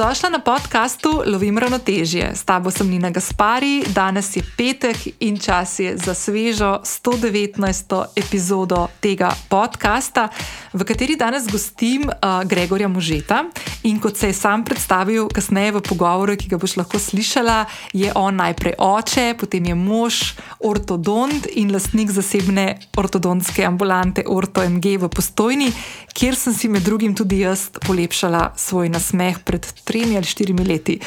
[0.00, 2.32] Dobrodošla na podkastu Lovim ravnotežje.
[2.34, 8.04] S tabo sem Nina Gaspari, danes je petek in čas je za svežo 119.
[8.16, 10.28] epizodo tega podcasta,
[10.72, 13.44] v kateri danes gostim uh, Gregorja Možeta.
[13.82, 18.12] In kot se je sam predstavil kasneje v pogovoru, ki ga boš lahko slišala, je
[18.14, 25.08] on najprej oče, potem je mož, ortodont in lastnik zasebne ortodontske ambulante Orto MG v
[25.08, 25.72] Postojni,
[26.12, 30.98] kjer sem si med drugim tudi jaz polepšala svoj nasmeh pred tremi ali štirimi leti.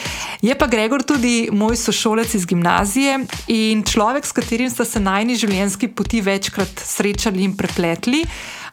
[0.43, 5.39] Je pa Gregor tudi moj sošolec iz gimnazije in človek, s katerim sta se najni
[5.39, 8.23] življenjski poti večkrat srečali in prepletli.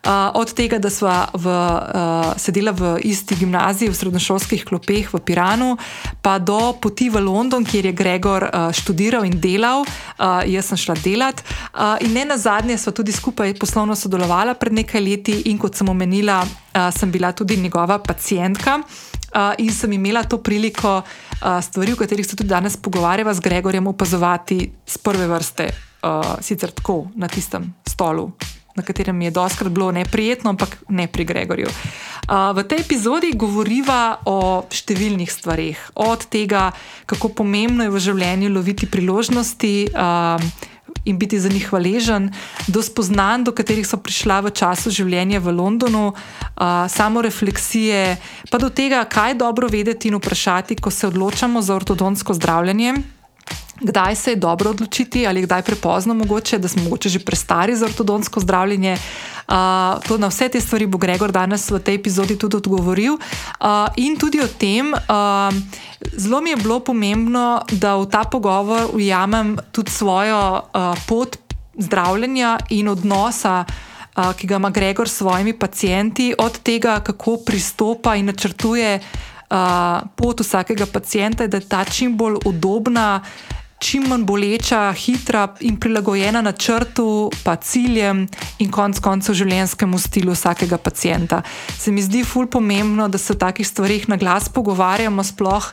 [0.01, 5.21] Uh, od tega, da sva v, uh, sedela v isti gimnaziji, v srednjošolskih klopeh v
[5.21, 5.77] Piranu,
[6.25, 10.81] pa do poti v London, kjer je Gregor uh, študiral in delal, uh, jaz sem
[10.81, 11.45] šla delat.
[11.77, 15.77] Uh, in ne na zadnje, sva tudi skupaj poslovno sodelovala pred nekaj leti, in kot
[15.77, 18.81] sem omenila, uh, sem bila tudi njegova pacijentka.
[19.31, 23.41] Uh, in sem imela to priliko uh, stvari, o katerih se tudi danes pogovarjava z
[23.41, 25.71] Gregorjem, opazovati z prve vrste,
[26.03, 28.33] uh, sicer tako na tistem stolu
[28.77, 31.69] na katerem je doskrat bilo neprijetno, ampak ne pri Gregorju.
[31.69, 36.71] Uh, v tej epizodi govoriva o številnih stvarih, od tega,
[37.11, 39.91] kako pomembno je v življenju loviti priložnosti.
[39.91, 40.69] Uh,
[41.05, 42.31] In biti za njih hvaležen,
[42.67, 48.17] do spoznanj, do katerih so prišla v času življenja v Londonu, uh, samo refleksije,
[48.51, 53.20] pa do tega, kaj dobro vedeti in vprašati, ko se odločamo za ortodontsko zdravljenje
[53.81, 57.87] kdaj se je dobro odločiti, ali kdaj prepozno, mogoče, da smo mogoče že prestari za
[57.87, 58.97] ortodontsko zdravljenje.
[59.51, 63.15] Uh, na vse te stvari bo Gregor danes v tej epizodi tudi odgovoril.
[63.15, 65.51] Uh, in tudi o tem, uh,
[66.17, 71.37] zelo mi je bilo pomembno, da v ta pogovor ujamem tudi svojo uh, pot
[71.79, 73.65] zdravljenja in odnosa.
[74.37, 78.99] Ki ga ima Gregor s svojimi pacijenti, od tega, kako pristopa in načrtuje
[79.51, 83.23] uh, pot vsakega pacijenta, da je ta čim bolj udobna,
[83.81, 88.27] čim manj boleča, hitra in prilagojena načrtu, pa ciljem
[88.61, 91.41] in konc koncev življenjskemu stilu vsakega pacijenta.
[91.79, 95.71] Se mi zdi ful pomembno, da se o takih stvarih na glas pogovarjamo, sploh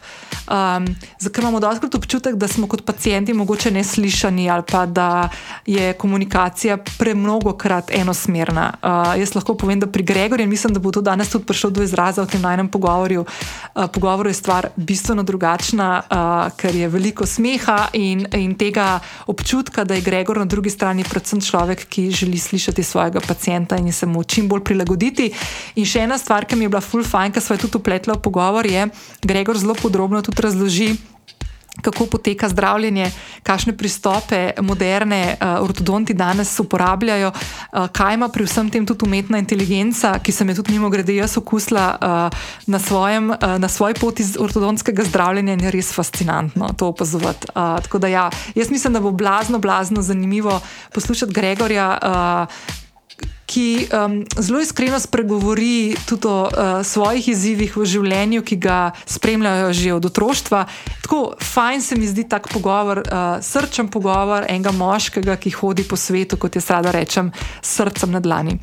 [0.48, 0.88] um,
[1.20, 5.30] zato imamo doskrat občutek, da smo kot pacijenti mogoče neslišani ali pa da
[5.66, 8.72] je komunikacija premnogo krat enosmerna.
[8.82, 11.70] Uh, jaz lahko povem, da pri Gregorju in mislim, da bo to danes tudi prišlo
[11.70, 13.26] do izraza v tem pogovorju.
[13.76, 19.84] Uh, pogovoru je stvar bistveno drugačna, uh, ker je veliko smeha in, in tega občutka,
[19.84, 24.06] da je Gregor na drugi strani predvsem človek, ki želi slišati svojega pacijenta in se
[24.06, 25.32] mu čim bolj prilagoditi.
[25.76, 28.22] In še ena stvar, ki mi je bila full fajn, ki smo tudi upletli v
[28.22, 30.92] pogovor, je, da Gregor zelo podrobno tudi razloži
[31.82, 33.12] kako poteka zdravljenje,
[33.44, 39.38] kakšne pristope moderne uh, ortodonti danes uporabljajo, uh, kaj ima pri vsem tem tudi umetna
[39.38, 43.94] inteligenca, ki sem jo tudi mimo grede jaz okusila uh, na, svojem, uh, na svoji
[44.00, 47.48] poti iz ortodontskega zdravljenja in je res fascinantno to opazovati.
[47.56, 50.60] Uh, tako da ja, jaz mislim, da bo blazno, blazno zanimivo
[50.94, 51.98] poslušati Gregorja.
[52.02, 52.87] Uh,
[53.48, 59.70] ki um, zelo iskreno spregovori tudi o uh, svojih izzivih v življenju, ki ga spremljajo
[59.74, 60.66] že od otroštva.
[61.08, 65.96] Tako fajn se mi zdi tak pogovor, uh, srčen pogovor enega moškega, ki hodi po
[65.96, 67.32] svetu, kot jaz rada rečem,
[67.62, 68.58] s srcem na dlani.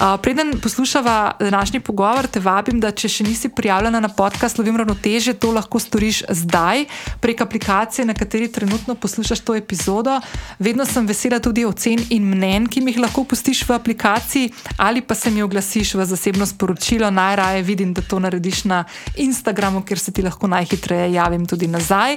[0.00, 4.80] Uh, preden poslušava današnji pogovor, te vabim, da če še nisi prijavljena na podcast Lovim
[4.80, 6.86] ravnoteže, to lahko storiš zdaj
[7.20, 10.16] prek aplikacije, na kateri trenutno poslušaš to epizodo.
[10.58, 14.52] Vedno sem vesela tudi ocen in mnen, ki mi jih lahko pustiš v aplikaciji aplikaciji,
[14.76, 18.84] ali pa se mi oglasiš v zasebno sporočilo, najraje vidim, da to narediš na
[19.16, 22.16] Instagramu, kjer se ti lahko najhitreje javim tudi nazaj.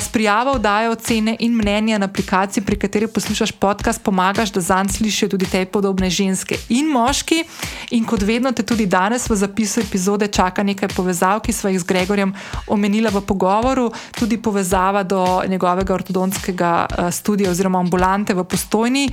[0.00, 4.88] S prijavo dajo ocene in mnenja na aplikaciji, pri kateri poslušaš podcast, pomagaš, da zanj
[4.88, 7.44] slišijo tudi te podobne ženske in moški.
[7.90, 11.80] In kot vedno te tudi danes v zapisu epizode čaka nekaj povezav, ki smo jih
[11.80, 12.34] z Gregorjem
[12.66, 19.08] omenila v pogovoru, tudi povezava do njegovega ortodontskega studia oziroma ambulante v postojni,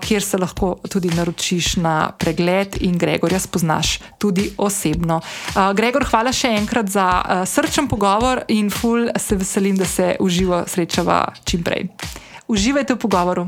[0.00, 5.20] kjer se lahko tudi naročiš na pregled in Gregorja spoznaš tudi osebno.
[5.20, 10.16] Uh, Gregor, hvala še enkrat za uh, srčen pogovor in ful se veselim, da se
[10.20, 11.88] uživo srečava čim prej.
[12.50, 13.46] Uživajte v pogovoru.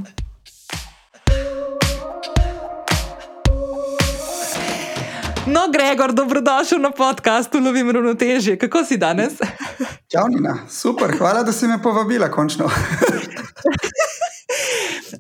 [5.46, 8.58] No, Gregor, dobrodošel na podkastu Lovim ravnotežje.
[8.58, 9.32] Kako si danes?
[10.12, 12.64] Čau, Nina, super, hvala, da si me povabila, končno.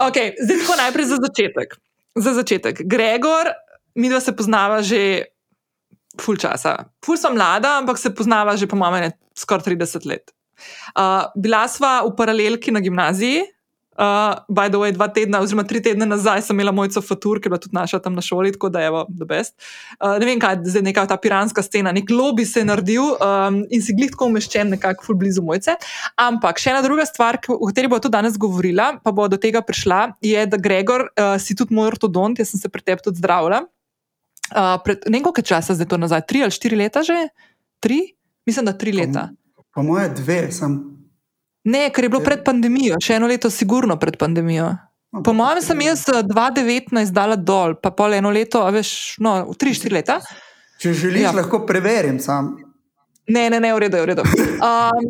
[0.06, 1.74] okay, zdaj, tako najprej za začetek
[2.16, 2.82] za začetek.
[2.84, 3.52] Gregor,
[3.94, 5.32] mi dva se poznava že
[6.20, 6.92] ful časa.
[7.04, 10.32] Ful sem mlada, ampak se poznava že po mojem skoraj 30 let.
[10.94, 13.42] Uh, bila sva v paralelki na gimnaziji,
[14.02, 17.46] Uh, by the way, dva tedna, oziroma tri tedne nazaj sem imela mojco Fatur, ki
[17.46, 19.54] je bila tudi naša tam na šoli, tako da je bilo best.
[20.00, 23.60] Uh, ne vem, kaj je zdaj ta piranska scena, nek lobby se je naredil um,
[23.70, 25.76] in si glitko umeščen nekako ful blizu mojce.
[26.18, 29.62] Ampak še ena druga stvar, o kateri bo tudi danes govorila, pa bo do tega
[29.62, 33.22] prišla, je, da Gregor, uh, si tudi moj ortodont, jaz sem se pri tebi tudi
[33.22, 33.62] zdravila.
[34.50, 37.28] Uh, ne vem, koliko časa zdaj to nazaj, tri ali štiri leta že?
[37.78, 38.02] Tri?
[38.50, 39.28] Mislim, da tri leta.
[39.54, 40.80] Po, po moje dve, sem
[41.64, 44.72] Ne, ker je bilo pred pandemijo, še eno leto, sigurno pred pandemijo.
[45.12, 50.18] Po mojem, sem jaz 2019 dala dol, pa pol eno leto, veš, no, 3-4 leta.
[50.82, 51.34] Če želiš, ja.
[51.36, 52.54] lahko preverim sam.
[53.30, 54.24] Ne, ne, ne, v redu, v redu.
[54.62, 55.08] Um,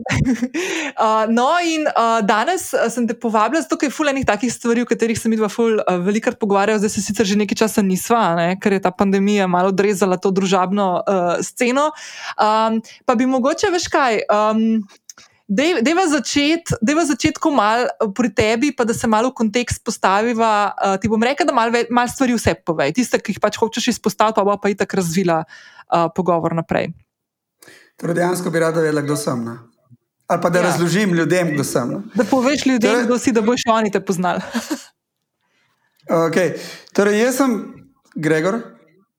[0.96, 5.18] uh, no, in uh, danes sem te povabila, zato je fulejnih takih stvari, o katerih
[5.18, 8.72] sem videla ful uh, velikrat pogovarjala, zdaj se sicer že nekaj časa nisva, ne, ker
[8.72, 11.90] je ta pandemija malo odrezala to družabno uh, sceno.
[12.40, 14.24] Um, pa bi mogoče, veš kaj.
[14.32, 14.80] Um,
[15.52, 17.84] Dejva začeti začet mal
[18.16, 20.72] pri tebi, pa da se malo v kontekst postaviva.
[20.72, 22.96] Uh, ti bom rekel, da malo mal stvari vse povej.
[22.96, 26.94] Tiste, ki jih pač hočeš izpostaviti, pa bo pa itak razvila uh, pogovor naprej.
[28.00, 29.44] Torej, dejansko bi rada vedela, kdo sem.
[29.44, 29.58] Ne?
[30.26, 30.72] Ali pa da ja.
[30.72, 31.88] razložim ljudem, kdo sem.
[31.90, 32.00] Ne?
[32.16, 34.40] Da poveš ljudem, torej, kdo si, da boš oni te poznali.
[36.28, 36.56] okay.
[36.96, 37.60] Torej, jaz sem
[38.16, 38.62] Gregor,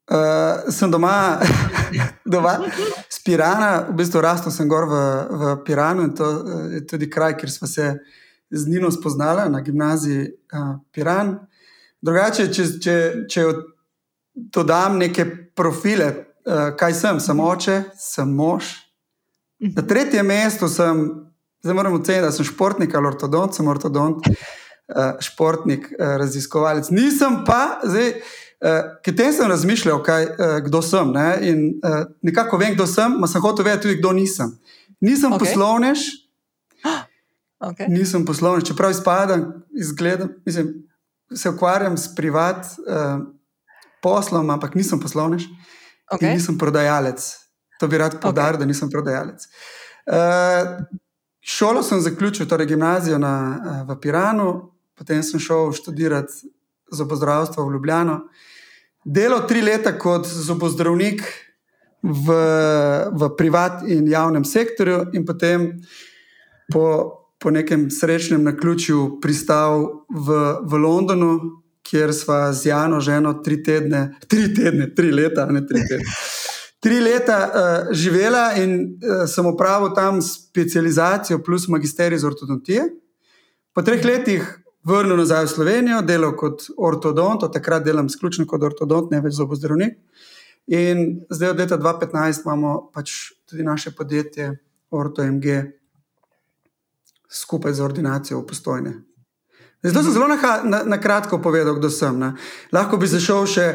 [0.04, 1.40] Uh, sem doma,
[2.28, 2.58] doma
[3.24, 5.00] Pirana, v bistvu rastel sem gor v,
[5.32, 6.28] v Piranu in to
[6.74, 7.94] je tudi kraj, kjer smo se
[8.52, 11.38] z Nino spoznali na gimnaziji uh, Piran.
[12.04, 12.96] Drugače, če, če,
[13.32, 13.46] če
[14.36, 15.26] dodam neke
[15.56, 16.10] profile,
[16.46, 18.76] uh, kaj sem, sem oče, sem mož.
[19.64, 21.06] Na tretjem mestu sem,
[21.64, 26.92] zdaj moram oceniti, da sem športnik ali ortodont, sem ortodont, uh, športnik, uh, raziskovalec.
[26.92, 28.18] Nisem pa, zdaj.
[28.64, 31.12] Uh, Potem sem razmišljal, kaj, uh, kdo sem.
[31.12, 31.30] Ne?
[31.42, 34.54] In, uh, nekako vem, kdo sem, pa sem hotel vedeti tudi, kdo nisem.
[35.04, 35.40] Nisem okay.
[35.48, 36.00] poslovnež.
[37.64, 37.88] Okay.
[37.88, 40.74] Nisem poslovnež, čeprav izpadam, izgledam, mislim,
[41.32, 43.24] se ukvarjam s privat uh,
[44.04, 45.46] poslom, ampak nisem poslovnež.
[46.12, 46.34] Okay.
[46.34, 47.24] Nisem prodajalec.
[47.80, 48.60] To bi rad poudaril, okay.
[48.60, 49.48] da nisem prodajalec.
[50.04, 50.84] Uh,
[51.40, 54.50] šolo sem zaključil, torej gimnazijo na, uh, v Piranu,
[55.00, 56.52] potem sem šel študirati
[56.92, 58.20] zobozdravstvo v Ljubljano.
[59.06, 61.24] Delal tri leta kot zobozdravnik
[62.04, 62.28] v,
[63.12, 65.68] v privat in javnem sektorju, in potem
[66.72, 66.86] po,
[67.40, 71.34] po nekem srečnem naključju pristal v, v Londonu,
[71.84, 76.16] kjer sva z Jano ženo tri tedne, tri tedne, tri leta, ne tri tedne.
[76.84, 82.88] Tri leta uh, živela in uh, sem opravil tam specializacijo plus magisterij iz ortodontije.
[83.76, 88.64] Po treh letih vrnil nazaj v Slovenijo, delal kot ortodont, od takrat delam izključno kot
[88.64, 89.98] ortodont, ne več zobozdravnik.
[90.68, 94.52] In zdaj od leta 2015 imamo pač tudi naše podjetje
[94.92, 95.48] OrtoMG
[97.34, 98.94] skupaj z ordinacijo v postojne.
[99.84, 102.16] Zdaj sem zelo na, na, na kratko povedal, kdo sem.
[102.20, 102.32] Ne.
[102.72, 103.66] Lahko bi zašel še,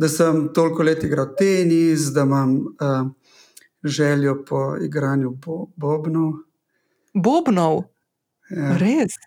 [0.00, 3.10] da sem toliko let igral tenis, da imam uh,
[3.84, 6.38] željo po igranju bo, bobnov.
[7.12, 7.82] Bobnov?
[8.48, 8.78] Ja.
[8.80, 9.18] Res?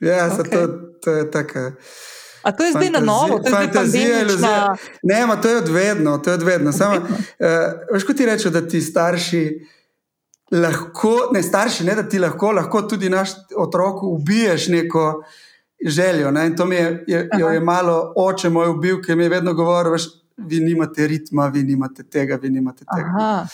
[0.00, 0.50] Ja, okay.
[0.50, 0.66] to,
[1.02, 1.72] to je tako.
[2.42, 4.76] A to je zdaj na novo, to je fantazija, iluzija.
[5.02, 6.18] Ne, ma, to je odvedno.
[6.18, 6.72] To je odvedno.
[6.72, 7.02] Samo, uh,
[7.92, 9.42] veš, ko ti rečeš, da ti starši
[10.50, 15.22] lahko, ne starši, ne da ti lahko, lahko tudi naš otrok ubiješ neko
[15.86, 16.30] željo.
[16.30, 16.46] Ne?
[16.46, 19.92] In to mi je, je, je malo oče moj ubil, ki mi je vedno govoril,
[19.92, 23.12] veš, vi nimate ritma, vi nimate tega, vi nimate tega.
[23.16, 23.46] Aha.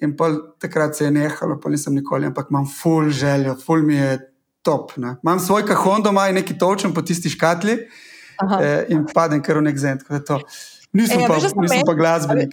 [0.00, 0.16] In
[0.58, 4.31] takrat se je nehalo, pa nisem nikoli, ampak imam full željo, full mi je
[4.62, 4.96] top.
[4.96, 5.16] Ne.
[5.22, 9.68] Imam svoj kahon doma in neki točen po tisti škatli eh, in padem kar v
[9.68, 10.06] nek zend.
[10.92, 12.52] Nisem, e, pa, nisem pa glasbenik.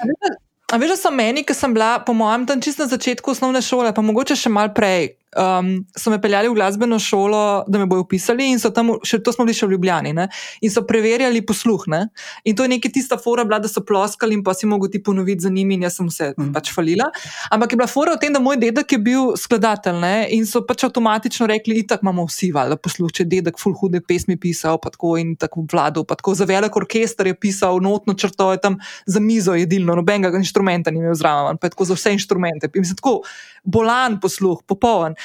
[0.70, 3.62] A veš, da sem meni, ki sem bila, po mojem, tam čisto na začetku osnovne
[3.66, 7.86] šole, pa mogoče še mal prej, um, so me peljali v glasbeno šolo, da me
[7.86, 10.27] bodo upisali, in so tam, še to smo bili še v Ljubljani, ne?
[10.65, 11.86] in so preverjali posluh.
[11.91, 12.01] Ne?
[12.48, 15.03] In to je neki tista fora, bila, da so ploskali in pa si mogli ti
[15.03, 16.51] ponoviti za njimi, in jaz sem se mm.
[16.55, 17.09] pač falila.
[17.51, 20.15] Ampak je bila fora v tem, da moj dedek je bil skladatelj ne?
[20.36, 24.38] in so pač avtomatično rekli, da imamo vsi valjda posluh, če dedek full hude pesmi
[24.39, 28.51] pisal, pa tako in tako vladal, pa tako za velik orkester je pisal, notno črto
[28.53, 32.71] je tam za mizo jedilno, nobenega inštrumenta ni imel zraven, pa tako za vse inštrumente.
[32.75, 33.19] Mislim, tako
[33.63, 35.16] bolan posluh, popoln.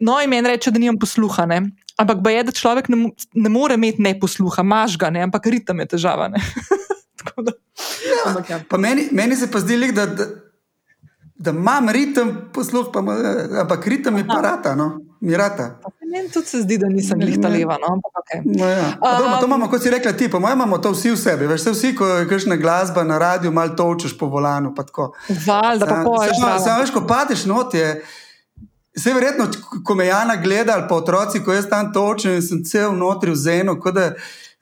[0.00, 1.46] No, in meni reče, da nimam posluha.
[1.46, 1.60] Ne?
[1.96, 5.22] Ampak je, da človek ne, ne more imeti ne posluha, maž ga, ne?
[5.24, 6.28] ampak ritem je težava.
[7.46, 7.52] da,
[8.08, 8.58] ja, ja.
[8.78, 10.26] meni, meni se pa zdi, da, da,
[11.34, 13.04] da imam ritem, posluh, pa,
[13.62, 14.74] ampak ritem je parata.
[14.74, 14.98] No?
[15.20, 15.78] Mirata.
[16.14, 17.74] Meni tudi se zdi, da nisem jih ta leva.
[17.82, 17.96] No?
[18.22, 18.42] Okay.
[18.44, 18.92] No, ja.
[19.02, 21.48] um, to imamo, kot si rekla, ti, pa imamo to vsi v sebi.
[21.50, 24.70] Veš, vsi, ko je kakšna glasba na radiju, malo točeš po volanu.
[25.46, 26.38] Valjda, pa poješ.
[26.38, 27.96] Samo, veš, ko padeš not, je,
[28.94, 29.48] Vse verjetno,
[29.84, 33.32] ko me Jana gleda ali pa otroci, ko jaz tam točem in sem cel notri
[33.32, 34.12] v zenu, kot da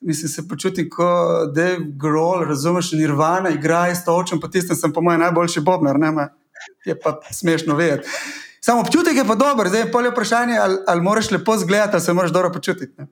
[0.00, 5.04] mislim, se počutim kot Dave Grohl, razumeš, Nirvana, igra in točem, pa tistem sem po
[5.04, 6.28] mojem najboljši bobnar, ne me
[6.84, 8.08] je pa smešno vedeti.
[8.64, 12.00] Samo občutek je pa dober, zdaj je polje vprašanje, ali, ali moraš lepo zgledati, ali
[12.00, 12.94] se moraš dobro počutiti.
[12.98, 13.06] Ne,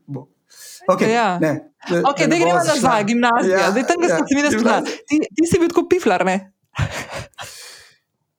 [0.89, 1.39] okay, ja.
[1.39, 3.59] ne, ne, okay, ne gremo nazaj, gimnazija.
[3.59, 6.53] Ja, zdaj, tam, ja, ti, ti si bil kot piflar, ne?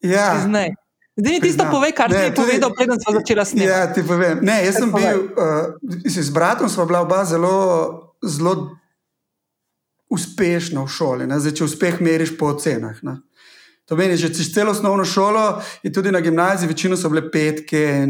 [0.02, 0.48] Ja.
[1.16, 3.70] Zdaj mi tisto pove, kar ne, ti je tudi, povedal, preden smo začeli snemati.
[3.70, 4.40] Ja, ti povem.
[4.42, 5.76] Ne, jaz sem bil, uh,
[6.06, 7.58] z bratom smo bila oba zelo,
[8.24, 8.56] zelo
[10.10, 11.28] uspešna v šoli.
[11.28, 13.04] Zdaj, če uspeh meriš po ocenah.
[13.04, 13.20] Ne.
[13.90, 18.08] To meni, že čez celo osnovno šolo in tudi na gimnaziji, večino so bile petke.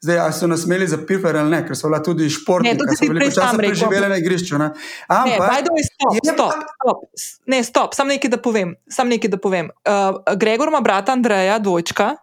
[0.00, 2.96] Zdaj, ali so nas imeli za pifer ali ne, ker so bila tudi športniki, ki
[2.96, 4.58] so bili časa preživeli na igrišču.
[4.58, 4.70] Ne,
[5.12, 7.02] Ampak, ne, stop, stop, stop.
[7.46, 8.72] Ne, stop, sam nekaj da povem.
[8.88, 9.68] Sam nekaj da povem.
[9.84, 12.14] Uh, Gregor ima brata Andreja, dvojčka,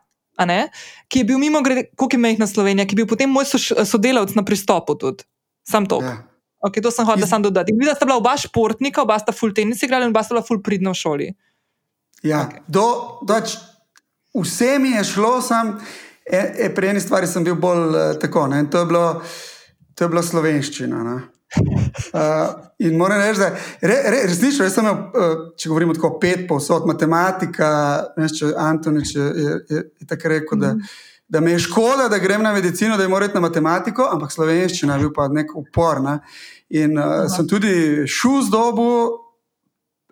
[1.07, 3.45] ki je bil mimo grede, koliko je mehna Slovenija, ki je bil potem moj
[3.85, 5.25] sodelavec na pristopu tudi.
[5.69, 6.01] Sam to.
[6.01, 6.17] Ja.
[6.65, 7.73] Okay, to sem hotel sam dodati.
[7.77, 10.63] Videla sta bila oba športnika, oba sta full tenis igrala in oba sta bila full
[10.65, 11.27] pridna v šoli.
[12.23, 12.59] Ja, okay.
[12.67, 12.85] do,
[13.21, 13.57] doč,
[14.41, 15.79] vse mi je šlo, sam,
[16.31, 18.47] e, e, pri eni stvari sem bil bolj uh, tako.
[18.47, 19.21] Ne, to, je bilo,
[19.95, 21.03] to je bila slovenščina.
[21.07, 22.21] Uh,
[22.85, 26.47] in moram reči, da re, re, resnično, jaz sem imel, uh, če govorimo tako, pet
[26.49, 27.69] povsod, matematika,
[28.17, 30.59] če Antonič je, je, je, je tako rekel.
[30.59, 31.05] Da, mhm.
[31.27, 34.31] Da me je škoda, da grem na medicino, da je moram iti na matematiko, ampak
[34.31, 35.99] slovenščina je bil pa nek upor.
[35.99, 36.13] Ne?
[36.79, 38.87] In uh, sem tudi z dobu,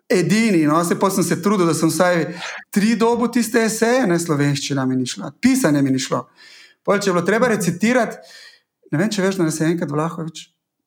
[0.09, 0.65] edini.
[0.67, 2.25] No, se pa sem se trudil, da sem vsaj
[2.73, 6.25] tri dobu tiste eseje, ne slovenščina mi ni šla, pisanje mi ni šlo.
[6.85, 8.17] Pol, če je bilo treba recitirati,
[8.91, 10.43] ne vem, če veš, da nas je enkrat Vlahovič,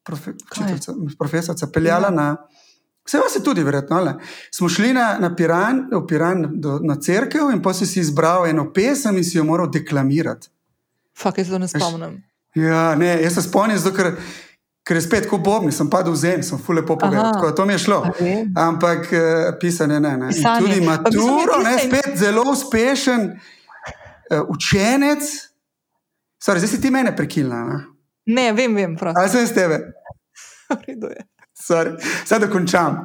[0.06, 0.34] profe,
[1.18, 2.14] profesorica, peljala ja.
[2.14, 2.28] na.
[3.08, 3.96] Vse vas je tudi, verjetno.
[3.96, 4.12] Ali?
[4.52, 8.66] Smo šli na, na Piran, v Piran, do, na crkvu in potem si izbral eno
[8.72, 10.50] pesem in si jo moral deklamirati.
[11.16, 12.18] Fak, jaz se to ne spomnim.
[12.54, 14.12] Ja, ne, jaz se spomnim, zato ker
[14.88, 17.32] ker je spet kot Bob, nisem padel v zemljo, sem fule povedal.
[17.34, 17.98] Tako, to mi je šlo.
[18.08, 18.46] Okay.
[18.56, 19.20] Ampak uh,
[19.60, 20.16] pisanje ne.
[20.16, 20.32] ne.
[20.32, 25.28] Tudi maturo, ne, spet zelo uspešen uh, učenec.
[26.40, 27.60] Sorry, zdaj si ti mene prekinila.
[27.68, 27.84] Ne,
[28.26, 28.96] ne vem, vem.
[29.12, 29.82] Ali sem s tebe?
[31.68, 33.02] Zdaj dokončam.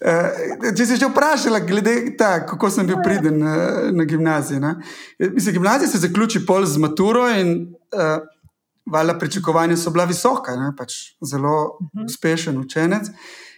[0.00, 3.56] Uh, če si že vprašala, glede tega, kako sem bil priden na,
[3.92, 4.62] na gimnaziji.
[5.20, 8.24] Mislim, gimnazija se zaključi pol z maturo in uh,
[8.86, 12.02] valjda pričakovanja so bila visoka, ne, pač zelo uh mhm.
[12.02, 12.06] -huh.
[12.06, 13.08] uspešen učenec.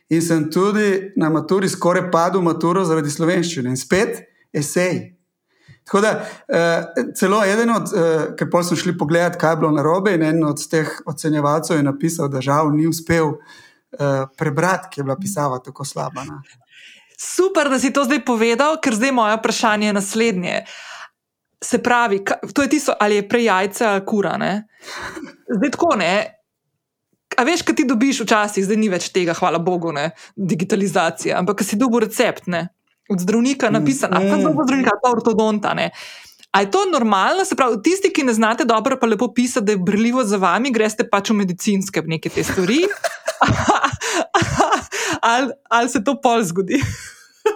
[0.08, 5.18] In sem tudi na maturi skoraj padel maturo zaradi slovenščine in spet esej.
[5.84, 6.10] Tako da,
[6.48, 10.14] uh, celo eden od, uh, ker pa smo šli pogledat, kaj je bilo na robe,
[10.14, 13.38] in en od teh ocenjevalcev je napisal, da žal ni uspel uh,
[14.36, 16.24] prebrati, ki je bila pisava tako slaba.
[16.24, 16.40] Ne.
[17.18, 20.60] Super, da si to zdaj povedal, ker zdaj moje vprašanje je naslednje.
[21.64, 22.20] Se pravi,
[22.54, 24.36] to je tisto, ali je prej jajce ali kura.
[24.36, 24.68] Ne?
[25.56, 26.14] Zdaj tako ne.
[27.38, 30.10] A veš, kaj ti dobiš včasih, zdaj ni več tega, hvala Bogu, ne?
[30.36, 32.68] digitalizacija, ampak si dobil recept ne?
[33.08, 34.16] od zdravnika, napisan, mm.
[34.16, 35.74] ali pa zdravnika, ali pa ortodonta.
[35.74, 35.90] Ne?
[36.50, 37.44] A je to normalno?
[37.44, 40.72] Se pravi, tisti, ki ne znate dobro, pa lepo pisati, da je brljivo za vami,
[40.72, 42.80] greste pač v medicinske neke te stvari.
[45.30, 46.80] ali, ali se to pol zgodi?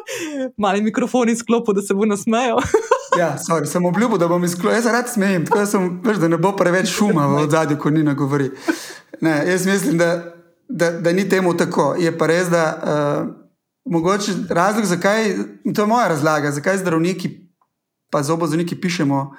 [0.62, 2.58] Mali mikrofon izklopil, da se bo nasmejal.
[3.20, 4.76] ja, sorry, sem obljubil, da bom izklopil.
[4.76, 7.90] Jaz rad smejem, tako da, sem, veš, da ne bo preveč šuma v zadju, ko
[7.90, 8.50] Nina govori.
[9.20, 10.10] Ne, jaz mislim, da,
[10.68, 11.94] da, da ni temu tako.
[11.98, 13.34] Je pa res, da uh,
[13.84, 15.34] mogoče razlog, zakaj,
[15.74, 17.30] to je moja razlaga, zakaj zdravniki,
[18.10, 19.30] pa zobozdravniki pišemo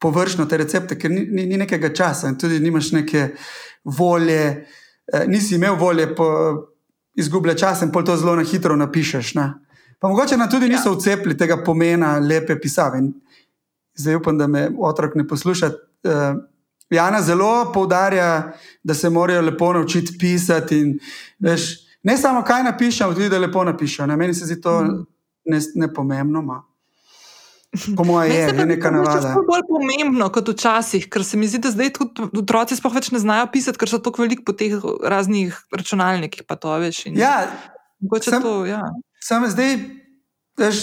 [0.00, 3.28] površno te recepte, ker ni, ni, ni nekega časa in tudi nimaš neke
[3.84, 4.66] volje,
[5.12, 6.14] uh, nisi imel volje.
[6.16, 6.28] Po,
[7.12, 9.34] Izgublja čas in pol to zelo na hitro napišeš.
[9.36, 9.42] Ne?
[10.02, 10.96] Pa mogoče nam tudi niso ja.
[10.96, 12.98] vcepili tega pomena lepe pisave.
[12.98, 13.12] In
[13.94, 15.70] zdaj upam, da me otrok ne posluša.
[16.02, 16.40] Uh,
[16.90, 20.80] Jana zelo poudarja, da se morajo lepo naučiti pisati.
[20.80, 20.98] In,
[21.38, 21.68] veš,
[22.02, 24.08] ne samo kaj napišem, tudi da lepo napišem.
[24.10, 24.16] Ne?
[24.16, 25.06] Meni se zdi to mm.
[25.74, 26.42] nepomembno.
[26.42, 29.34] Ne po mojem, je to nekaj navadnega.
[29.34, 32.98] To je bolj pomembno kot včasih, ker se mi zdi, da zdaj tudi otroci sploh
[32.98, 34.74] več ne znajo pisati, ker so tako veliko po teh
[35.14, 36.42] raznih računalnikih.
[36.50, 37.46] To, veš, ja,
[38.24, 38.82] sem, to, ja.
[39.20, 39.76] Sam zdaj,
[40.58, 40.76] veš,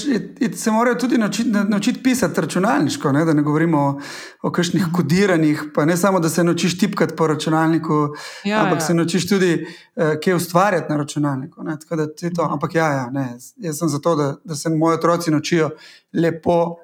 [0.55, 3.25] se morajo tudi naučiti, naučiti pisati računalniško, ne?
[3.25, 3.99] da ne govorimo o,
[4.41, 4.93] o kakšnih mhm.
[4.93, 5.63] kodiranjih.
[5.75, 8.07] Pa ne samo, da se naučiš tipkati po računalniku,
[8.43, 8.85] ja, ampak ja.
[8.85, 11.55] se naučiš tudi, uh, kaj ustvarjati na računalniku.
[12.35, 12.53] To, mhm.
[12.53, 15.69] ampak ja, ja ne, jaz sem zato, da, da se moji otroci naučijo
[16.13, 16.75] lepo,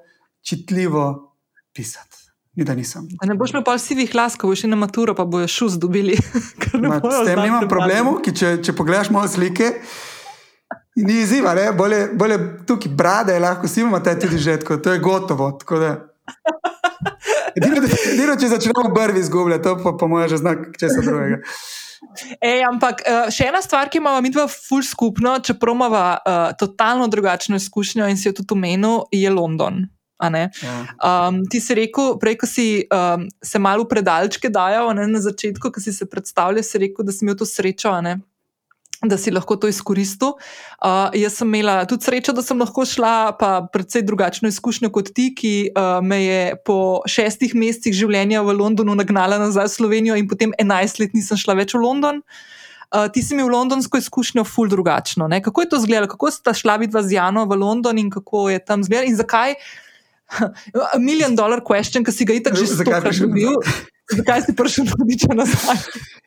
[0.41, 1.33] čitljivo
[1.73, 2.15] pisati.
[2.55, 3.07] Ni, da nisem.
[3.19, 6.15] A ne boš imel pa sivih las, ko boš na maturo, pa boš šus dobili.
[6.65, 9.71] S tem nimam problemov, ki če, če pogledaš moje slike.
[10.95, 12.37] Ni izziva, bolje, bolje
[12.67, 15.59] tukaj brade, lahko si imamo tudi že, tako, to je gotovo.
[17.55, 21.41] Edino, če začnemo brvi izgubljati, to pa po mojem že znak česa drugega.
[22.39, 26.53] Ej, ampak uh, še ena stvar, ki imamo mi dva ful skupno, čeprav imamo uh,
[26.59, 29.83] totalno drugačno izkušnjo in si jo tudi omenil, je London.
[30.15, 30.47] Ja.
[31.03, 35.73] Um, ti si rekel, prej, ko si um, se malo predalčke dajal ne, na začetku,
[35.75, 38.15] ko si se predstavljal, si rekel, da si imel to srečo, ne,
[39.11, 40.35] da si lahko to izkoristil.
[40.79, 45.13] Uh, jaz sem imela tudi srečo, da sem lahko šla, pa predvsej drugačno izkušnjo kot
[45.15, 46.77] ti, ki uh, me je po
[47.09, 51.57] šestih mesecih življenja v Londonu nagnala nazaj v Slovenijo in potem enajst let nisem šla
[51.61, 52.21] več v London.
[52.93, 55.27] Uh, ti si imel londonsko izkušnjo, ful drugačno.
[55.27, 55.41] Ne?
[55.43, 58.61] Kako je to izgledalo, kako sta šla vidva z Jano v London in kako je
[58.65, 59.55] tam izgledalo in zakaj?
[60.93, 63.57] A million dollar question, ki si ga itak že stokrat dobil.
[64.05, 65.81] Zakaj si prišel tudi če nazaj?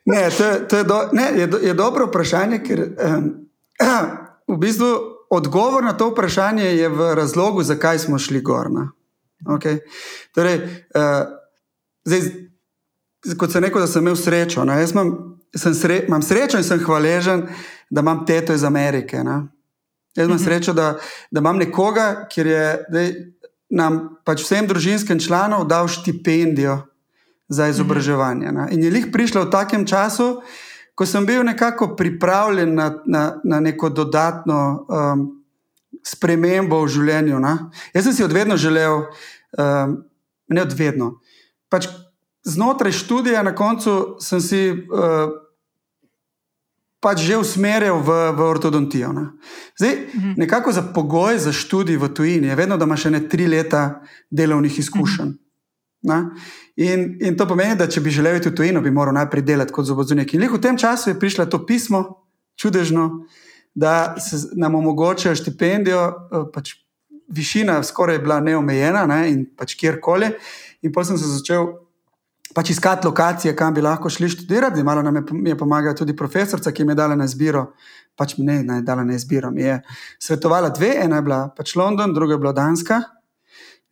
[0.08, 3.26] Ne, to, to je, do, ne, je, do, je dobro vprašanje, ker um,
[4.54, 4.88] v bistvu
[5.30, 8.70] odgovor na to vprašanje je v razlogu, zakaj smo šli gor.
[9.44, 9.78] Okay?
[10.34, 10.62] Torej,
[10.96, 11.28] uh,
[12.08, 12.24] zdaj,
[13.36, 14.64] kot sem rekel, da sem imel srečo.
[14.64, 14.80] Ne?
[14.80, 15.12] Jaz imam,
[15.56, 17.44] sem sre, imam srečo in sem hvaležen,
[17.90, 19.20] da imam teto iz Amerike.
[19.24, 19.42] Ne?
[20.16, 20.44] Jaz imam mhm.
[20.44, 20.94] srečo, da,
[21.30, 22.68] da imam nekoga, ki je.
[22.92, 23.12] Dej,
[23.68, 26.78] nam pač vsem družinskim članom dal štipendijo
[27.48, 28.52] za izobraževanje.
[28.52, 28.68] Ne.
[28.70, 30.42] In je jih prišla v takem času,
[30.94, 35.24] ko sem bil nekako pripravljen na, na, na neko dodatno um,
[36.04, 37.40] spremembo v življenju.
[37.40, 37.54] Ne.
[37.94, 39.06] Jaz sem si odvedno želel,
[39.56, 39.98] um,
[40.48, 41.18] ne odvedno.
[41.70, 41.88] Pač
[42.44, 44.62] znotraj študija, na koncu sem si.
[44.92, 45.44] Uh,
[46.98, 49.14] pač že usmerjal v, v ortodontijo.
[49.14, 49.38] Ne.
[49.78, 50.30] Zdaj, mhm.
[50.36, 54.78] nekako za pogoj za študij v tujini je vedno, da imaš ne tri leta delovnih
[54.78, 55.38] izkušenj.
[55.38, 55.47] Mhm.
[56.02, 59.74] In, in to pomeni, da če bi želel iti v tujino, bi moral najprej delati
[59.74, 60.34] kot zobozdravnik.
[60.34, 62.04] In v tem času je prišlo to pismo,
[62.58, 63.26] čudežno,
[63.74, 66.74] da se nam omogočajo štipendijo, eh, pač
[67.28, 70.30] višina skoraj je bila neomejena ne, in pač kjerkoli.
[70.82, 71.66] In potem sem se začel
[72.54, 74.82] pač iskati lokacije, kam bi lahko šli študirati.
[74.82, 77.72] Malo nam je, je pomagala tudi profesorica, ki mi je dala na izbiro.
[78.16, 79.50] Pač mi ne, ne dala na izbiro.
[79.50, 79.82] Mi je
[80.18, 83.02] svetovala dve, ena je bila pač London, druga je bila Danska.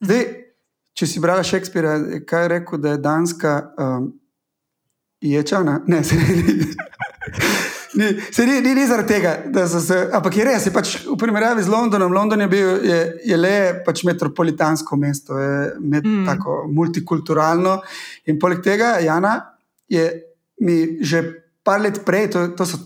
[0.01, 0.46] Zdaj,
[0.97, 4.11] če si brala Shakespearea, kaj je rekel, da je Danska um,
[5.21, 5.81] ječana?
[5.87, 6.27] Ne, se ne.
[7.97, 9.97] Ni, se ni, ni, ni zaradi tega, da so se.
[10.13, 12.13] Ampak je res, je pač v primerjavi z Londonom.
[12.13, 13.53] London je, bil, je, je le
[13.87, 16.27] pač metropolitansko mesto, je med, mm.
[16.29, 17.79] tako multikulturalno.
[18.29, 19.39] In poleg tega, Jana,
[19.89, 20.05] je
[20.61, 21.23] mi že
[21.65, 22.83] par let prej, to, to so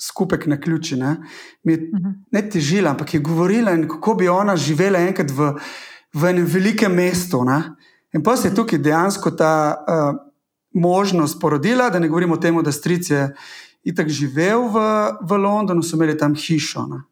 [0.00, 1.16] skupek na ključi, ne,
[1.64, 2.14] mi je mm -hmm.
[2.32, 5.52] ne težila, ampak je govorila, kako bi ona živela enkrat v,
[6.18, 7.44] v enem velikem mestu.
[7.44, 7.62] Ne.
[8.14, 10.18] In pa se je tukaj dejansko ta uh,
[10.74, 13.28] možnost porodila, da ne govorimo o tem, da strice
[13.84, 14.80] itak živel v,
[15.22, 16.86] v Londonu, so imeli tam hišo.
[16.90, 17.04] Ne.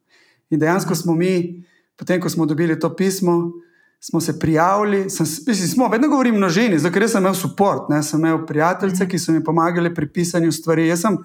[0.51, 1.63] In dejansko smo mi,
[1.97, 3.53] potem ko smo dobili to pismo,
[4.01, 5.11] smo se prijavili.
[5.11, 9.19] Sem, mislim, smo, vedno govorim množini, zato ker sem imel podpor, sem imel prijatelje, ki
[9.19, 10.89] so mi pomagali pri pisanju stvari.
[10.89, 11.19] Jaz, sem,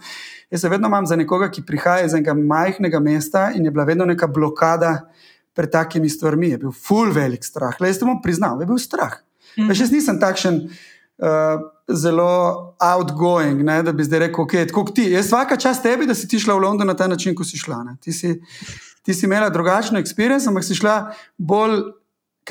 [0.52, 3.84] jaz se vedno imam za nekoga, ki prihaja iz enega majhnega mesta in je bila
[3.86, 5.12] vedno neka blokada
[5.54, 6.54] pred takimi stvarmi.
[6.54, 7.76] Je bil full velik strah.
[7.82, 9.20] Le, jaz sem mu priznal, je bil strah.
[9.58, 9.80] Mm -hmm.
[9.80, 10.70] Jaz nisem takšen.
[11.22, 11.62] Uh,
[11.94, 15.12] zelo outgoing, ne, da bi zdaj rekel, okay, kot ti.
[15.12, 17.58] Jaz vsaka čas tebi, da si ti šla v London na ta način, ko si
[17.58, 17.84] šla.
[18.02, 18.42] Ti si,
[19.04, 21.82] ti si imela drugačno experience, ampak si šla bolj.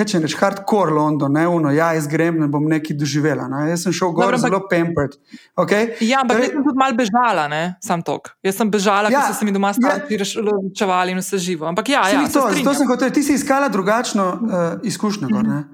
[0.00, 3.44] Kaj če rečeš, hardcore London, ne uno, ja, jaz grem, ne bom nekaj doživela.
[3.52, 3.66] Ne?
[3.68, 5.18] Jaz sem šel gor, zelo pampered.
[5.60, 5.90] Okay?
[6.00, 7.58] Ja, ampak torej, jaz sem tudi mal bežala, ne?
[7.84, 8.30] sam tok.
[8.40, 11.66] Jaz sem bežala, ja, ker so se mi doma stvari ja, reševali in vse živo.
[11.68, 15.28] Ampak ja, ja to, to sem hotel, ti si iskala drugačno uh, izkušnjo.
[15.28, 15.64] Mm -hmm.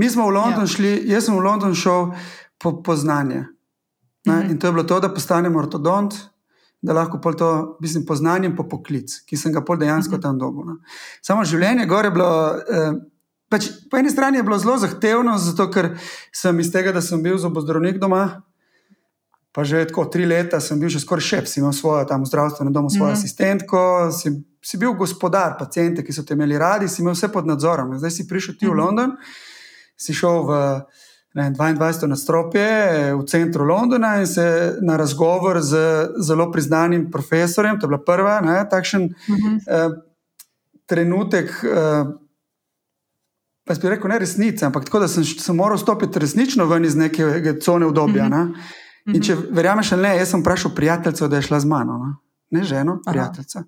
[0.00, 0.72] Mi smo v London ja.
[0.72, 2.14] šli, jaz sem v London šel
[2.58, 3.44] po, poznanje.
[4.24, 4.50] Mm -hmm.
[4.50, 6.14] In to je bilo to, da postanem ortodont,
[6.80, 10.22] da lahko pol to, mislim, poznanjem po poklic, ki sem ga pol dejansko -hmm.
[10.22, 10.64] tam dobil.
[10.64, 10.76] No.
[11.22, 12.56] Samo življenje gore je bilo.
[12.70, 13.15] Eh,
[13.48, 15.92] Pač, po eni strani je bilo zelo zahtevno, zato ker
[16.34, 18.42] sem iz tega, da sem bil zobozdravnik doma,
[19.54, 22.90] pa že tako tri leta sem bil že skoraj si imel svojo tam zdravstveno domu,
[22.90, 23.18] svojo mm -hmm.
[23.18, 27.46] asistentko, si, si bil gospodar, pacijente, ki so te imeli radi, si imel vse pod
[27.46, 27.98] nadzorom.
[27.98, 28.74] Zdaj si prišel ti mm -hmm.
[28.74, 28.86] v mhm.
[28.86, 29.10] London,
[29.96, 30.80] si šel v
[31.34, 32.06] ne, 22.
[32.06, 32.68] nadstropje
[33.14, 35.76] v centru Londona in se na razgovor z
[36.18, 39.36] zelo priznanim profesorjem, to je bila prva, ne, takšen mhm.
[39.36, 39.60] -huh.
[39.68, 39.90] eh,
[40.86, 41.64] trenutek.
[41.64, 42.25] Eh,
[43.66, 46.94] Pa bi rekel, ne resnica, ampak tako, da sem, sem moral stopiti resnično ven iz
[46.96, 48.28] neke cone obdobja.
[48.28, 49.14] Mm -hmm.
[49.14, 52.14] In če verjameš ali ne, jaz sem vprašal prijateljico, da je šla z mano, ne,
[52.58, 53.64] ne ženo, prijateljica.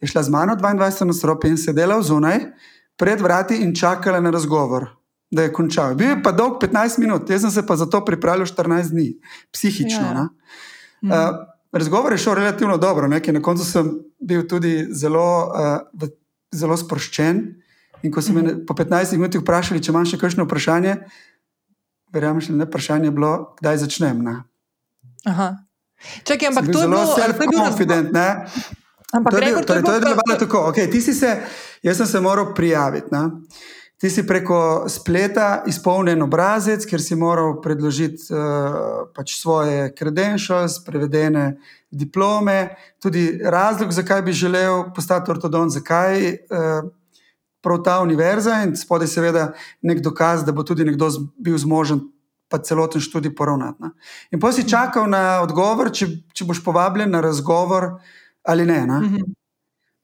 [0.00, 2.40] Je šla z mano 22 na stropi in sedela zunaj
[2.96, 4.88] pred vrati in čakala na razgovor
[5.32, 5.94] da je končal.
[5.96, 9.14] Bil je pa dolg 15 minut, jaz sem se pa za to pripravljal 14 dni,
[9.52, 10.08] psihično.
[10.12, 10.28] Ja.
[11.02, 11.10] Uh,
[11.72, 13.34] razgovor je šel relativno dobro, nekaj.
[13.34, 16.08] na koncu sem bil tudi zelo, uh,
[16.52, 17.40] zelo sproščen.
[18.02, 20.96] In ko so me po 15 minutah vprašali, če imam še kakšno vprašanje,
[22.12, 24.22] verjamem, da je vprašanje bilo, kdaj začnem.
[24.22, 24.36] Ne?
[25.30, 25.52] Aha.
[26.26, 28.16] Čakaj, ampak to je zelo self-confident.
[29.12, 30.58] Ampak to je, bil, torej, to je delovalo tako.
[30.72, 31.36] Okay, ti si se,
[31.82, 33.12] jaz sem se moral prijaviti.
[33.12, 33.28] Ne?
[34.02, 41.60] Ti si preko spleta izpolnjen obrazec, ker si moral predložiti uh, pač svoje credentials, prevedene
[41.86, 46.90] diplome, tudi razlog, zakaj bi želel postati ortodont, zakaj uh,
[47.62, 52.02] prav ta univerza in spodaj, seveda, nek dokaz, da bo tudi nekdo bil zmožen
[52.52, 53.82] pa celoten študij poravnati.
[53.82, 53.90] Ne?
[54.30, 57.94] In pa si čakal na odgovor, če, če boš povabljen na razgovor
[58.44, 58.82] ali ne.
[58.86, 58.98] ne?
[59.00, 59.30] Mhm.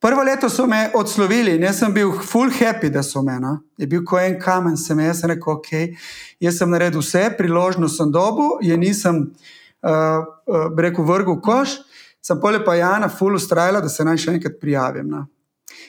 [0.01, 3.35] Prvo leto so me odslovili in jaz sem bil full happy, da so me.
[3.42, 3.57] No?
[3.77, 5.99] Je bil ko en kamen, sem jaz rekel, ok,
[6.40, 11.81] jaz sem naredil vse, priložnost sem dobil, je nisem uh, uh, rekel vrgel koš,
[12.23, 15.11] sem pa lepa Jana full ustrajala, da se naj še enkrat prijavim.
[15.11, 15.27] No?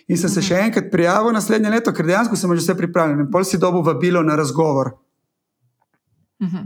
[0.07, 3.19] In sem se še enkrat prijavil naslednje leto, ker dejansko sem že vse pripravljen.
[3.19, 4.91] In pol si dobil vabilo na razgovor.
[6.41, 6.65] Mhm.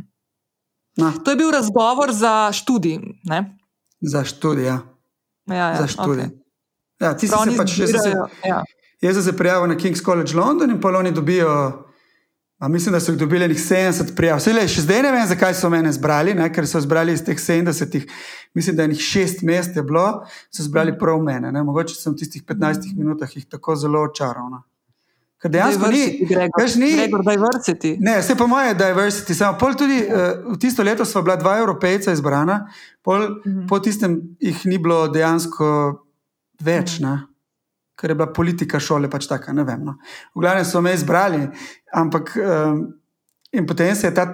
[0.98, 3.00] No, To je bil razgovor za študij.
[3.24, 3.58] Ne?
[4.02, 4.66] za študij.
[4.66, 4.80] Ja.
[5.48, 6.26] Ja, ja, Za študij.
[6.26, 6.38] okej.
[7.00, 8.64] Ja, ti si Prav, se oni pač, se, zbirajo, ja.
[9.02, 11.84] Jaz sem se prijavil na King's College London in pa oni dobijo.
[12.64, 14.38] A mislim, da so jih dobili nekih 70 prijav.
[14.40, 16.46] Vse le, še zdaj ne vem, zakaj so mene zbrali, ne?
[16.48, 18.06] ker so zbrali iz teh 70,
[18.56, 20.06] mislim, da jih šest mest je bilo,
[20.48, 21.52] so zbrali prav mene.
[21.52, 21.64] Ne?
[21.68, 24.48] Mogoče sem v tistih 15 minutah jih tako zelo očaral.
[24.48, 24.62] No?
[25.44, 26.64] Ker dejansko ni, Diversity, Gregor.
[26.64, 27.94] veš, ni, Gregor, diversity.
[28.00, 29.36] Ne, vse po moje je diversity.
[29.36, 30.24] Samo pol tudi uh,
[30.54, 32.62] v tisto leto smo bila dva evropejca izbrana,
[33.04, 33.68] pol, mm -hmm.
[33.68, 35.68] po tistem jih ni bilo dejansko
[36.64, 37.33] več, mm -hmm.
[37.96, 39.54] Ker je bila politika šole pač taka.
[39.54, 39.84] Ne vem.
[39.86, 39.98] No.
[40.36, 41.48] V glavnem so me izbrali,
[41.94, 42.88] ampak um,
[43.52, 44.26] in potem se je ta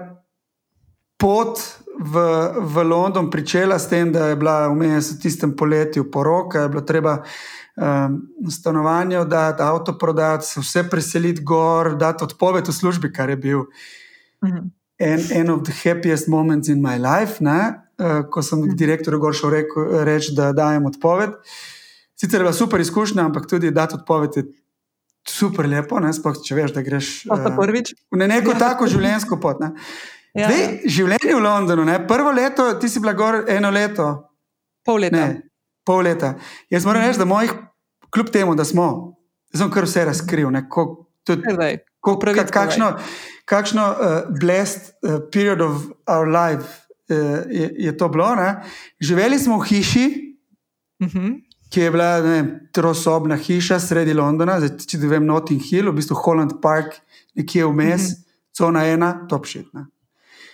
[1.19, 1.59] pot
[1.99, 2.15] v,
[2.63, 6.81] v London pričela s tem, da je bila vmes v tistem poletju poroka, je bilo
[6.81, 7.23] treba.
[7.79, 8.15] Um,
[8.51, 13.61] stanovanje oddati, avto prodati, se vse preseliti gor, dati odpoved v službi, kar je bil
[14.43, 14.67] Mhm.
[14.99, 17.79] en, en of the happiest moments in my life, ne?
[17.97, 18.75] Uh, ko sem Mhm.
[18.75, 19.49] direktorju gor šel
[20.03, 21.29] reči, da dajem odpoved.
[22.19, 24.43] Sicer je bila super izkušnja, ampak tudi dati odpoved je
[25.23, 26.13] super lepo, ne?
[26.13, 27.45] sploh če veš, da greš uh,
[28.11, 28.57] v neko Ja.
[28.59, 29.59] tako življenjsko pot.
[29.59, 29.71] Ne?
[30.33, 30.69] Ja, Zdaj, ja.
[30.85, 32.07] življenje v Londonu, ne?
[32.07, 34.09] prvo leto, ti si bila gor eno leto,
[34.85, 35.17] Pol leta.
[35.17, 35.41] ne,
[35.85, 36.35] pol leta.
[36.69, 37.51] Jaz moram reči, da mojih,
[38.09, 39.15] kljub temu, da smo,
[39.51, 40.65] sem kar vse razkril, ne?
[40.69, 40.85] ko,
[41.23, 41.79] tudi, Zdaj.
[41.99, 42.93] Ko, Pravic ka, kakšno
[43.45, 43.97] kakšno uh,
[44.31, 47.15] blessed uh, period of our life uh,
[47.49, 48.35] je, je to bilo.
[48.35, 48.61] Ne?
[48.99, 50.05] Živeli smo v hiši,
[50.99, 51.48] Mhm.
[51.69, 55.91] Ki je bila ne vem, trosobna hiša sredi Londona, zdaj, če ne vem, Notting Hill,
[55.91, 56.95] v bistvu Holland Park,
[57.35, 58.25] nekje vmes, mm -hmm.
[58.57, 59.73] cona ena, top shit.
[59.73, 59.85] Ne?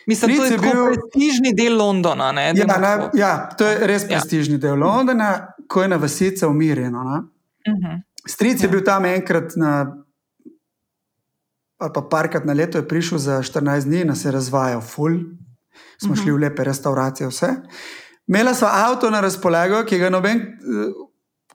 [0.08, 2.32] Mislim, to Stric je je bil prestižni del Londona.
[2.32, 4.08] Ne, Ja, na, ja, to je res Ja.
[4.08, 7.04] prestižni del Londona, ko je na vasica umirjeno.
[7.04, 7.18] Ne?
[7.74, 8.02] Mhm.
[8.28, 8.72] Stric je Ja.
[8.72, 9.96] bil tam enkrat na.
[11.78, 15.12] Ali pa parkrat na leto je prišel za 14 dni, nas je razvajal, ful.
[15.98, 16.22] Smo Mhm.
[16.22, 17.50] šli v lepe restauracije, vse.
[18.28, 20.94] Imela sva avto na razpolago, ki ga noben eh,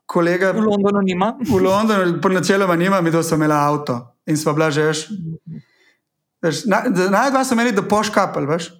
[0.06, 1.34] kolega V Londonu nima.
[1.40, 5.08] v Londonu, po načeloma nima, mi da so imela avto in sva bila že veš.
[6.42, 8.70] veš na, najdva so imeli do poškapel, veš.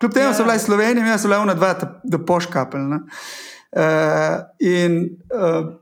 [0.00, 0.34] Kljub temu Ja.
[0.34, 2.80] so bila iz Slovenije, mi smo bila una dva do poškapel.
[2.80, 5.72] Uh, in uh,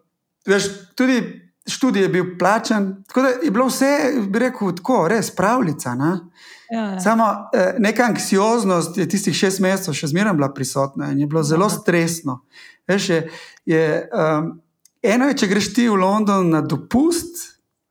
[0.46, 5.30] veš, tudi študij je bil plačan, tako da je bilo vse, bi rekel, tako, res
[5.36, 5.94] pravljica.
[5.94, 6.18] Ne?
[6.70, 7.00] Ja.
[7.00, 11.42] Samo eh, neka anksioznost je tistih šest mesecev še zmeraj bila prisotna in je bilo
[11.42, 12.44] zelo stresno.
[12.88, 13.20] Veš, je,
[13.66, 14.52] je, um,
[15.02, 17.42] eno je, če greš ti v London na dopust,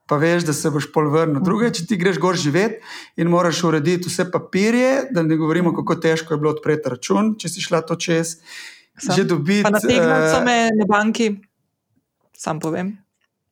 [0.07, 1.43] pa veš, da se boš pol vrnil.
[1.43, 2.79] Drugo je, če ti greš gor živeti
[3.19, 7.51] in moraš urediti vse papirje, da ne govorimo, kako težko je bilo odpreti račun, če
[7.51, 8.39] si šla to čez.
[8.99, 9.15] Sam.
[9.15, 9.63] Že dobiti.
[9.63, 11.29] Pa nategnili so eh, me na banki,
[12.35, 12.95] sam povem.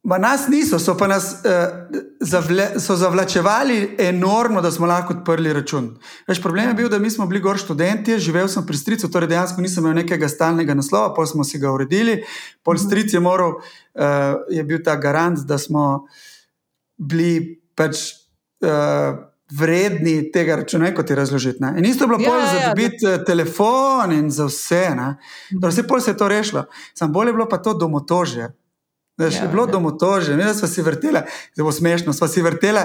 [0.07, 5.51] Ma nas niso, so pa nas uh, zavle, so zavlačevali enormno, da smo lahko odprli
[5.53, 5.89] račun.
[6.27, 9.27] Veš, problem je bil, da mi smo bili gor študenti, živel sem pri stricu, torej
[9.33, 12.21] dejansko nisem imel nekega stalnega naslova, pol smo si ga uredili.
[12.63, 16.05] Pol stric je moral, uh, je bil ta garant, da smo
[16.97, 18.13] bili pač.
[18.63, 21.61] Uh, Vredni tega računa, kot je razložiti.
[21.63, 21.69] Ne?
[21.79, 24.81] In isto je bilo Ja, ja, ja, za ja, dobiti ja, telefon in za vse.
[25.61, 26.65] Torej, vse pol se je to rešilo.
[26.93, 28.49] Sam bolje je bilo pa to domotožje.
[29.17, 29.71] Ja, je bilo ja.
[29.71, 31.19] domotožje, mi smo si vrteli,
[31.55, 32.79] zelo smešno, smo si vrteli,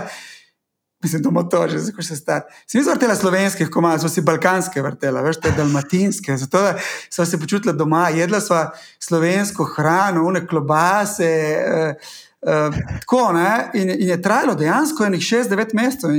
[1.02, 2.44] mislim, domotožje, kako se stari.
[2.66, 6.78] Si nismo vrteli slovenskih komadov, smo si balkanske vrteli, veš, te dalmatinske, zato da
[7.10, 8.64] smo se počutili doma, jedla smo
[8.98, 11.24] slovensko hrano, une klobase.
[11.24, 11.94] Eh,
[12.42, 16.10] eh, tako, ne, in, in je trajalo dejansko enih 6-9 mesecev.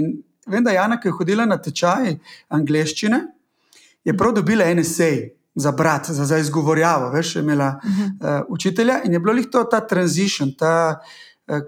[0.47, 2.17] Vem, da je Jana, ki je hodila na tečaj
[2.49, 3.21] angleščine,
[4.03, 8.39] je prav dobila en esej za brat, za, za izgovorjavo, veš, je imela uh -huh.
[8.39, 11.05] uh, učitelja in je bilo jih to ta transition, ta uh,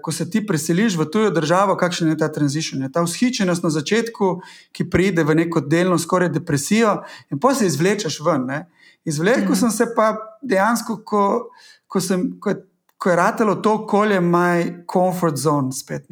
[0.02, 2.82] ko se ti preseliš v tujo državo, kakšen je ta tranzition.
[2.82, 4.40] Je ta vzhičenost na začetku,
[4.72, 8.46] ki pride v neko delno, skoraj depresijo, in pa se izvlečeš ven.
[8.46, 8.66] Ne?
[9.04, 9.56] Izvlekel mm.
[9.56, 11.50] sem se pa dejansko, ko,
[11.86, 12.54] ko, sem, ko,
[12.98, 16.08] ko je ratalo to okolje, moj comfort zone spet.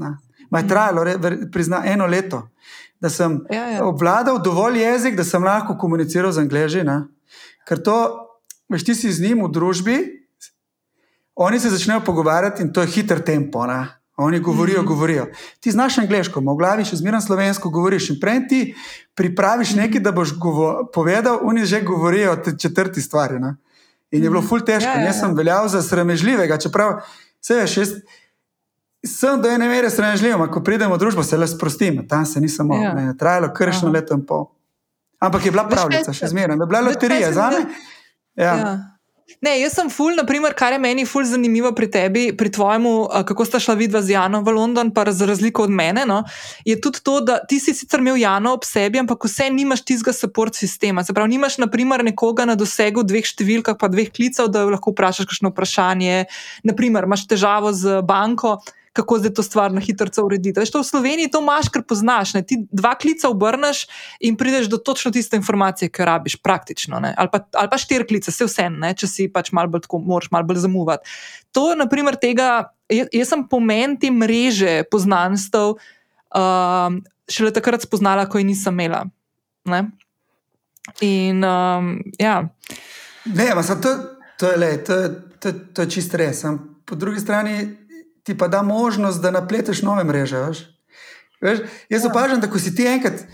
[0.50, 0.68] Maj mm.
[0.68, 1.04] trajalo,
[1.52, 2.48] prizna eno leto.
[3.00, 3.84] Da sem ja, ja.
[3.84, 6.84] obvladal dovolj jezik, da sem lahko komuniciral z angliži.
[7.68, 7.96] Ker to,
[8.68, 9.96] veš, ti si z njim v družbi,
[11.35, 13.66] oni se začnejo pogovarjati in to je hiter tempo.
[13.66, 13.87] Ne?
[14.16, 14.88] Oni govorijo, mm -hmm.
[14.88, 15.27] govorijo.
[15.61, 18.11] Ti znaš angliško, v glavi še zmeraj slovensko govoriš.
[18.11, 18.74] In prej ti
[19.14, 20.31] pripraviš nekaj, da boš
[20.92, 23.38] povedal, oni že govorijo o četrti stvari.
[23.38, 23.57] Ne?
[24.11, 24.48] In je bilo mhm.
[24.48, 25.35] ful težko, ja, ja, jaz sem ja.
[25.35, 26.59] veljal za sramežljivega.
[26.59, 27.00] Čeprav
[27.40, 27.90] se veš, jaz
[29.07, 32.09] sem do ene mere sramežljiv, ampak ko pridemo v družbo, se le sprostim.
[32.09, 33.14] Tam se nisem mogel, ja.
[33.18, 34.46] trajalo kršno leto in pol.
[35.24, 37.62] Ampak je bila pravljica, še zmeraj, je bila loterija za me.
[38.34, 38.56] Ja.
[38.56, 38.74] Ja.
[39.40, 42.92] Ne, jaz sem ful, naprimer, kar je meni ful zanimivo pri tebi, pri tvojemu,
[43.28, 46.20] kako sta šla vidva z Jano v London, pa za razliko od mene, no,
[46.64, 50.12] je tudi to, da ti si sicer imel Jano ob sebi, ampak vse nimaš tistega
[50.12, 51.04] support sistema.
[51.04, 55.28] Se pravi, nimaš, naprimer, nekoga na dosegu dveh številk, pa dveh klicev, da lahko vprašaš
[55.32, 56.24] kakšno vprašanje.
[56.68, 58.58] Naprimer, imaš težavo z banko
[58.94, 60.61] kako zdaj to stvar na hitro urediti.
[60.61, 62.37] Veš, to v Sloveniji to imaš, ker poznaš.
[62.38, 62.44] Ne?
[62.46, 63.88] Ti dva klica obrneš
[64.22, 67.02] in prideš do točno tiste informacije, ki jo rabiš, praktično.
[67.02, 68.92] Ali pa, ali pa štiri klice, vse vse, ne?
[68.94, 71.11] če si pač malo bolj tako, moraš malo bolj zamuvati.
[71.59, 72.70] To je, naprimer, tega.
[72.92, 79.07] Jaz, sem pomen te mreže poznanstv um, šele takrat spoznala, ko jih nisem imela.
[79.66, 79.88] Ne?
[81.02, 82.44] In um, ja.
[83.24, 83.50] Ne,
[83.83, 83.94] to,
[84.38, 85.00] to, je, le, to,
[85.40, 86.44] to, to je čist res.
[86.85, 87.83] Po drugi strani
[88.24, 90.40] ti pa da možnost, da napleteš nove mreže.
[90.40, 90.62] Veš?
[91.40, 91.58] Veš?
[91.88, 92.10] Jaz ja.
[92.10, 93.26] opažam, da ko si ti enkrat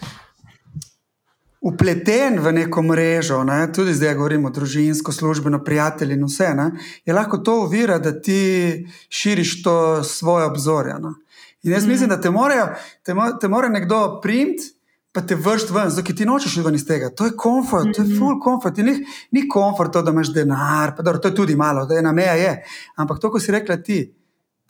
[1.60, 3.68] upleten v neko mrežo, ne?
[3.72, 6.70] tudi zdaj govorimo družinsko, službeno, prijatelji in vse, ne?
[7.04, 10.96] je lahko to uvira, da ti širiš to svoje obzorje.
[11.00, 11.14] Ne?
[11.62, 11.88] In jaz mm.
[11.88, 14.76] mislim, da te mora, te, te mora nekdo primiti.
[15.12, 17.08] Pa te vršiti ven, zato ti nočeš ven iz tega.
[17.18, 17.96] To je komfort, mm -hmm.
[17.96, 18.18] to je mhm.
[18.18, 18.76] full komfort.
[18.76, 22.02] Ni, ni komfort to, da imaš denar, pa dobro, to je tudi malo, da je
[22.02, 22.64] na meja je.
[22.96, 24.14] Ampak to, ko si rekla ti,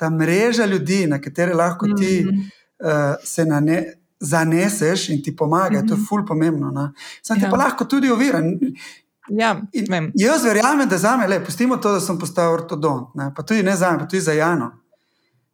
[0.00, 2.50] ta mreža ljudi, na katere lahko ti mm -hmm.
[2.80, 5.88] uh, se ne, zaneseš in ti pomaga, mm -hmm.
[5.88, 6.06] to je mhm.
[6.06, 6.92] ful pomembno.
[7.22, 7.44] Sam ja.
[7.44, 8.42] ti pa lahko tudi ovira.
[9.28, 9.62] Ja,
[10.14, 13.32] jaz verjamem, da za me je, pustimo to, da sem postal ortodont, ne?
[13.36, 14.72] pa tudi ne za me, pa tudi za Jano.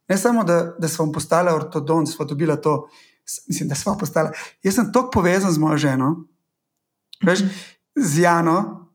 [0.09, 2.89] Ne samo, da, da smo postali ortodont, smo dobili to,
[3.47, 4.29] mislim, da smo postali.
[4.63, 6.25] Jaz sem tako povezan z mojo ženo,
[7.25, 7.39] veš,
[7.95, 8.86] z Jano,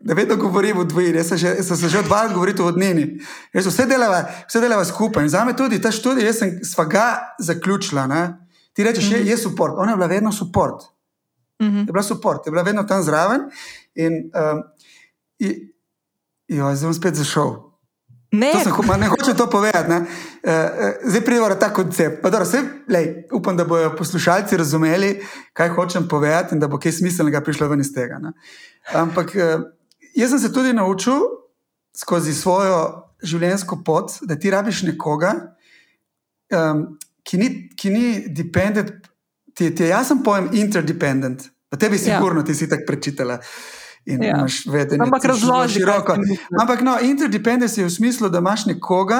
[0.00, 3.06] da vedno govorim v dvojni, jaz sem, že, sem se že odvajal govoriti v dnevni.
[3.54, 5.24] Vse delava, vse delava skupaj.
[5.24, 8.06] In za me tudi ta študij, jaz sem svaga zaključila.
[8.06, 8.22] Ne?
[8.72, 9.26] Ti rečeš, mm -hmm.
[9.26, 10.82] je, je support, ona je bila vedno support.
[11.62, 11.86] Mm -hmm.
[11.86, 13.40] Je bila support, je bila vedno tam zraven.
[13.94, 14.62] In, um,
[15.38, 15.54] in
[16.48, 17.68] jo, zdaj bom spet zašel.
[18.32, 19.88] Ne, sem, ne hočem to povedati.
[19.88, 22.22] Uh, uh, zdaj pridemo ta koncept.
[22.22, 26.92] Dobro, vse, lej, upam, da bodo poslušalci razumeli, kaj hočem povedati in da bo kaj
[26.92, 28.18] smiselnega prišlo ven iz tega.
[28.18, 28.32] Ne?
[28.94, 29.66] Ampak uh,
[30.14, 31.20] jaz sem se tudi naučil
[31.96, 35.32] skozi svojo življenjsko pot, da ti rabiš nekoga,
[36.54, 36.84] um,
[37.26, 38.92] ki, ni, ki ni dependent,
[39.54, 41.48] ti, ti je jasen pojem interdependent.
[41.68, 42.48] Pa tebi si sigurno, ja.
[42.48, 43.40] ti si tako prečitala.
[44.08, 44.38] In ja.
[44.38, 46.14] imaš vedenje, ampak razloži široko.
[46.56, 49.18] Ampak no, interdependence je v smislu, da imaš nekoga,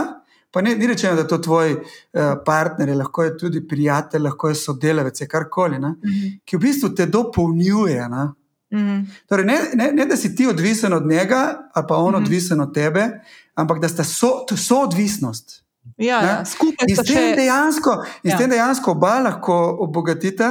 [0.55, 4.49] pa ne, ni rečeno, da je to tvoj uh, partner, lahko je tudi prijatelj, lahko
[4.49, 5.99] je sodelavec, karkoli, uh mhm.
[5.99, 6.39] -huh.
[6.45, 8.09] ki v bistvu te dopolnjuje.
[8.09, 8.29] Ne?
[8.71, 9.07] Mm.
[9.29, 12.23] Torej, ne, ne, ne, da si ti odvisen od njega, ali pa on mm.
[12.23, 13.09] odvisen od tebe,
[13.55, 15.63] ampak da sta so, soodvisnost.
[15.97, 17.37] Ja, ja, skupaj in s tem še...
[17.37, 18.37] dejansko, in ja.
[18.37, 20.51] s tem dejansko oba lahko obogatita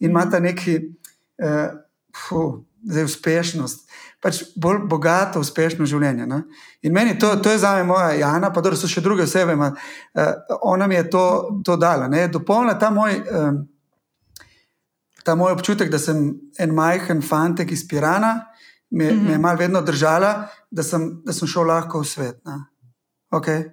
[0.00, 0.44] in imata mm.
[0.46, 0.76] neki
[1.42, 1.72] uh,
[2.16, 3.88] fuh, zdaj, uspešnost.
[4.20, 6.26] Pač bolj bogato, uspešno življenje.
[6.28, 6.42] Ne?
[6.84, 9.56] In meni to, to je za me moja Jana, pa tudi so še druge osebe.
[9.56, 9.70] Uh,
[10.70, 11.24] ona mi je to,
[11.64, 12.08] to dala.
[12.28, 13.16] Dopolnila ta moj.
[13.26, 13.62] Um,
[15.24, 18.46] ta moj občutek, da sem en majhen fantek iz Pirana,
[18.90, 19.26] me, mm -hmm.
[19.26, 22.40] me je malo vedno držala, da sem, da sem šel lahko v svet.
[23.30, 23.70] Okay.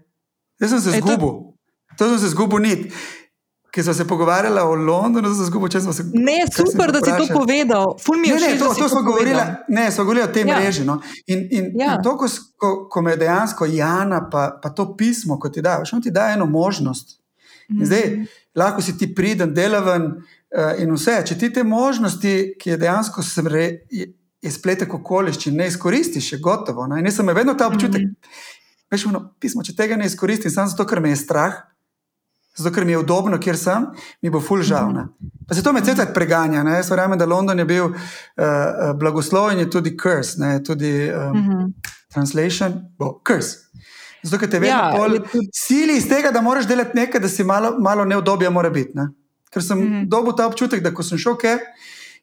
[0.60, 1.29] Jaz sem se zgubil,
[1.97, 2.93] to sem se zgubil nit.
[3.71, 6.03] Ki smo se pogovarjali o Londonu, zelo zgubo, smo se.
[6.13, 7.95] Ne, super, da si to povedal.
[8.25, 10.60] Ne, ne, to, to smo govorili, ne, smo govorili o tej ja.
[10.60, 10.86] mreži.
[10.86, 11.01] No.
[11.27, 11.95] In, in, ja.
[11.95, 15.95] in to, ko, ko me dejansko Jana, pa, pa to pismo, ko ti da, še
[15.95, 17.19] on ti da eno možnost.
[17.69, 17.86] Mm -hmm.
[17.86, 20.23] Zdaj, lahko si ti pridem, delaven,
[20.79, 24.07] in vse, če ti te možnosti, ki je dejansko smre, je,
[24.51, 26.88] spletek okoliščin, ne izkoristiš, je gotovo.
[26.88, 27.01] Ne?
[27.01, 28.45] In jaz sem vedno ta občutek, mm -hmm.
[28.91, 31.53] veš, ono, pismo, če tega ne izkoristim, samo zato, ker me je strah,
[32.55, 33.86] zato, ker mi je udobno, kjer sem,
[34.21, 34.93] mi bo ful žal.
[34.93, 35.07] Ne?
[35.47, 36.63] Pa se to me celo preganja.
[36.63, 36.71] Ne?
[36.71, 37.93] Jaz verjamem, da London je bil uh,
[38.99, 40.63] blagosloven, je tudi curse, ne?
[40.63, 41.73] tudi um, mm -hmm.
[42.13, 43.57] translation, bo curse.
[44.23, 47.43] Zato, ker te vedno Ja, tudi- sili iz tega, da moraš delati nekaj, da si
[47.43, 48.91] malo, malo neudobja mora biti.
[48.93, 49.07] Ne?
[49.49, 49.83] Ker sem mm.
[49.88, 50.07] -hmm.
[50.10, 51.57] dobil ta občutek, da ko sem šel ke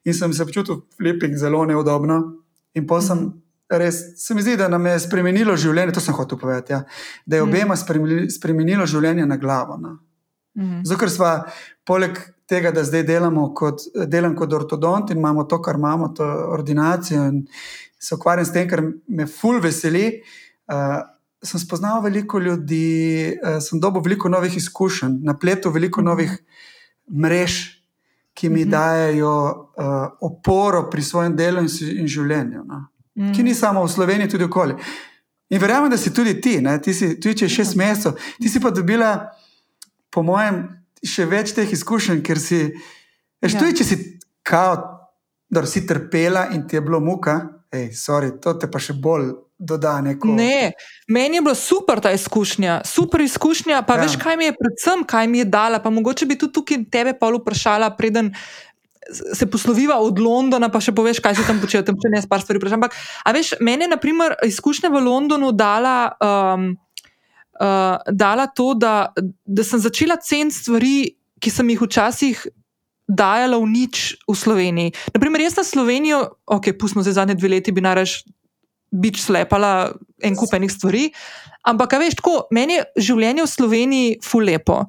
[0.05, 2.33] in sem se počutil flipping zelo neudobno.
[2.75, 3.29] In pa sem Mhm.
[3.71, 6.85] res, se mi zdi, da nam je spremenilo življenje, to sem hotel povedati, ja,
[7.27, 7.51] da je Mhm.
[7.51, 9.77] obema spremeni- spremenilo življenje na glavo.
[9.77, 9.99] No?
[10.59, 10.81] Mhm.
[10.85, 11.45] Zato, ker smo
[11.87, 16.25] poleg tega, da zdaj delamo kot, delam kot ortodont in imamo to, kar imamo, to
[16.49, 17.47] ordinacijo in
[17.99, 20.21] se ukvarjam s tem, kar me ful veseli.
[20.69, 21.01] Uh,
[21.43, 26.05] sem spoznal veliko ljudi, uh, sem dobil veliko novih izkušenj, na pletu veliko Mhm.
[26.09, 26.39] novih
[27.09, 27.81] mrež,
[28.35, 28.71] ki mi Mhm.
[28.71, 29.35] dajo
[29.71, 29.85] uh,
[30.21, 32.65] oporo pri svojem delu in, in življenju.
[32.65, 32.87] No?
[33.15, 33.33] Mhm.
[33.33, 34.75] Ki ni samo v Sloveniji, tudi okoli.
[35.51, 36.79] In verjamem, da si tudi ti, ne?
[36.79, 39.31] ti si tudi če je šest mesecev, ti si pa dobila,
[40.11, 40.65] po mojem,
[41.01, 42.73] še več teh izkušenj, ker si,
[43.39, 43.61] veš, Ja.
[43.61, 43.97] tudi če si
[44.43, 44.77] kao,
[45.47, 47.37] da si trpela in ti je bilo muka,
[47.71, 50.29] ej, sorry, to te pa še bolj doda neko.
[50.29, 50.73] Ne,
[51.09, 53.83] meni je bila super ta izkušnja, super izkušnja.
[53.83, 54.03] Pa Ja.
[54.03, 55.79] veš, kaj mi je predvsem, kaj mi je dala.
[55.79, 58.35] Pa mogoče bi tudi tukaj tebe pa vprašala, preden
[59.35, 62.27] se posloviva od Londona, pa še poveš, kaj si tam počela, tam še ne s
[62.27, 62.81] par stvari vprašam.
[62.81, 66.17] Ampak, a veš, meni je naprimer izkušnja v Londonu dala.
[66.21, 66.75] Um,
[67.55, 69.15] Uh, dala to, da,
[69.47, 72.41] da sem začela ceniti stvari, ki sem jih včasih
[73.07, 74.91] dajala v nič v Sloveniji.
[75.15, 78.25] Naprimer, jaz na Slovenijo, ok, pustimo zdaj zadnje dve leti, bi narež
[78.95, 81.09] bič slepala en kup enih stvari.
[81.67, 84.85] Ampak, veš, tako, meni je življenje v Sloveniji fulepo.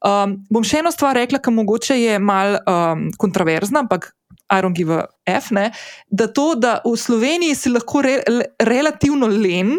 [0.00, 4.12] Um, bom še eno stvar rekla, ki mogoče je mal um, kontroverzna, ampak
[4.50, 5.70] I don't give a F, ne,
[6.10, 9.76] da to, da v Sloveniji si lahko re, le, relativno len,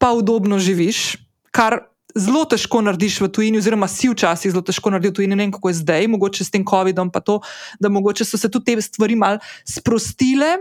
[0.00, 1.16] pa udobno živiš,
[1.54, 1.78] kar
[2.16, 5.54] zelo težko narediš v tujini, oziroma si včasih zelo težko narediš v tujini, ne vem
[5.54, 7.38] kako je zdaj, mogoče s tem COVID-om, pa to,
[7.80, 10.58] da mogoče so se tudi te stvari mal sprostile,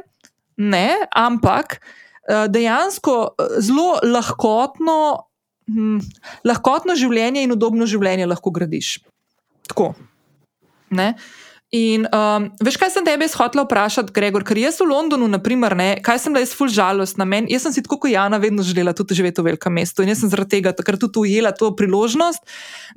[0.60, 1.79] ne, ampak
[2.29, 4.99] dejansko eh, zelo lahkotno,
[5.69, 5.99] hm,
[6.45, 8.97] lahkotno življenje in udobno življenje lahko gradiš.
[9.69, 9.93] Tako.
[10.89, 11.13] Ne?
[11.69, 15.89] In um, veš, kaj sem tebe hotela vprašati, Gregor, ker jaz v Londonu, naprimer, ne,
[16.01, 17.27] kaj sem bila jaz ful žalostna.
[17.29, 20.10] Men, jaz sem si tako kot Jana vedno želela tudi živeti v velikem mestu in
[20.10, 22.41] jaz sem zaradi tega takrat tudi ujela to priložnost,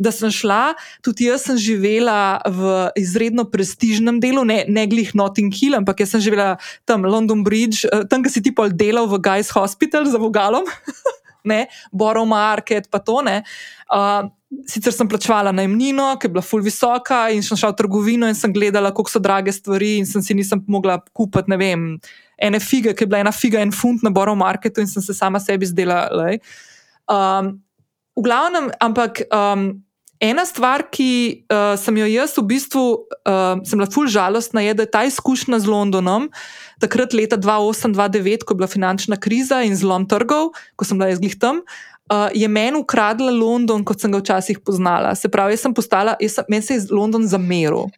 [0.01, 0.73] da sem šla,
[1.05, 6.17] tudi jaz sem živela v izredno prestižnem delu, ne, ne glih Notting Hill, ampak jaz
[6.17, 6.57] sem živela
[6.89, 10.65] tam London Bridge, eh, tam, ki si ti pol delal v Guys Hospital za vogalom.
[11.43, 13.43] Ne, Borough Market, pa to ne.
[13.91, 14.31] Uh,
[14.69, 18.37] sicer sem plačevala najemnino, ki je bila ful visoka, in sem šla v trgovino in
[18.38, 21.87] sem gledala, kako so drage stvari, in sem si nisem mogla kupiti, ne vem,
[22.43, 25.17] ene fige, ki je bila ena figa en funt na Borough Marketu, in sem se
[25.17, 26.05] sama sebi zdela.
[27.11, 27.57] Um,
[28.19, 29.71] v glavnem, ampak um,
[30.23, 32.85] ena stvar, ki uh, sem jo jaz v bistvu,
[33.25, 36.29] uh, sem bila ful žalostna, je, da je ta izkušnja z Londonom,
[36.83, 41.23] takrat leta 2008-2009, ko je bila finančna kriza in zlom trgov, ko sem bila jaz
[41.23, 41.65] glih tam.
[41.65, 41.92] Uh,
[42.35, 45.15] je meni ukradla London, kot sem ga včasih poznala.
[45.15, 47.88] Se pravi, jaz sem postala, jaz sem, meni se je London zameril.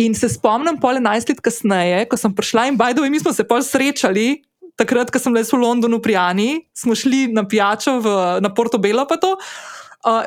[0.00, 3.46] In se spomnim, pol 11 let kasneje, ko sem prišla in bajdo, mi smo se
[3.46, 4.42] pol srečali.
[4.74, 8.80] Takrat, ko sem bila v Londonu pri Ani, smo šli na pijačo v, na Porto
[8.82, 9.73] Belo, pa to, uh,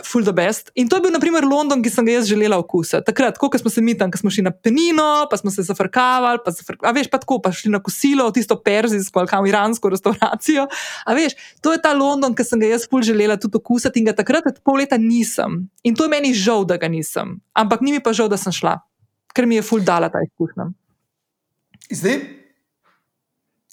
[0.03, 0.71] full the best.
[0.75, 3.03] In to je bil, na primer, London, ki sem ga jaz želela okusiti.
[3.05, 6.41] Takrat, ko smo se mi tam, ko smo šli na penino, pa smo se zafrkavali,
[6.45, 9.91] pa, zafrk, a veš, pa tako, pa šli na kosilo, tisto perzijsko ali kam iransko
[9.93, 10.65] restauracijo.
[11.05, 14.09] A veš, to je ta London, ki sem ga jaz full želela tudi okusiti in
[14.09, 15.67] ga takrat pol leta nisem.
[15.85, 17.37] In to je meni žal, da ga nisem.
[17.53, 18.79] Ampak ni mi pa žal, da sem šla,
[19.37, 20.71] ker mi je full dala ta izkušnja.
[21.93, 22.17] Zdaj,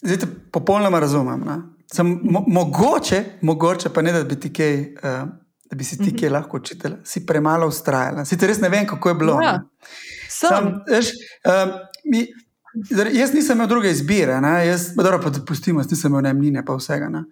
[0.05, 1.41] zdaj te popolnoma razumem.
[1.89, 4.77] Sem, mo, mogoče, mogoče pa ne, da bi ti kaj.
[5.01, 5.41] Uh,
[5.75, 8.23] Da bi si ti kaj lahko učitelj, si premalo ustrajala.
[8.25, 9.35] Sicer res ne vem, kako je bilo.
[9.43, 9.89] Ja, ne.
[10.29, 10.47] sem.
[10.47, 11.09] Sam, veš,
[11.43, 11.73] um,
[12.13, 12.21] mi,
[13.11, 14.53] jaz nisem imel druge izbire, ne?
[14.69, 17.09] jaz, dobro, pa pustimo, jaz nisem imel najemnine, pa vsega.
[17.11, 17.25] ne.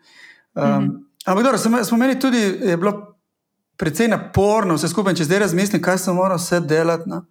[0.54, 0.92] Um, Mhm.
[1.26, 3.16] Ampak dobro, sem, smo imeli tudi, je bilo
[3.80, 5.16] precej naporno, vse skupaj.
[5.16, 7.08] Če zdaj razmislim, kaj sem moral vse delati.
[7.10, 7.24] No?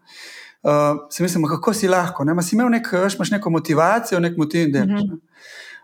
[0.62, 2.24] Uh, si mislim, kako si lahko.
[2.24, 2.32] Ne?
[2.34, 5.04] Ma si imel nek, veš, imaš neko motivacijo, nek motiv in delaš.
[5.04, 5.12] Mhm.
[5.12, 5.20] ne.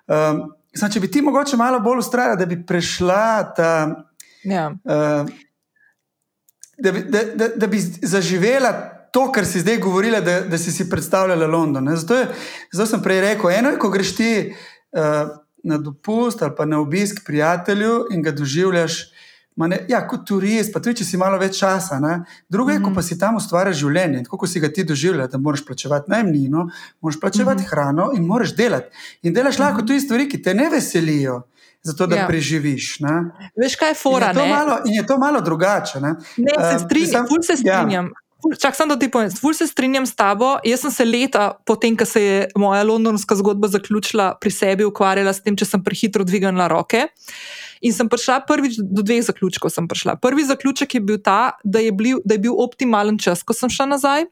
[0.09, 0.41] Um,
[0.75, 3.73] sam, če bi ti mogoče malo bolj ustrajala, da bi prešla ta.
[4.45, 4.69] Ja.
[4.85, 5.29] Uh,
[6.79, 8.73] da, bi, da, da, da bi zaživela
[9.13, 11.85] to, kar si zdaj govorila, da, da si si predstavljala London.
[11.85, 11.97] ne.
[11.97, 12.27] Zato, je,
[12.73, 14.55] zato sem prej rekel, eno je, ko greš ti
[14.93, 15.29] uh,
[15.65, 18.99] na dopust ali pa na obisk prijatelju in ga doživljaš.
[19.59, 21.99] Ne, ja, kot turist, pa tudi če si malo več časa.
[21.99, 22.21] Ne?
[22.49, 22.95] Drugo je, ko Mhm.
[22.95, 26.69] pa si tam ustvarjaš življenje, tako kot si ga ti doživljaš, da moraš plačevati najemnino,
[27.01, 27.69] moraš plačevati Mhm.
[27.69, 28.87] hrano in moraš delati.
[29.23, 31.43] In delaš lahko tudi stvari, ki te ne veselijo,
[31.83, 32.27] zato da Ja.
[32.27, 33.01] preživiš.
[33.01, 33.15] Ne?
[33.55, 34.27] Veš, kaj je In fora?
[34.27, 36.01] je to malo, in je to malo drugače.
[36.01, 36.15] Ne?
[36.37, 37.79] Ne, se Um, strinjam, sam- ful se ja.
[37.79, 38.11] strinjam.
[38.55, 40.59] čak sem, da ti povem, ful se strinjam s tabo.
[40.63, 45.33] Jaz sem se leta, potem, ko se je moja londonska zgodba zaključila, pri sebi ukvarjala
[45.33, 47.09] s tem, če sem prehitro dvignila roke.
[47.81, 49.71] In sem prišla prvič do dveh zaključkov.
[50.21, 53.69] Prvi zaključek je bil ta, da je bil, da je bil optimalen čas, ko sem
[53.69, 54.25] šla nazaj.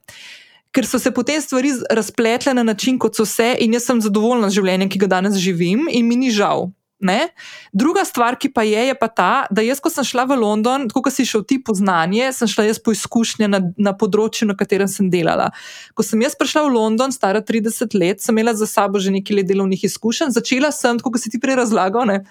[0.73, 4.51] Ker so se potem stvari razpletle na način, kot so se, in jaz sem zadovoljna
[4.51, 6.71] z življenjem, ki ga danes živim, in mi ni žal.
[6.97, 7.29] Ne?
[7.77, 10.87] Druga stvar, ki pa je, je pa ta, da jaz, ko sem šla v London,
[10.89, 14.49] tako kot si šel ti po znanje, sem šla jaz po izkušnje na, na področju,
[14.49, 15.51] na katerem sem delala.
[15.93, 19.43] Ko sem jaz prišla v London, stara 30 let, sem imela za sabo že nekaj
[19.43, 22.23] let delovnih izkušenj, začela sem, kot si ti prej razlagal, ne?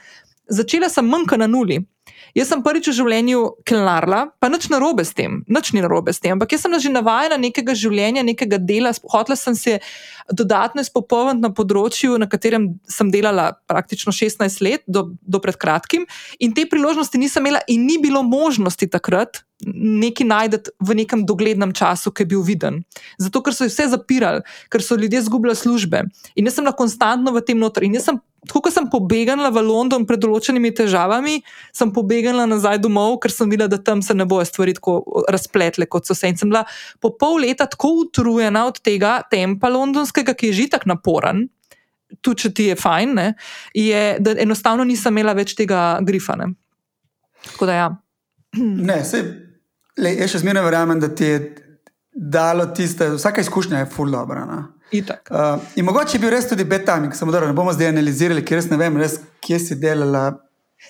[0.50, 1.86] začela sem manjka na nuli.
[2.36, 6.20] Jaz sem prvič v življenju klenarla, pa nič narobe s tem, nič ni narobe s
[6.20, 8.92] tem, ampak jaz sem že navajena nekega življenja, nekega dela.
[9.08, 9.78] Hotela sem se
[10.28, 16.04] dodatno izpopolniti na področju, na katerem sem delala praktično 16 let, do, do pred kratkim,
[16.40, 19.46] in te priložnosti nisem imela, in ni bilo možnosti takrat.
[19.64, 22.82] Nekaj najdete v nekem doglednem času, ki je bil viden.
[23.16, 26.04] Zato, ker so vse zapirali, ker so ljudje izgubljali službe.
[26.36, 27.88] In jaz sem lahko konstantno v tem notri.
[27.88, 31.40] In jaz sem tako kot sem pobegala v London pred določenimi težavami,
[31.76, 35.88] sem pobegala nazaj domov, ker sem videla, da tam se ne bojo stvari tako razpletle,
[35.92, 36.30] kot so se.
[36.30, 36.66] In sem bila
[37.04, 41.46] po pol leta tako utrujena od tega tempa londonskega, ki je že tako naporen,
[42.22, 43.28] tudi če ti je fajn, ne,
[43.74, 46.54] je, da enostavno nisem imela več tega grifane.
[47.52, 47.90] Tako da ja.
[48.62, 49.26] Ne, sej,
[50.00, 51.40] le, jaz še zmeraj verjamem, da ti je
[52.16, 54.46] dalo tiste, vsaka izkušnja je full dobro.
[54.94, 58.62] Uh, in mogoče je bil res tudi bedtime, samo da ne bomo zdaj analizirali, ker
[58.62, 60.30] res ne vem, res, kje si delala.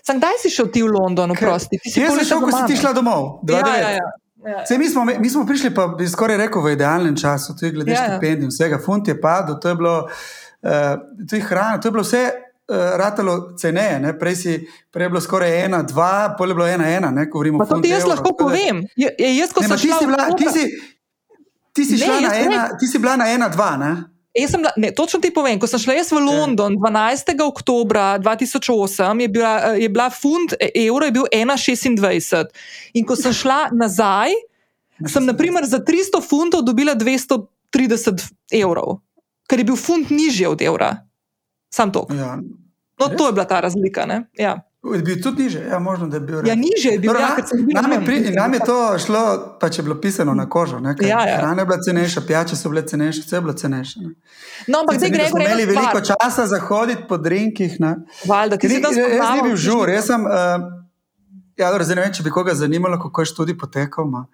[0.03, 1.79] Sam kdaj si šel ti v London, prosti?
[1.85, 3.39] Jaz sem šel, ko si ti šla domov.
[3.49, 4.11] Ja, ja, ja.
[4.45, 4.65] Ja.
[4.65, 7.95] Sej, mi, smo, mi smo prišli, pa bi skoraj rekel, v idealnem času, tudi glede
[7.95, 8.09] ja, ja.
[8.11, 12.25] štipendij, vsega, funt je padel, to je bilo, uh, hrana, to je bilo vse.
[12.65, 14.11] Uh, ratalo ceneje, ne?
[14.17, 14.53] prej, si,
[14.89, 17.11] prej je bilo skoraj ena, dva, pol je bilo ena, ena.
[17.13, 17.27] Ne?
[17.29, 18.79] Pa to ti jaz lahko povem.
[18.97, 20.63] Je, je, jaz, ko ne, sem šla, ti si, bila, ti si,
[21.75, 23.75] Ti si, ne, na ena, ti si bila na ena, dva.
[23.77, 23.91] Ne?
[24.35, 27.35] Bila, ne, točno ti povem, ko sem šla jaz v London 12.
[27.43, 32.47] oktober 2008, je bila, je bila funt evra, je bil 1,26.
[32.99, 34.35] In ko sem šla nazaj,
[35.07, 38.23] sem naprimer za 300 funtov dobila 230
[38.55, 39.03] evrov,
[39.47, 40.95] ker je bil funt nižji od evra.
[41.71, 42.07] Sam to.
[42.15, 42.39] Ja,
[42.99, 44.07] no, to je bila ta razlika.
[44.39, 44.63] Ja.
[44.93, 46.47] Je bil tudi niže, ja, možno da je bil.
[46.47, 47.09] Ja, niže je bil.
[47.09, 47.23] Torej,
[47.73, 49.23] ja, nam, je pri, nam je to šlo,
[49.59, 50.77] pa če je bilo pisano na kožo.
[51.01, 51.37] Ja, ja.
[51.37, 53.99] Hrana je bila cenejša, pijače so bile cenejše, vse je bilo cenejše.
[54.67, 55.29] No, ampak zdaj gremo.
[55.29, 56.17] Smo imeli veliko stvar.
[56.21, 57.77] časa za hoditi po drinkih.
[58.25, 59.09] Valjda, ti si tam spal.
[59.09, 60.25] Jaz nisem bil žur, jaz sem.
[60.25, 60.69] Uh,
[61.57, 64.05] ja, zdaj ne vem, če bi koga zanimalo, kako je študij potekal.
[64.05, 64.25] Ma.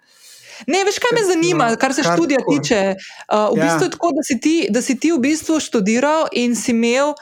[0.66, 2.80] Ne, veš, kaj me zanima, kar se študija tiče.
[2.94, 3.64] Uh, v ja.
[3.64, 7.14] bistvu je tako, da si, ti, da si ti v bistvu študiral in si imel.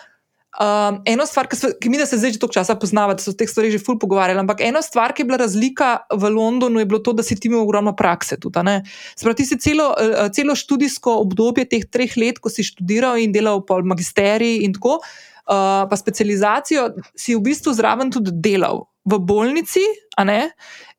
[0.60, 3.36] Um, eno stvar, ki, ki mi se zdaj že toliko časa poznava, da so o
[3.36, 6.88] teh stvarih že ful pogovarjali, ampak ena stvar, ki je bila razlika v Londonu, je
[6.90, 8.36] bilo to, da si ti imel ogromno prakse.
[8.36, 13.32] Spravi, ti si celo, uh, celo študijsko obdobje teh treh let, ko si študiral in
[13.32, 19.16] delal po magisteriji in tako, uh, pa specializacijo, si v bistvu zraven tudi delal v
[19.16, 19.86] bolnici,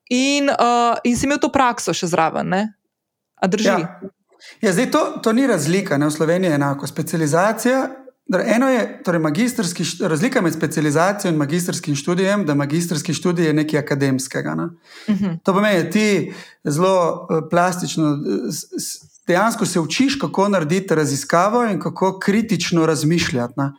[0.10, 2.50] in, uh, in si imel to prakso še zraven.
[2.50, 3.78] A drži?
[3.78, 4.02] Ja.
[4.58, 6.10] Ja, zdaj, to, to ni razlika, ne?
[6.10, 6.88] v Sloveniji je enako.
[6.90, 8.01] Specializacija
[8.40, 9.22] Eno je torej
[10.00, 14.56] razlika med specializacijo in magistrskim študijem, da magistrski študij je nekaj akademskega.
[14.56, 14.64] Ne?
[14.64, 15.26] Uh mhm.
[15.26, 15.40] -huh.
[15.44, 18.18] To pomeni, da ti zelo eh, plastično,
[19.28, 23.54] dejansko se učiš, kako narediti raziskavo in kako kritično razmišljati.
[23.58, 23.72] Ne?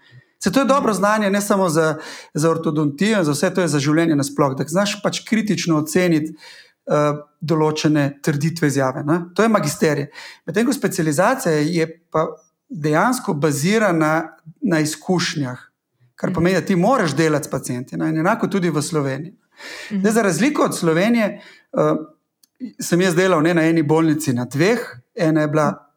[0.44, 1.96] Se to je dobro znanje, ne samo za,
[2.34, 4.54] za ortodontijo, za vse to je za življenje nasplošno.
[4.54, 9.04] Da znaš pač kritično oceniti uh, določene trditve izjave.
[9.06, 9.20] Ne?
[9.34, 10.08] To je magisterij.
[10.46, 12.26] Medtem ko specializacija je pa
[12.72, 15.58] dejansko bazira na, na izkušnjah,
[16.14, 16.34] kar mhm.
[16.34, 17.94] pomeni, da ti moraš delati s pacijenti.
[17.94, 19.36] In enako tudi v Sloveniji.
[19.90, 20.00] Mhm.
[20.00, 21.40] Zdaj, za razliko od Slovenije,
[21.72, 21.80] uh,
[22.80, 24.80] sem jaz delal ne na eni bolnici, na dveh.
[25.14, 25.92] Ena je bila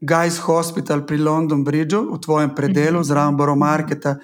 [0.00, 3.06] Guy's Hospital pri London Bridgeu, v tvojem predelu, mhm.
[3.06, 4.18] zraven Boro Marketa.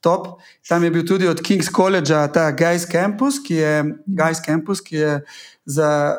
[0.00, 0.26] Top.
[0.68, 4.96] Tam je bil tudi od King's College ta Guy's Campus, ki je, Guy's Campus, ki
[4.96, 5.24] je
[5.64, 6.18] za,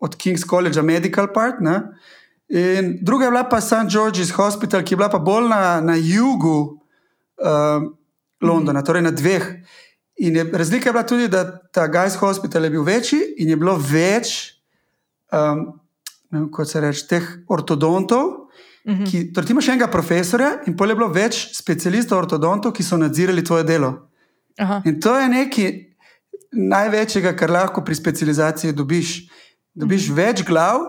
[0.00, 1.60] od King's College Medical Part.
[1.60, 1.82] Ne?
[2.50, 3.86] In druga je bila pa St.
[3.88, 6.82] George's Hospital, ki je bila pa bolj na, na jugu
[7.38, 7.82] uh,
[8.42, 8.84] Londona, mm.
[8.84, 9.44] torej na dveh.
[10.20, 13.56] In je, razlika je bila tudi, da ta Guy's Hospital je bil večji in je
[13.56, 14.56] bilo več,
[15.32, 15.62] um,
[16.50, 18.50] kot se reče, teh ortodontov.
[18.84, 19.10] Mm -hmm.
[19.10, 22.96] ki, torej, ti imaš enega profesora, in pol je bilo več specialistov ortodontov, ki so
[22.96, 24.08] nadzirali tvoje delo.
[24.58, 24.82] Aha.
[24.84, 25.72] In to je nekaj
[26.52, 29.28] največjega, kar lahko pri specializaciji dobiš.
[29.74, 30.16] Dobiš mm -hmm.
[30.16, 30.80] več glav,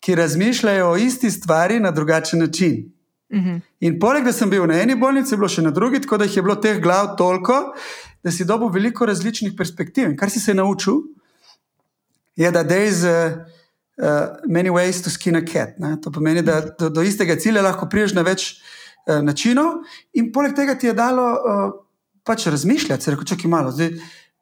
[0.00, 2.92] ki razmišljajo o isti stvari na drugačen način.
[3.30, 3.48] Uh mhm.
[3.48, 3.60] -huh.
[3.80, 6.18] In poleg tega, da sem bil na eni bolnici, je bilo še na drugi, tako
[6.18, 7.74] da jih je bilo teh glav toliko,
[8.24, 10.08] da si dobil veliko različnih perspektiv.
[10.10, 10.94] In kar si se naučil,
[12.36, 13.04] je, da dej z,
[13.96, 14.06] uh,
[14.48, 15.78] many ways to skin a cat.
[15.78, 15.96] Ne?
[16.02, 18.60] To pomeni, da do, do istega cilja lahko priješ na več
[19.06, 19.82] uh, načinov,
[20.12, 21.72] in poleg tega ti je dalo uh,
[22.26, 23.70] pač razmišljati, reče, čakaj malo.
[23.70, 23.94] Zdaj,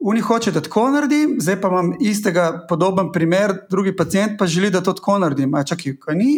[0.06, 4.70] Oni hoče, da tako naredim, zdaj pa imam istega, podoben primer, drugi pacijent pa želi,
[4.70, 5.52] da to tako naredim.
[5.66, 6.34] Čakaj, kaj ni.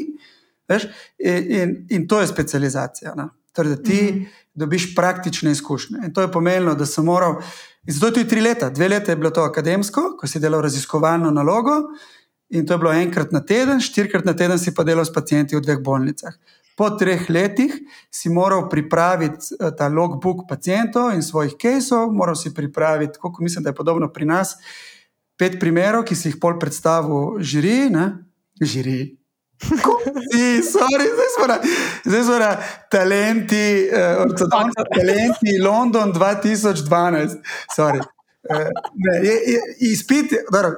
[1.18, 3.14] In, in, in to je specializacija.
[3.52, 4.26] Torej, da ti mm -hmm.
[4.54, 5.98] dobiš praktične izkušnje.
[6.04, 7.42] In to je pomenilo, da sem moral.
[7.86, 8.70] Zato je tudi tri leta.
[8.70, 11.72] Dve leta je bilo to akademsko, ko si delal raziskovalno nalogo,
[12.48, 15.56] in to je bilo enkrat na teden, štirikrat na teden si pa delal s pacijenti
[15.56, 16.34] v dveh bolnicah.
[16.76, 17.72] Po treh letih
[18.12, 23.64] si moral pripraviti eh, ta logbook pacijentov in svojih caseov, moral si pripraviti, kako mislim,
[23.64, 24.56] da je podobno pri nas,
[25.36, 28.10] pet primerov, ki si jih pol predstavil žiri, ne?
[28.60, 29.16] žiri.
[29.56, 31.56] Si, sorry, zdaj smo na,
[32.04, 32.50] zdaj smo na
[32.92, 37.38] talenti, uh, ortodoksni talenti, London 2012.
[37.80, 39.62] Uh, ne, je, je,
[39.92, 40.76] izpit, dobro,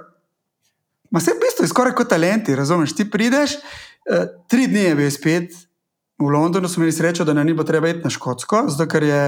[1.10, 2.92] Ma se v bistvu je skoraj kot talenti, razumeš?
[2.96, 5.54] Ti prideš, uh, tri dni je bil spet
[6.18, 9.22] v Londonu, smo imeli srečo, da ni bilo treba iti na Škotsko, zato ker je,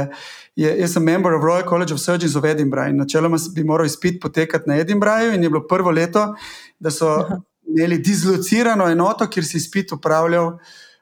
[0.57, 3.87] je, jaz sem member of Royal College of Surgeons of Edinburgh in načeloma bi moral
[3.87, 6.35] izpit potekati na Edinburghu in je bilo prvo leto,
[6.79, 7.41] da so Aha.
[7.67, 10.59] imeli dislocirano enoto, kjer si spit upravljal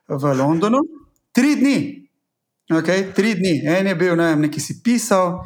[0.08, 0.78] v Londonu.
[1.32, 1.78] Tri dni,
[2.70, 3.12] okay?
[3.14, 5.38] tri dni, en je bil, ne vem, neki si pisal,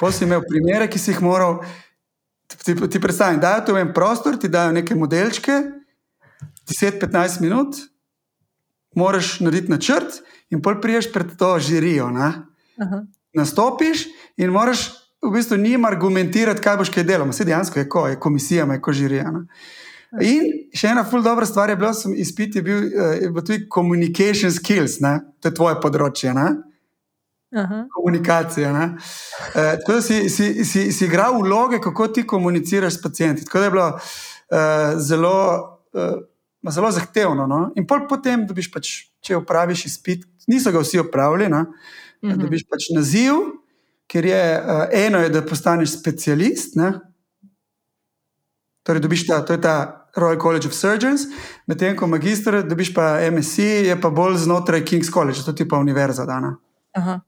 [0.00, 1.62] potem imel primere, ki si jih moral
[2.64, 5.52] ti, ti predstavljam, da je to en prostor, ti dajo neke modelčke,
[6.68, 7.76] 10-15 minut,
[8.94, 12.10] moraš narediti načrt, in pol priješ pred to žirijo.
[13.34, 14.88] Nastopiš in moraš
[15.22, 17.30] v bistvu njim argumentirati, kaj boš kaj delal.
[17.30, 19.30] Vse dejansko je, ko je komisija, je ko žirija.
[19.30, 19.46] Ne?
[20.20, 23.44] In še ena ful dobra stvar je bila, da izpit je bil, uh, je bil
[23.44, 25.20] tudi communication skills, ne?
[25.40, 26.34] to je tvoje področje.
[26.36, 26.50] Ne?
[27.52, 27.86] Aha.
[27.94, 28.70] komunikacija.
[29.54, 33.44] E, tako da si, si, si, si igral vloge, kako ti komuniciraš s pacijenti.
[33.44, 35.36] Tako da je bilo e, zelo,
[35.94, 36.06] e,
[36.70, 37.46] zelo zahtevno.
[37.46, 37.62] No?
[37.76, 38.92] In pol potem, dobiš pač,
[39.24, 41.66] če opraviš izpit, niso ga vsi opravili, no?
[42.22, 42.38] mhm.
[42.44, 43.40] dobiš pač naziv,
[44.10, 44.44] ker je
[45.06, 46.76] eno, je, da postaneš specialist.
[46.76, 46.92] Ne?
[48.86, 49.76] Torej, dobiš ta, to je ta
[50.16, 51.26] Royal College of Surgeons,
[51.66, 53.58] medtem ko magister, dobiš pa MSc,
[53.88, 56.26] je pa bolj znotraj King's College, to je pa univerza.
[56.28, 56.56] Dana.
[56.92, 57.20] Aha.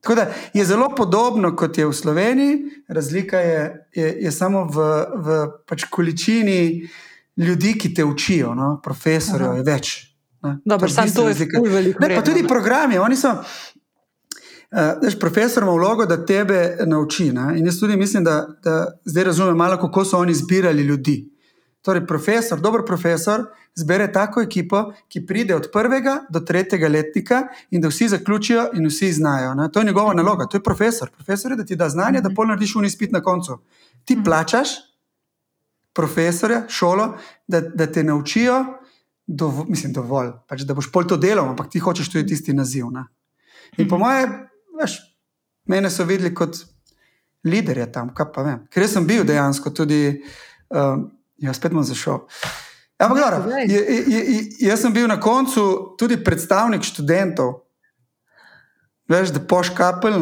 [0.00, 2.58] Tako da je zelo podobno kot je v Sloveniji,
[2.88, 6.88] razlika je, je, je samo v, v pač količini
[7.36, 8.80] ljudi, ki te učijo, no?
[8.84, 10.10] profesorjev je več.
[10.64, 12.00] Dobro, to, to je zelo veliko.
[12.00, 12.98] Ne, pa tudi programi.
[12.98, 13.06] Uh,
[15.20, 17.32] profesor ima vlogo, da tebe nauči.
[17.32, 17.58] Ne?
[17.58, 21.26] In jaz tudi mislim, da, da zdaj razumem malo, kako so oni zbirali ljudi.
[21.82, 27.80] Torej, profesor, dober profesor, zbere tako ekipo, ki pride od prvega do tretjega letnika in
[27.80, 29.54] da vsi zaključijo in vsi znajo.
[29.54, 29.70] Ne?
[29.72, 31.10] To je njegova naloga, to je profesor.
[31.10, 33.58] Profesor je, da ti da znanje, da pol narediš un izpit na koncu.
[34.04, 34.24] Ti mhm.
[34.24, 34.68] plačaš
[35.96, 37.14] profesorja, šolo,
[37.46, 38.64] da, da te naučijo,
[39.26, 42.90] dovo, mislim, dovolj, pač, da boš pol to delal, ampak ti hočeš tudi tisti naziv.
[42.94, 43.06] Ne?
[43.78, 44.04] In po mhm.
[44.04, 44.28] moje,
[44.80, 44.98] veš,
[45.70, 46.62] mene so videli kot
[47.44, 48.60] liderje tam, kaj pa vem.
[48.70, 50.20] Ker sem bil dejansko tudi.
[50.70, 51.08] Um,
[51.40, 52.20] Ja, spet bom zašel.
[53.00, 57.54] Ampak, dobro, je, je, je, jaz sem bil na koncu tudi predstavnik študentov.
[59.08, 60.20] Veš, da poškapel.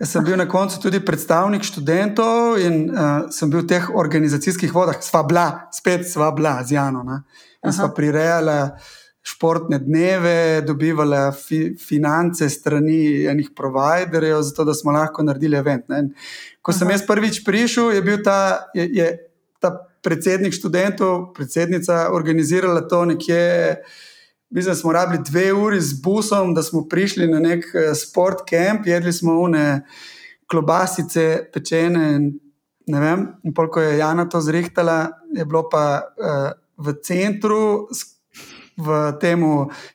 [0.00, 4.72] Jaz sem bil na koncu tudi predstavnik študentov in uh, sem bil v teh organizacijskih
[4.74, 7.04] vodah, sva bila, spet sva bila z Jano.
[7.62, 8.74] Sva prirejala
[9.24, 15.86] športne dneve, dobivala fi, finance strani enih providerjev, zato da smo lahko naredili event.
[15.88, 16.10] Ne?
[16.60, 16.78] Ko Aha.
[16.78, 18.66] sem jaz prvič prišel, je bil ta.
[18.74, 19.08] Je, je,
[19.64, 19.72] ta
[20.04, 23.80] predsednik študentov, predsednica, organizirala to nekje.
[24.54, 28.38] Mislim, da smo rabili dve uri z busom, da smo prišli na nek eh, sport
[28.50, 29.86] camp, jedli smo une
[30.50, 32.20] klobasice, pečene.
[32.86, 36.52] Ne vem, in koliko je Jana to zrihtala, je bilo pa uh,
[36.86, 37.88] v centru,
[38.76, 39.42] v tem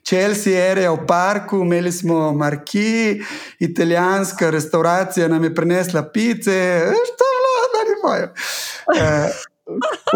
[0.03, 3.21] Chelsea, area v parku, imeli smo marki,
[3.59, 6.81] italijanska restauracija nam je prinesla pice,
[7.13, 8.33] što je bilo, da ni moje.
[8.87, 9.48] Uh,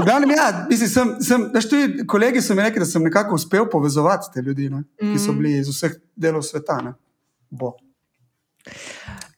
[0.06, 4.32] Glavnem, ja, mislim, sem, sem, tudi, kolegi so mi rekli, da sem nekako uspel povezovati
[4.34, 5.38] te ljudi, ne, ki so mm.
[5.40, 6.80] bili iz vseh delov sveta.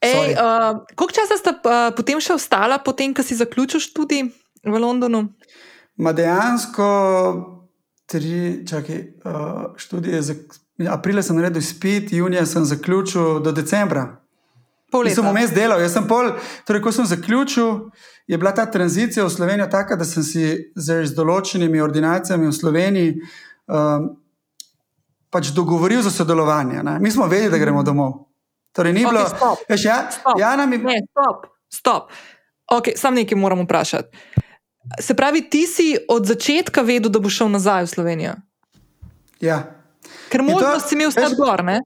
[0.02, 4.28] Ej, uh, koliko časa ste uh, potem še ostala, potem, ko si zaključil študij
[4.66, 5.26] v Londonu?
[5.98, 6.86] Ma dejansko,
[8.06, 10.22] tri, čakaj, uh, študije.
[10.22, 10.36] Za,
[10.92, 14.25] aprila sem naredil izpit, junija sem zaključil do decembra.
[14.92, 16.36] Pol sem vmes delal, jaz sem pol,
[16.68, 17.90] torej, ko sem zaključil
[18.28, 23.10] je bila ta tranzicija v Slovenijo taka, da sem si z določenimi ordinacijami v Sloveniji
[23.16, 24.08] um,
[25.30, 26.82] pač dogovoril za sodelovanje.
[26.84, 26.98] Ne?
[27.00, 28.26] Mi smo vedeli, da gremo domov.
[28.76, 30.40] Torej, ni okay, bilo, veš, ja, stop.
[30.40, 30.96] Ja, nam je bilo.
[31.12, 32.16] Stop, stop.
[32.66, 34.10] Okay, sam nekaj moram vprašati.
[35.02, 38.34] Se pravi, ti si od začetka vedel, da boš šel nazaj v Slovenijo.
[39.42, 39.62] Ja.
[40.30, 41.80] Ker možnost si imel vse gor, ne?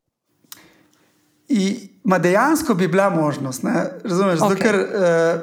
[2.03, 3.63] Ma dejansko bi bila možnost.
[4.03, 4.39] Razumeš?
[4.39, 4.49] Okay.
[4.49, 5.41] Zato, ker uh,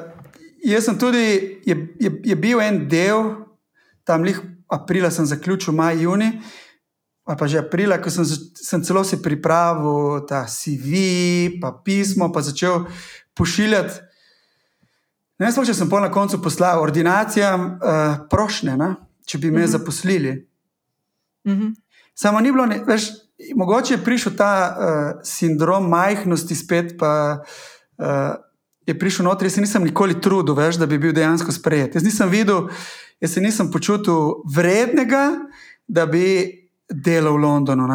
[0.63, 1.25] jaz sem tudi,
[1.65, 3.33] je, je, je bil en del,
[4.03, 6.31] tam lih aprila sem zaključil, maj, juni,
[7.27, 12.87] pa že aprila, ko sem, sem celo si pripravil ta CV, pa pismo, pa začel
[13.35, 14.03] pošiljati.
[15.37, 18.95] Ne, sploh, če sem pol na koncu poslal ordinacijam uh, prošnje, ne,
[19.27, 19.65] če bi me mhm.
[19.67, 19.71] -huh.
[19.71, 20.33] zaposlili.
[21.47, 21.61] Mhm.
[21.61, 21.75] -huh.
[22.13, 23.11] Samo ni bilo, ne, veš,
[23.55, 27.41] mogoče je prišel ta uh, sindrom majhnosti spet, pa
[27.97, 28.35] uh,
[28.87, 29.45] je prišel noter.
[29.45, 31.95] Jaz se nisem nikoli trudil, veš, da bi bil dejansko sprejet.
[31.95, 32.69] Jaz nisem videl,
[33.21, 35.31] jaz se nisem počutil vrednega,
[35.87, 36.49] da bi
[36.89, 37.87] delal v Londonu.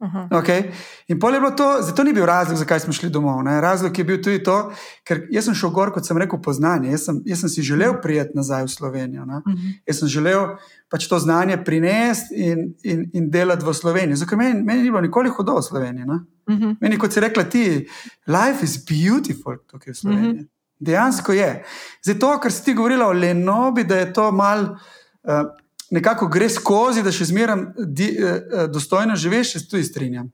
[0.00, 0.28] Ne.
[0.32, 0.72] Okay.
[1.08, 3.42] In pol je bilo to, zato ni bil razlog, zakaj smo šli domov.
[3.44, 3.60] Ne?
[3.60, 4.72] Razlog je bil tudi to,
[5.04, 6.88] ker jaz sem šel gor, kot sem rekel, po znanje.
[6.94, 9.22] Jaz sem, jaz sem si želel prijeti nazaj v Slovenijo.
[9.22, 9.56] Uh mhm.
[9.56, 9.74] -huh.
[9.86, 10.56] Jaz sem želel
[10.90, 14.16] pač to znanje prinesti in, in, in delati v Sloveniji.
[14.16, 16.04] Zato meni, meni ni bilo nikoli hudo v Sloveniji.
[16.04, 16.14] Uh
[16.54, 16.64] mhm.
[16.64, 16.76] -huh.
[16.80, 17.86] Meni, kot si rekla ti,
[18.26, 20.30] life is beautiful tukaj v Sloveniji.
[20.30, 20.44] Uh mhm.
[20.44, 20.48] -huh.
[20.78, 21.64] Dejansko je.
[22.04, 24.76] Zato, ker si ti govorila o Lenobi, da je to mal.
[25.22, 25.59] Uh,
[25.90, 30.30] nekako gre skozi, da še zmeraj di, eh, eh, dostojno živiš, se tudi strinjam.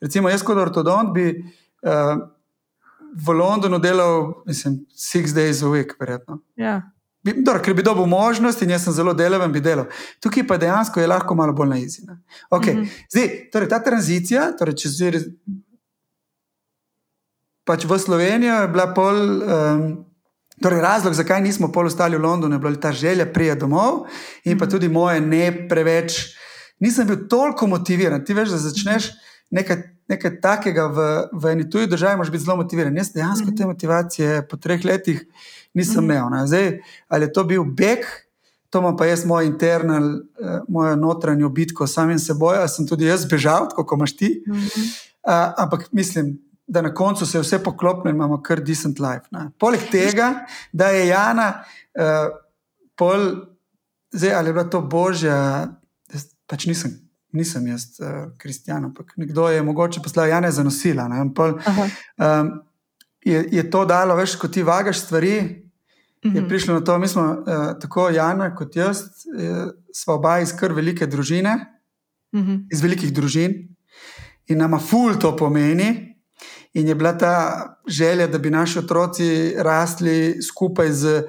[0.00, 2.16] Recimo, jaz kot ortodont bi eh,
[3.14, 6.40] v Londonu delal, mislim, six days a week, verjetno.
[6.56, 6.80] Ja.
[7.22, 9.90] Bi, dobro, ker bi dobil možnost in jaz sem zelo delaven, bi delal.
[10.24, 12.20] Tukaj pa dejansko je lahko malo bolj na izine.
[12.50, 12.74] Okay.
[12.74, 13.06] Mm -hmm.
[13.10, 15.20] Zdaj, torej, ta tranzicija, torej, če zdaj.
[17.64, 19.42] Pač v Slovenijo je bila pol.
[19.42, 20.09] Um,
[20.62, 24.04] Torej, razlog, zakaj nismo pol ostali v Londonu, je bila ta želja prijeti domov
[24.44, 24.70] in pa mhm.
[24.70, 26.36] tudi moje ne preveč.
[26.80, 28.24] Nisem bil toliko motiviran.
[28.24, 29.10] Ti veš, da začneš
[29.50, 32.96] nekaj, nekaj takega v, v eni tuji državi, moraš biti zelo motiviran.
[32.96, 33.56] Jaz dejansko mhm.
[33.56, 35.24] te motivacije po treh letih
[35.74, 36.10] nisem mhm.
[36.10, 36.46] imel.
[36.46, 38.04] Zdaj, ali je to bil beg,
[38.70, 43.08] to ima pa jaz moj internal, eh, mojo notranjo bitko samim seboj, ali sem tudi
[43.08, 44.42] jaz bežal, kot imaš ti.
[44.46, 46.38] Uh, ampak mislim,
[46.70, 49.26] da na koncu se vse poklopne in imamo kar decent life.
[49.30, 49.50] Ne.
[49.58, 51.48] Poleg tega, da je Jana,
[51.98, 52.30] uh,
[52.94, 53.26] pol,
[54.12, 55.68] zdaj, ali je bila to božja,
[56.46, 56.94] pač nisem.
[57.32, 61.08] Nisem jaz, uh, kristjan, ampak nekdo je mogoče poslal Jana za nosila.
[61.34, 62.52] Pol, um,
[63.22, 65.34] je, je to dalo, veš, ko ti vagaš stvari.
[66.22, 66.48] Je mhm.
[66.48, 69.02] prišlo na to, mi smo uh, tako, Jana kot jaz,
[69.34, 71.56] uh, smo oba iz kar velike družine,
[72.34, 72.46] mhm.
[72.46, 72.62] -huh.
[72.70, 73.58] iz velikih družin,
[74.46, 76.09] in nama ful to pomeni,
[76.74, 77.34] In je bila ta
[77.86, 81.22] želja, da bi naši otroci rasli skupaj z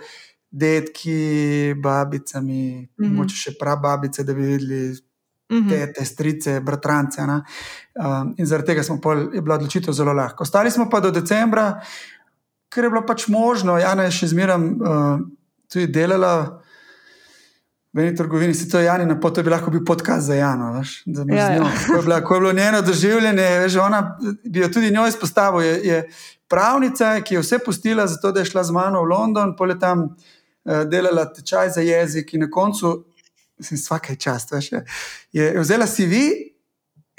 [0.51, 3.15] detki, babicami, mm -hmm.
[3.15, 4.95] moče še prababice, da bi videli
[5.51, 5.69] -hmm.
[5.69, 7.21] te, te strice, bratrance.
[7.21, 10.43] Um, in zaradi tega pol, je bila odločitev zelo lahka.
[10.43, 11.81] Ostali smo pa do decembra,
[12.71, 13.77] ker je bilo pač možno.
[13.77, 15.19] Jana je še zmeraj uh,
[15.71, 16.61] tudi delala
[17.93, 20.71] v eni trgovini, si to je Jani, to je bi lahko bil podkaz za Jano.
[20.79, 21.71] Veš, ja, ja.
[21.87, 25.63] Ko, je bila, ko je bilo njeno doživljanje, veš, ona bi jo tudi njo izpostavila.
[25.63, 26.09] Je, je
[26.47, 30.03] pravnica, ki je vse pustila, zato da je šla z mano v London, pole tam
[30.07, 33.03] uh, delala tečaj za jezik in na koncu,
[33.59, 34.85] mislim, vsake čast, veš, je,
[35.31, 36.23] je vzela CV.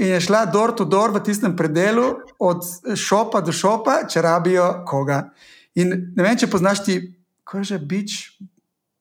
[0.00, 2.64] In je šla dor to dor v tistem predelu, od
[2.96, 5.26] šopa do šopa, če rabijo koga.
[5.76, 6.96] In ne vem, če poznaš ti,
[7.44, 8.16] ko je že bič,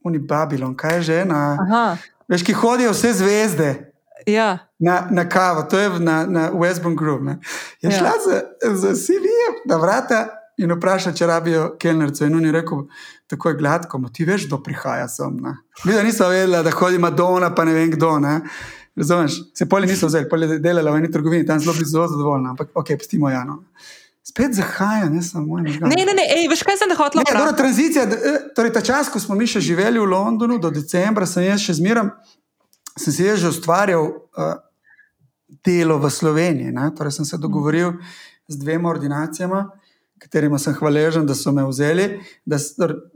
[0.03, 1.97] Uni Babylon, kaj je že ena.
[2.27, 3.71] Veš, ki hodijo vse zvezde.
[4.27, 4.67] Ja.
[4.79, 7.21] Na, na kavo, to je na, na Westbourne Group.
[7.21, 7.39] Ne.
[7.81, 7.97] Je ja.
[7.97, 8.41] šla za,
[8.75, 9.25] za CV,
[9.65, 10.27] da vrata
[10.57, 12.25] in vpraša, če rabijo kelnerce.
[12.25, 12.85] In on je rekel,
[13.27, 15.39] tako je gladko, ti veš, kdo prihaja sem.
[15.85, 18.19] Mi da nismo vedeli, da hodi Madonna, pa ne vem kdo.
[18.19, 18.39] Ne.
[18.95, 22.69] Razumeš, se poli niso vzeli, poli delali v eni trgovini, tam zelo, zelo zadovoljni, ampak
[22.75, 23.63] ok, pustimo Jano.
[24.23, 25.87] Spet zahaja, ne samo eno.
[25.87, 27.33] Ne, ne, ne, ej, veš, kaj sem da hotel reči.
[27.33, 31.25] Torej, tranzicija, eh, torej ta čas, ko smo mi še živeli v Londonu, do decembra,
[31.25, 32.11] sem jaz še zmeraj,
[32.93, 34.59] sem si že ustvarjal uh,
[35.65, 36.69] delo v Sloveniji.
[36.69, 36.91] Ne?
[36.93, 37.97] Torej, sem se dogovoril
[38.45, 39.71] z dvema ordinacijama,
[40.21, 42.59] katerima sem hvaležen, da so me vzeli, da,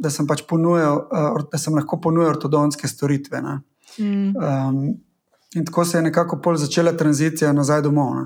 [0.01, 3.43] da sem pač ponujal, uh, da sem lahko ponujal ortodontske storitve.
[4.01, 4.33] Mm.
[4.33, 4.81] Um,
[5.53, 8.15] in tako se je nekako začela tranzicija nazaj domov.
[8.15, 8.25] Ne?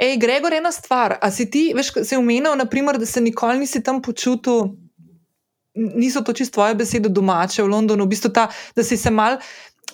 [0.00, 1.18] Ej, Gregor, ena stvar.
[1.22, 4.74] A si ti, veš, se umenil, naprimer, da se nikoli nisi tam počutil,
[5.74, 9.38] niso to čisto tvoje besede domače v Londonu, v bistvu ta, da si se mal.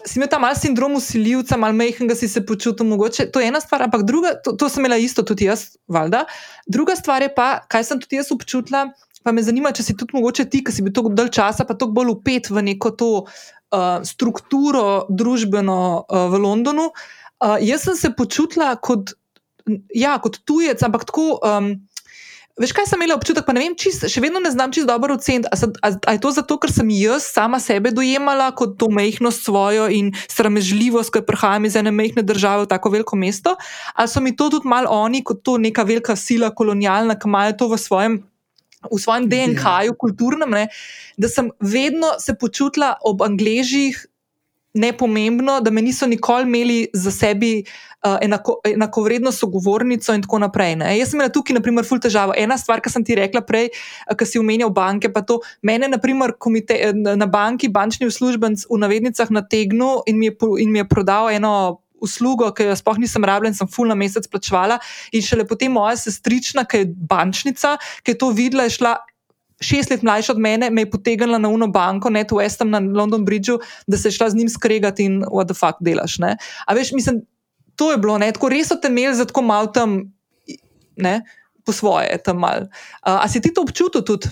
[0.06, 3.60] Si imel ta mal sindrom usiljivca, mal mehkega si se počutil, mogoče to je ena
[3.60, 6.26] stvar, ampak druga, to, to sem imela isto tudi jaz, valjda.
[6.66, 8.84] Druga stvar je pa, kaj sem tudi jaz občutila,
[9.24, 11.74] pa me zanima, če si tudi mogoče ti, ki si bil tako dolg časa, pa
[11.74, 16.90] tako bolj upet v neko to uh, strukturo družbeno uh, v Londonu.
[17.42, 19.16] Uh, jaz sem se počutila kot
[19.94, 21.36] ja, kot tujec, ampak tako.
[21.42, 21.76] Um,
[22.56, 25.18] Veš, kaj sem imela občutek, pa ne vem, čist, še vedno ne znam čisto dobro
[25.18, 25.50] oceniti.
[25.52, 30.08] Ali je to zato, ker sem jaz sama sebe dojemala kot to mehkost svojo in
[30.32, 33.52] sramežljivost, ko prihajam iz ene mehke države v tako veliko mesto,
[33.92, 37.58] ali so mi to tudi malo oni kot to neka velika sila kolonialna, ki imajo
[37.60, 38.18] to v svojem.
[38.86, 40.68] V svojem DNK-ju, kulturnem, ne,
[41.18, 43.98] da sem vedno se počutila ob Angležih
[44.76, 47.64] nepomembno, da me niso nikoli imeli za sebi
[48.04, 50.76] uh, enako, enakovredno sogovornico in tako naprej.
[50.76, 50.92] Ne.
[50.98, 52.36] Jaz sem imela tukaj, na primer, ful težavo.
[52.36, 53.70] Ena stvar, ki sem ti rekla prej,
[54.06, 58.68] uh, ki si omenjal banke, pa to mene, na primer, komite, na banki, bančni uslužbenc
[58.70, 61.82] v navednicah nategnil in in mi je prodal eno.
[61.96, 64.76] Uslugo, ki jo sploh nisem rabila, sem ful na mesec plačevala,
[65.16, 68.92] in šele potem moja sestrična, ki je bančnica, ki je to videla, je šla
[69.60, 72.78] šest let mlajša od mene, me je potegnila na Uno banko, ne tu Westam na
[72.78, 76.18] London Bridgeu, da se je šla z njim skregati in what the fuck delaš.
[76.18, 76.36] Ne?
[76.66, 77.22] A veš, mislim,
[77.76, 78.32] to je bilo, ne?
[78.32, 79.98] tako res so te imeli za tako mal tam,
[80.96, 81.20] ne,
[81.64, 82.68] po svoje tam mal.
[82.68, 84.28] Uh, a si ti to občutil tudi?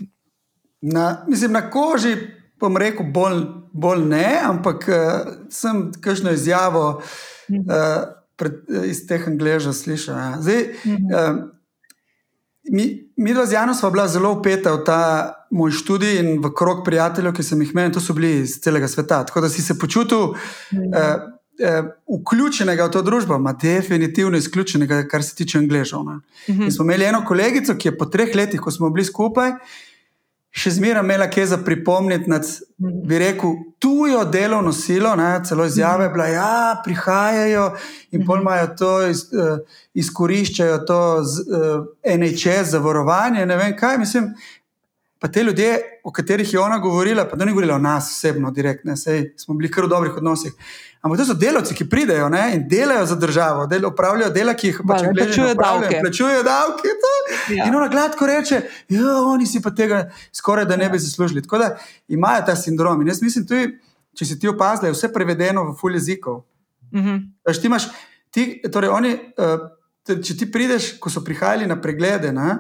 [0.81, 2.17] Na, mislim, na koži,
[2.61, 8.05] bom rekel, bolj, bolj ne, ampak uh, sem kakšno izjavo uh,
[8.37, 10.17] pred, iz teh angležev slišal.
[10.17, 10.31] Ja.
[10.41, 11.33] Zdaj, uh -huh.
[11.33, 11.54] uh,
[12.71, 15.01] Mi, mi dva z Janom smo bila zelo upeta v ta
[15.51, 18.57] moj študij in v krog prijateljev, ki sem jih imel, in to so bili iz
[18.65, 19.25] celega sveta.
[19.27, 20.33] Tako da si se počutil
[20.73, 20.95] mm.
[20.95, 21.17] eh,
[21.59, 26.01] eh, vključenega v to družbo, ima definitivno izključenega, kar se tiče angležev.
[26.01, 26.71] Mm -hmm.
[26.71, 29.53] Smo imeli eno kolegico, ki je po treh letih, ko smo bili skupaj,
[30.55, 32.47] še zmeraj imela kaj za pripomniti, nad,
[32.79, 37.65] bi rekel, tujo delovno silo, ne, celo izjave, da ja, prihajajo
[38.15, 39.59] in pol imajo to, iz, uh,
[39.99, 43.47] izkoriščajo to z, uh, NHS, zavarovanje.
[43.47, 44.31] Ne vem kaj, mislim.
[45.19, 48.51] Pa te ljudje, o katerih je ona govorila, pa da ni govorila o nas osebno,
[48.53, 48.93] direktno,
[49.37, 50.53] smo bili kar v dobrih odnosih.
[51.05, 54.71] Ampak to so delavci, ki pridejo ne, in delajo za državo, del, upravljajo dela, ki
[54.71, 55.99] jih pač plačujejo davke.
[56.01, 56.93] Plačujejo davke
[57.53, 57.67] ja.
[57.67, 61.43] In ona gladko reče, da oni si pa tega skoraj da ne bi zaslužili.
[61.45, 61.69] Tako da
[62.09, 63.03] imajo ta sindrom.
[63.03, 63.75] In jaz mislim, tudi,
[64.17, 66.41] če si ti opazil, je vse prevedeno v full jezikov.
[66.95, 67.61] Mm -hmm.
[67.61, 67.89] ti imaš,
[68.31, 72.57] ti, torej oni, uh, če ti prideš, ko so prihajali na preglede, ne,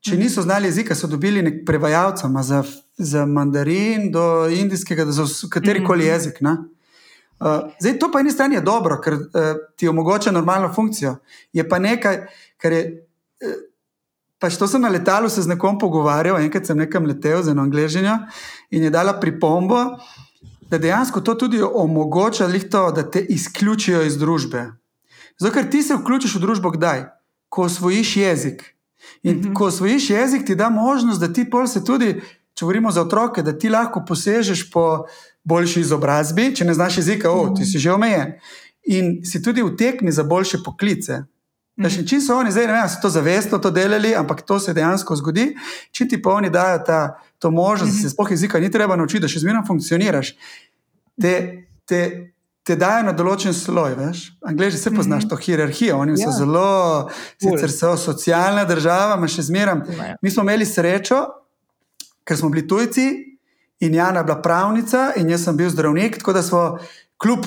[0.00, 0.22] če mhm.
[0.22, 2.64] niso znali jezika, so dobili nek prevajalca za,
[2.98, 6.12] za mandarin do indijskega, za katerikoli -hmm.
[6.12, 6.40] jezik.
[6.40, 6.56] Ne.
[7.40, 11.16] Uh, zdaj, to pa eni strani je dobro, ker uh, ti omogoča normalno funkcijo.
[11.52, 12.26] Je pa nekaj,
[12.56, 12.84] kar je.
[13.44, 13.56] Uh,
[14.38, 17.64] pač to sem na letalu se z nekom pogovarjal, enkrat sem nekam letel z eno
[17.64, 18.18] angližnjo
[18.70, 19.96] in je dala pripombo,
[20.70, 24.72] da dejansko to tudi omogoča, to, da te izključijo iz družbe.
[25.38, 27.04] Zato, ker ti se vključiš v družbo, kdaj?
[27.48, 28.64] Ko osvojiš jezik.
[29.22, 29.54] In mm -hmm.
[29.54, 32.20] ko osvojiš jezik, ti da možnost, da ti pol se tudi,
[32.54, 35.04] če govorimo za otroke, da ti lahko posežeš po
[35.46, 38.34] boljši izobrazbi, če ne znaš jezika, oh, ti si že omejen.
[38.90, 41.24] In si tudi v tekmi za boljše poklice.
[41.76, 42.08] Mm -hmm.
[42.08, 45.16] Če so oni zdaj, ne vem, so to zavestno to delali, ampak to se dejansko
[45.16, 45.54] zgodi,
[45.92, 48.02] če ti pa oni dajo ta, to možnost, mm -hmm.
[48.02, 50.34] da se sploh jezika ni treba naučiti, da še zmeraj funkcioniraš.
[51.20, 52.32] Te, te,
[52.62, 54.32] te dajo na določen sloj, veš.
[54.42, 55.30] Angleži se poznaš mm -hmm.
[55.30, 56.16] to hierarhijo, oni ja.
[56.16, 57.10] so zelo,
[57.42, 59.74] sicer so socialna država, ima še zmeraj.
[59.96, 60.16] Ja.
[60.22, 61.26] Mi smo imeli srečo,
[62.24, 63.25] ker smo bili tujci.
[63.80, 66.78] In Jana je bila pravnica, in jaz sem bil zdravnik, tako da smo
[67.20, 67.46] kljub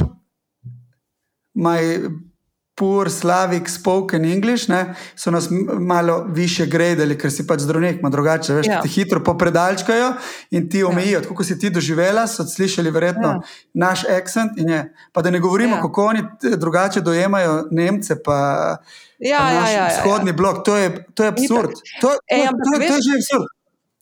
[1.54, 2.10] moj
[2.80, 5.50] poor Slavic spoken English, ne, so nas
[5.80, 8.80] malo više gradili, ker si pač zdravnik, ima drugače, veš, ja.
[8.82, 10.14] ti hitro popredalčkajo
[10.56, 10.88] in ti ja.
[10.88, 11.20] omejijo.
[11.20, 11.26] Ja.
[11.28, 13.42] Tako si ti doživela, so slišali verjetno ja.
[13.74, 14.56] naš accent.
[15.12, 15.82] Pa da ne govorimo, ja.
[15.82, 16.24] kako oni
[16.56, 18.24] drugače dojemajo Nemce.
[18.24, 18.40] Pa,
[19.20, 20.00] Ja, ja, ja, ja, ja.
[20.00, 21.74] vzhodni blok, to je, to je absurd.
[22.02, 23.50] To, to, Ej, to, to, to, to je že absurd.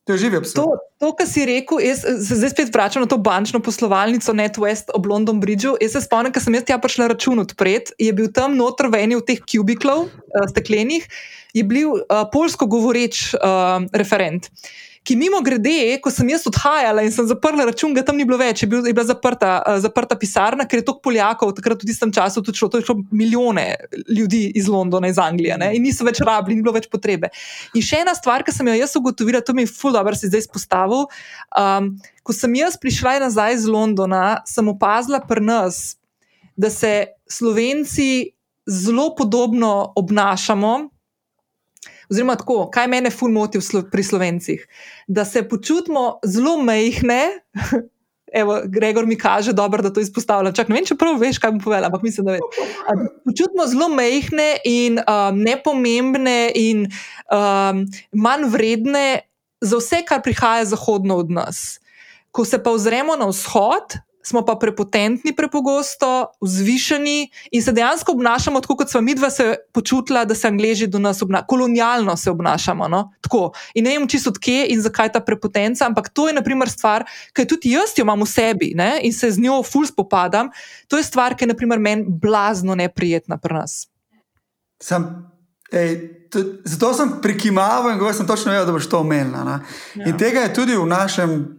[0.08, 0.56] To je absurd.
[0.56, 4.96] To, to kar si rekel, jaz se zdaj spet vračam na to bančno poslovalnico NetWest
[4.96, 5.76] ob London Bridgeu.
[5.84, 9.04] Jaz se spomnim, ker sem jaz tja prišla račun odpred, je bil tam noter v
[9.04, 11.04] eni od teh kubiklov, uh, steklenih,
[11.52, 14.48] je bil uh, polsko govoreč uh, referent.
[14.48, 18.26] Uh, ki mimo grede, ko sem jaz odhajala in sem zaprla račun, ga tam ni
[18.28, 21.84] bilo več, je, bil, je bila zaprta, uh, zaprta pisarna, ker je toliko Poljakov takrat
[21.84, 23.64] v tistem času tudi šlo, to je šlo milijone
[24.12, 25.72] ljudi iz Londona, iz Anglije ne?
[25.78, 27.32] in niso več rabili, ni bilo več potrebe.
[27.78, 30.28] In še ena stvar, ki sem jo jaz ugotovila, to mi je ful dobro si
[30.28, 31.08] zdaj izpostavil.
[31.56, 31.94] Um,
[32.28, 35.96] ko sem jaz prišla nazaj iz Londona, sem opazila pri nas,
[36.60, 38.34] da se Slovenci
[38.68, 40.90] zelo podobno obnašamo
[42.12, 43.60] oziroma tako, kaj mene ful moti
[43.92, 44.66] pri slovencih.
[45.08, 47.22] Da se počutimo zelo mehne.
[48.34, 50.52] Evo, Gregor mi kaže, dobro, da to izpostavlja.
[50.52, 52.66] Čak, ne vem, če prav veš, kaj bom povedal, ampak mislim, da veš.
[53.24, 56.90] Počutimo zelo mehne in um, nepomembne in
[57.32, 59.06] um, manj vredne
[59.64, 61.80] za vse, kar prihaja zahodno od nas.
[62.36, 63.96] Ko se pa ozremo na vzhod,
[64.28, 69.56] smo pa prepotentni, prepogosto, vzvišeni in se dejansko obnašamo tako, kot smo mi dva se
[69.74, 71.48] počutila, da se angliži do nas obnašajo.
[71.48, 72.88] Kolonialno se obnašamo.
[72.88, 73.12] No?
[73.74, 77.48] In ne vem čisto odkje in zakaj ta prepotenca, ampak to je naprimer stvar, ki
[77.48, 79.00] tudi jaz jo imam v sebi ne?
[79.04, 80.52] in se z njo ful spopadam.
[80.88, 83.88] To je stvar, ki je meni blazno neprijetna pri nas.
[84.84, 85.32] Sam,
[85.72, 89.60] ej, to, zato sem prikimaval in govoril, točno vedel, da boš to omenila.
[89.96, 90.06] Ja.
[90.06, 91.58] In tega je tudi v našem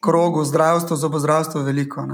[0.00, 2.06] krogu zdravstva, zobozdravstva veliko.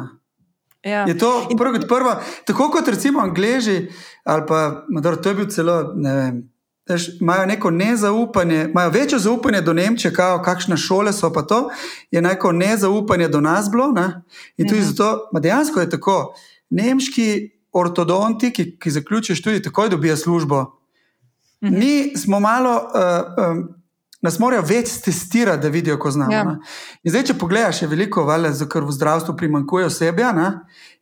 [0.83, 1.05] Ja.
[1.09, 3.89] Je to prvo kot prvo, tako kot recimo Angleži,
[4.25, 6.45] ali pa Mador, to je bil celo, ne vem.
[7.21, 11.71] Imajo neko nezaupanje, imajo večje zaupanje do Nemčije, kao, kakšne šole so pa to,
[12.11, 13.91] je neko nezaupanje do nas bilo.
[13.93, 14.23] Ne?
[14.57, 14.89] In tudi mhm.
[14.89, 16.35] zato, dejansko je tako.
[16.71, 20.65] Nemški ortodonti, ki, ki zaključijo študij, takoj dobijo službo.
[21.65, 21.79] Mhm.
[21.79, 23.69] Mi smo malo, uh, um,
[24.27, 26.35] nas morajo več testirati, da vidijo, ko znamo.
[26.35, 26.57] Ja.
[27.07, 30.49] Zdaj, če pogledaš, je veliko, vale, ker v zdravstvu primankuje osebja ne?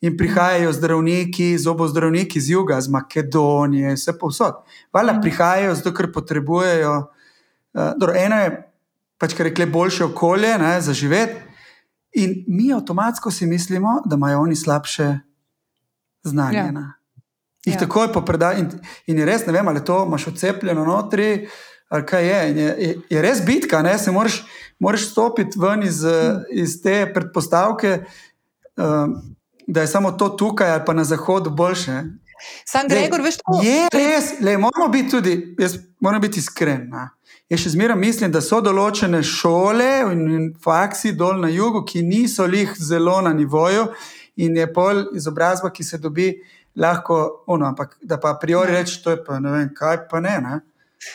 [0.05, 4.61] in prihajajo zdravniki, zobozdravniki iz juga, iz Makedonije, vse povsod.
[4.93, 5.25] Vale, mhm.
[5.25, 6.95] Prihajajo zato, ker potrebujejo.
[7.75, 8.51] Uh, dobro, eno je,
[9.19, 11.41] pač, kar rekle, boljše okolje ne, za živeti.
[12.21, 15.09] In mi avtomatsko si mislimo, da imajo oni slabše
[16.23, 16.59] znanje.
[16.59, 16.85] Ja.
[17.65, 17.81] Jih ja.
[17.81, 18.61] takoj popredaj.
[18.61, 18.69] In,
[19.11, 21.49] in res, ne vem, ali to imaš odcepljeno notri,
[21.89, 22.41] ali kaj je.
[22.57, 24.43] Je, je, je res bitka, ne se moraš,
[24.79, 26.03] moraš stopiti ven iz,
[26.51, 28.05] iz te predpostavke,
[28.77, 29.17] um,
[29.67, 32.03] da je samo to tukaj ali pa na zahodu boljše.
[32.67, 34.33] Sam Gregor, veš, to je res.
[34.41, 36.89] Le, moramo biti tudi, jaz moram biti iskren.
[36.91, 37.09] Na.
[37.49, 42.03] Jaz še zmeraj mislim, da so določene šole in, in faksi dol na jugu, ki
[42.03, 43.87] niso lih zelo na nivoju,
[44.37, 46.33] in je pol izobrazba, ki se dobi
[46.77, 48.81] lahko, ono, ampak da pa a priori ja.
[48.81, 50.39] reči, to je pa ne vem, kaj pa ne.
[50.43, 50.61] Ne,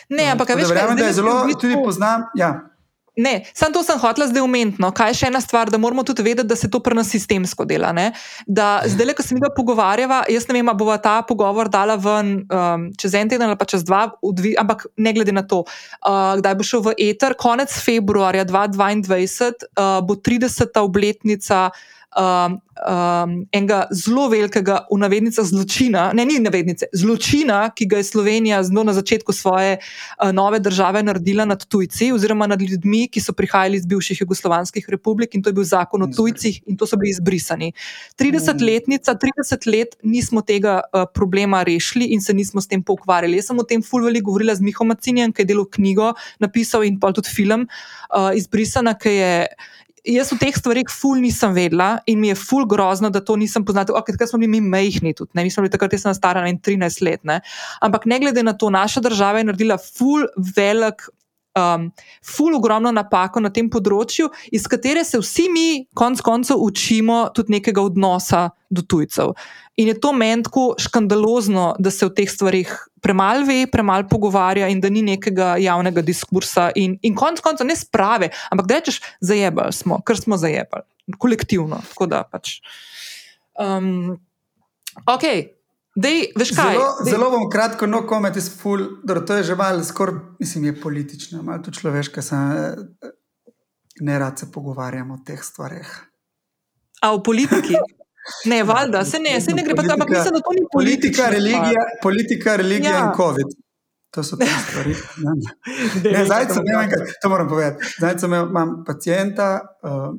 [0.09, 2.27] ne ampak veš, verjamem, da je zelo tudi poznam.
[2.35, 2.69] Ja.
[3.19, 4.91] Ne, samo to sem hotel zdaj umetno.
[4.95, 7.65] Kaj je še ena stvar, da moramo tudi vedeti, da se to pri nas sistemsko
[7.67, 7.91] dela.
[7.95, 8.13] Ne?
[8.47, 11.97] Da zdaj, ko se mi ga pogovarjava, jaz ne vem, ali bo ta pogovor dala
[11.99, 15.65] ven um, čez en teden ali pa čez dva, udvi, ampak ne glede na to,
[15.65, 17.35] uh, kdaj bo šel v eter.
[17.39, 20.79] Konec februarja 2022 uh, bo 30.
[20.79, 21.67] obletnica
[22.15, 28.07] um, um, enega zelo velikega, v navednicah, zločina, ne, ni navednice, zločina, ki ga je
[28.07, 33.21] Slovenija zelo na začetku svoje uh, nove države naredila nad tujci, oziroma nad ljudmi, ki
[33.21, 36.87] so prihajali iz bivših jugoslovanskih republik, in to je bil zakon o tujcih, in to
[36.87, 37.71] so bili izbrisani.
[38.19, 43.39] 30-letnica, 30 let nismo tega uh, problema rešili in se nismo s tem pokvarjali.
[43.39, 46.99] Jaz sem o tem fulveli govorila z Miho Macinjem, ki je delal knjigo, napisal in
[46.99, 47.67] pa tudi film,
[48.13, 49.33] uh, izbrisana, ki je
[50.05, 53.65] jaz v teh stvarih ful nisem vedela in mi je ful grozno, da to nisem
[53.65, 53.99] poznala.
[53.99, 55.43] Okay, takrat smo bili mi mehni tudi, ne?
[55.43, 57.23] mi smo bili takrat, jaz sem stara 13 let.
[57.23, 57.41] Ne?
[57.81, 61.09] Ampak ne glede na to, naša država je naredila ful velik
[61.59, 61.91] um,
[62.25, 67.57] ful ogromno napako na tem področju, iz katere se vsi mi, konec koncev, učimo tudi
[67.57, 69.33] nekega odnosa do tujcev.
[69.79, 72.71] In je to meni tako škandalozno, da se o teh stvarih
[73.01, 76.69] premalo ve, premalo pogovarja in da ni nekega javnega diskursa.
[76.75, 80.83] In, in konec koncev ne sprave, ampak da rečeš, zajebali smo, ker smo zajebali,
[81.17, 81.79] kolektivno.
[82.31, 82.59] Pač.
[83.59, 84.19] Um,
[85.05, 85.25] ok,
[85.99, 90.37] Dej, zelo, zelo bom kratko, no, komet je spul, da to je že malo, skoraj,
[90.39, 93.09] mislim, je politično, malo tudi človeško, sem eh,
[93.99, 95.89] ne rad se pogovarjamo o teh stvareh.
[97.01, 97.75] A v politiki?
[98.45, 101.29] Ne, valjda, se ne, se ne gre pa tam, ampak mislim, da to ni politika.
[101.29, 103.01] Religija, politika, religija ja.
[103.05, 103.57] in COVID.
[104.15, 104.95] To so te stvari.
[106.25, 107.91] Zdaj, ne vem, kaj to moram povedati.
[107.97, 109.49] Zdaj, imam pacijenta,
[109.83, 110.15] uh,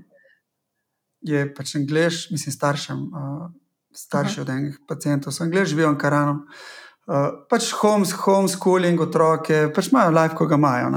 [1.20, 3.08] je pač angliš, mislim, staršem.
[3.08, 3.48] Uh,
[3.92, 4.42] starši Aha.
[4.42, 6.34] od enih pacijentov, sem gledal, živijo v Karanu.
[7.10, 10.90] Uh, pač homes, homeschooling, otroke, pač imajo life, ko ga imajo.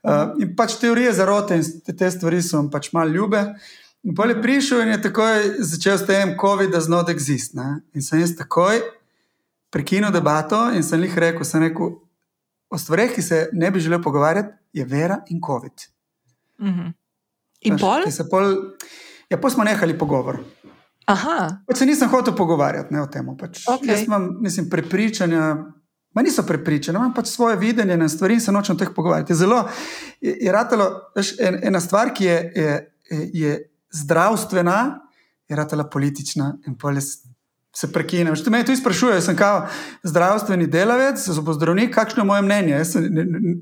[0.00, 3.42] Uh, in pač teorije zarote in te, te stvari so pač malo ljube.
[4.02, 7.54] In pa je prišel in je takoj začel s tem, COVID does not exist.
[7.54, 7.82] Ne?
[7.94, 8.80] In sem jaz takoj
[9.70, 11.98] prekinil debato in sem jih rekel, sem rekel,
[12.70, 15.86] o stvareh, ki se ne bi želel pogovarjati, je vera in COVID.
[16.60, 16.70] Mhm.
[16.70, 16.92] -huh.
[17.60, 18.54] In Pač, pol?
[19.30, 20.40] Ja, pa smo nehali pogovor.
[21.66, 23.26] Pač se nisem hotel pogovarjati ne, o tem.
[23.38, 23.64] Pač.
[23.66, 23.90] Okay.
[23.90, 25.56] Jaz imam mislim, prepričanja,
[26.14, 29.34] ma niso prepričani, imam pač svoje videnje na stvari in se nočem teh pogovarjati.
[29.34, 29.68] Zelo
[30.20, 32.80] je, je ratalo, veš, en, ena stvar, ki je, je,
[33.32, 35.00] je zdravstvena,
[35.48, 37.18] je ratala politična in polis.
[37.70, 38.34] Se prekinem.
[38.34, 39.60] Če me tu sprašujejo, sem kao
[40.02, 42.80] zdravstveni delavec, zobozdravnik, kakšno je moje mnenje?
[42.84, 43.06] Sem,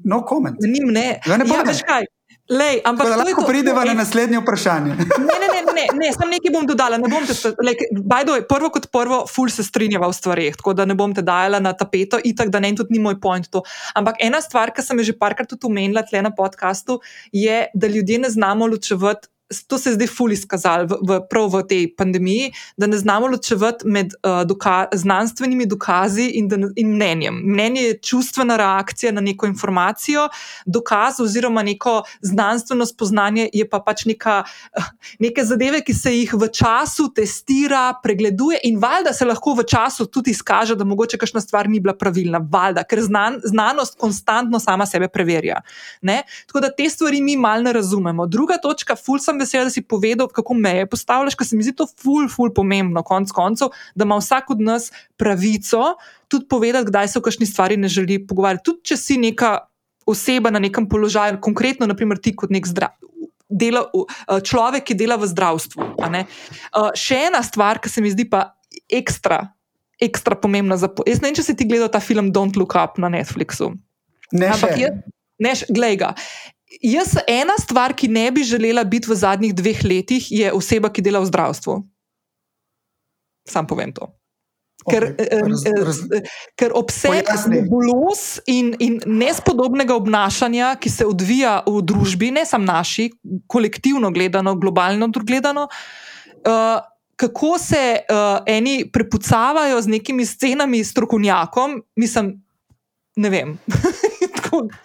[0.08, 0.56] no, koment.
[0.64, 1.18] Ni mne.
[1.28, 2.08] Ja, ne ja, veš kaj.
[2.48, 4.94] Lej, ampak da lahko prideva na naslednje vprašanje.
[4.96, 6.96] Ne, ne, ne, ne, ne samo nekaj bom dodala.
[7.02, 10.96] Bom te, like, way, prvo kot prvo, ful se strinjava v stvarih, tako da ne
[10.96, 13.60] bom te dajala na tapeto, itak da ne, tudi ni moj point to.
[13.92, 17.02] Ampak ena stvar, ki sem jo že parkrat tudi omenila tle na podkastu,
[17.36, 19.28] je, da ljudje ne znamo ločevati
[19.66, 23.26] to se je zdaj fully skazalo v, v, prav v tej pandemiji, da ne znamo
[23.26, 27.40] ločevati med uh, doka znanstvenimi dokazi in, in mnenjem.
[27.44, 30.28] Mnenje je čustvena reakcija na neko informacijo,
[30.66, 34.42] dokaz oziroma neko znanstveno spoznanje je pa pač neka,
[34.76, 39.64] uh, neke zadeve, ki se jih v času testira, pregleduje in valjda se lahko v
[39.64, 44.60] času tudi izkaže, da mogoče kakšna stvar ni bila pravilna, valjda, ker znan, znanost konstantno
[44.60, 45.62] sama sebe preverja.
[46.02, 46.22] Ne?
[46.46, 48.26] Tako da te stvari mi malo ne razumemo.
[48.26, 51.76] Druga točka, ful sem vesela, da si povedal, kako meje postavljaš, ker se mi zdi
[51.76, 55.94] to ful, ful pomembno, konc koncev, da ima vsak od nas pravico
[56.28, 58.64] tudi povedati, kdaj se o kakšni stvari ne želi pogovarjati.
[58.64, 59.58] Tudi če si neka
[60.08, 62.96] oseba na nekem položaju, konkretno, naprimer, ti kot nek zdrav.
[63.48, 63.86] Dela,
[64.44, 65.94] človek, ki dela v zdravstvu.
[66.96, 68.42] Še ena stvar, ki se mi zdi pa
[68.92, 69.40] ekstra,
[70.04, 70.76] ekstra pomembna.
[70.80, 73.72] Za, jaz ne vem, če si ti gledal ta film Don't Look Up na Netflixu.
[74.36, 74.92] Ne, Ampak je,
[75.40, 76.12] ne, glej ga.
[76.82, 81.02] Jaz, ena stvar, ki ne bi želela biti v zadnjih dveh letih, je oseba, ki
[81.02, 81.80] dela v zdravstvu.
[83.48, 84.12] Sam povem to.
[84.88, 85.98] Ker, okay, raz, raz,
[86.56, 87.26] ker obseg
[87.68, 93.08] bolos in, in nespodobnega obnašanja, ki se odvija v družbi, ne samo naši,
[93.50, 96.78] kolektivno gledano, globalno gledano, uh,
[97.18, 102.36] kako se uh, eni prepucavajo z nekimi scenami, strokovnjakom, mislim,
[103.16, 103.58] ne vem.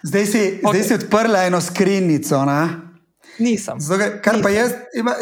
[0.02, 0.70] zdaj, si, okay.
[0.70, 2.44] zdaj si odprla eno skrinjico.
[3.38, 3.80] Nisem.
[3.80, 4.42] Zdaj, kar Nisem.
[4.42, 5.14] pa jaz, ima,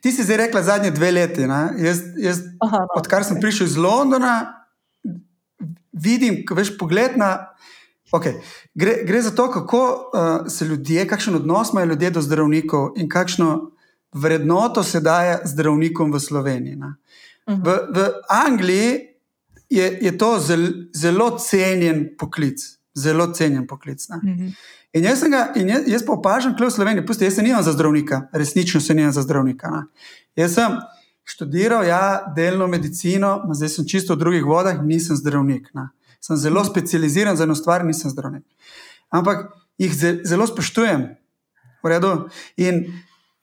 [0.00, 1.40] ti si zdaj rekla zadnje dve leti.
[1.78, 3.40] Jaz, jaz, Aha, no, odkar sem okay.
[3.40, 4.64] prišel iz Londona,
[5.92, 7.52] vidim, veš pogled na.
[8.12, 8.40] Okay.
[8.74, 13.08] Gre, gre za to, kako uh, se ljudje, kakšen odnos imajo ljudje do zdravnikov in
[13.08, 13.70] kakšno
[14.12, 16.76] vrednoto se daje zdravnikom v Sloveniji.
[16.76, 16.82] Uh
[17.46, 17.64] -huh.
[17.64, 19.00] v, v Angliji
[19.70, 22.60] je, je to zel, zelo cenjen poklic,
[22.94, 24.08] zelo cenjen poklic.
[24.10, 24.40] Uh mhm.
[24.40, 24.54] -huh.
[24.92, 27.72] In jaz, ga, in jaz, jaz pa opažam, v Sloveniji, pusti, jaz se nimam za
[27.72, 29.70] zdravnika, resnično se nimam za zdravnika.
[29.70, 29.86] Na.
[30.36, 30.76] Jaz sem
[31.24, 35.70] študiral, ja, delno medicino, zdaj sem čisto v drugih vodah, nisem zdravnik.
[35.74, 35.90] Na.
[36.20, 38.44] Sem zelo specializiran za eno stvar, nisem zdravnik.
[39.10, 41.08] Ampak jih zelo spoštujem,
[41.82, 42.28] v redu.
[42.56, 42.84] In,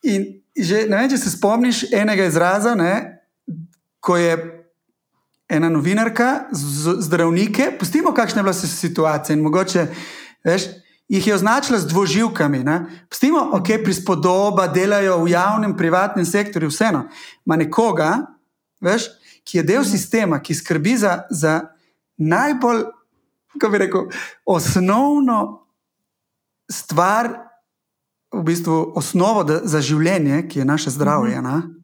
[0.03, 3.19] in že, ne vem, če se spomniš enega izraza, ne,
[3.99, 4.58] ko je
[5.49, 6.43] ena novinarka,
[6.99, 9.87] zdravnike, pustimo, kakšna je bila situacija in mogoče,
[10.43, 10.63] veš,
[11.09, 12.63] jih je označila z dvoživkami.
[12.63, 12.85] Ne?
[13.09, 17.07] Pustimo, ok, prispodoba, delajo v javnem, privatnem sektorju, vseeno.
[17.45, 18.11] Ma nekoga,
[18.81, 19.09] veš,
[19.43, 21.61] ki je del sistema, ki skrbi za, za
[22.17, 22.83] najbolj,
[23.57, 24.05] kako bi rekel,
[24.45, 25.65] osnovno
[26.71, 27.33] stvar,
[28.31, 31.41] v bistvu osnovo da, za življenje, ki je naše zdravje.
[31.41, 31.78] Mhm.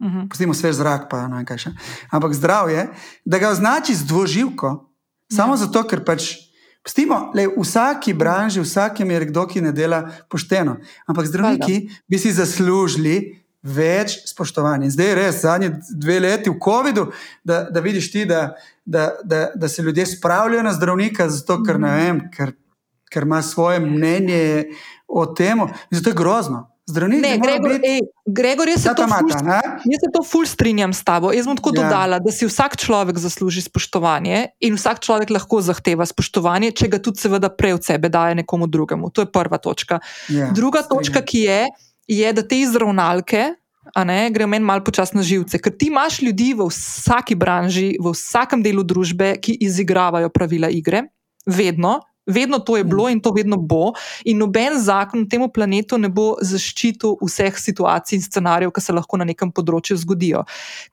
[0.00, 0.28] -huh.
[0.28, 1.70] Pustimo svež zrak, pa ne vem kaj še.
[2.10, 2.88] Ampak zdravje,
[3.24, 4.88] da ga označi z dvoživko,
[5.32, 5.56] samo ja.
[5.56, 6.50] zato, ker pač.
[6.80, 10.80] Pustimo, le v vsaki branži, vsakem je kdo, ki ne dela pošteno.
[11.04, 14.88] Ampak zdravniki bi si zaslužili več spoštovanja.
[14.88, 17.12] Zdaj je res, zadnji dve leti v COVID-u,
[17.44, 21.76] da, da vidiš ti, da, da, da, da se ljudje spravljajo na zdravnika, zato ker,
[21.76, 22.00] mhm.
[22.00, 22.54] vem, ker,
[23.12, 24.72] ker ima svoje mnenje
[25.08, 25.60] o tem.
[25.90, 26.69] Zato je grozno.
[26.90, 27.88] Zdravnik, ne, Gregor, biti...
[27.88, 29.30] ej, Gregor, jaz, se ful,
[29.92, 31.30] jaz se to ful strinjam s tabo.
[31.34, 31.84] Jaz bom tako ja.
[31.84, 37.00] dodala, da si vsak človek zasluži spoštovanje in vsak človek lahko zahteva spoštovanje, če ga
[37.02, 39.12] tudi seveda prej od sebe daje nekomu drugemu.
[39.14, 40.02] To je prva točka.
[40.28, 40.90] Ja, Druga strinjam.
[40.98, 41.60] točka, ki je,
[42.10, 43.54] je, da te izravnalke.
[43.90, 48.62] Gre meni malo počasno na živce, ker ti imaš ljudi v vsaki branži, v vsakem
[48.62, 51.08] delu družbe, ki izigravajo pravila igre,
[51.48, 51.96] vedno,
[52.30, 53.92] Vedno to je bilo in to vedno bo,
[54.24, 58.94] in noben zakon na tem planetu ne bo zaščitil vseh situacij in scenarijev, ki se
[58.96, 60.44] lahko na nekem področju zgodijo.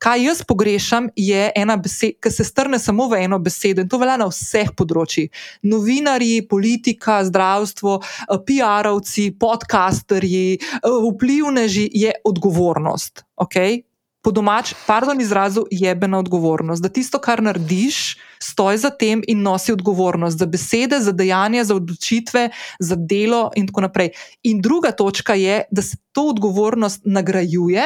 [0.04, 4.00] Kaj jaz pogrešam, je ena beseda, ki se strne samo v eno besedo in to
[4.02, 5.32] velja na vseh področjih.
[5.68, 8.00] Novinari, politika, zdravstvo,
[8.48, 13.26] PR-ovci, podcasterji, vplivneži je odgovornost.
[13.38, 13.87] Okay?
[14.28, 16.84] Po domač, pardon, izrazu jebena odgovornost.
[16.84, 21.78] Da tisto, kar narediš, stoji za tem in nosi odgovornost za besede, za dejanja, za
[21.80, 22.50] odločitve,
[22.80, 24.12] za delo in tako naprej.
[24.44, 27.86] In druga točka je, da se to odgovornost nagrajuje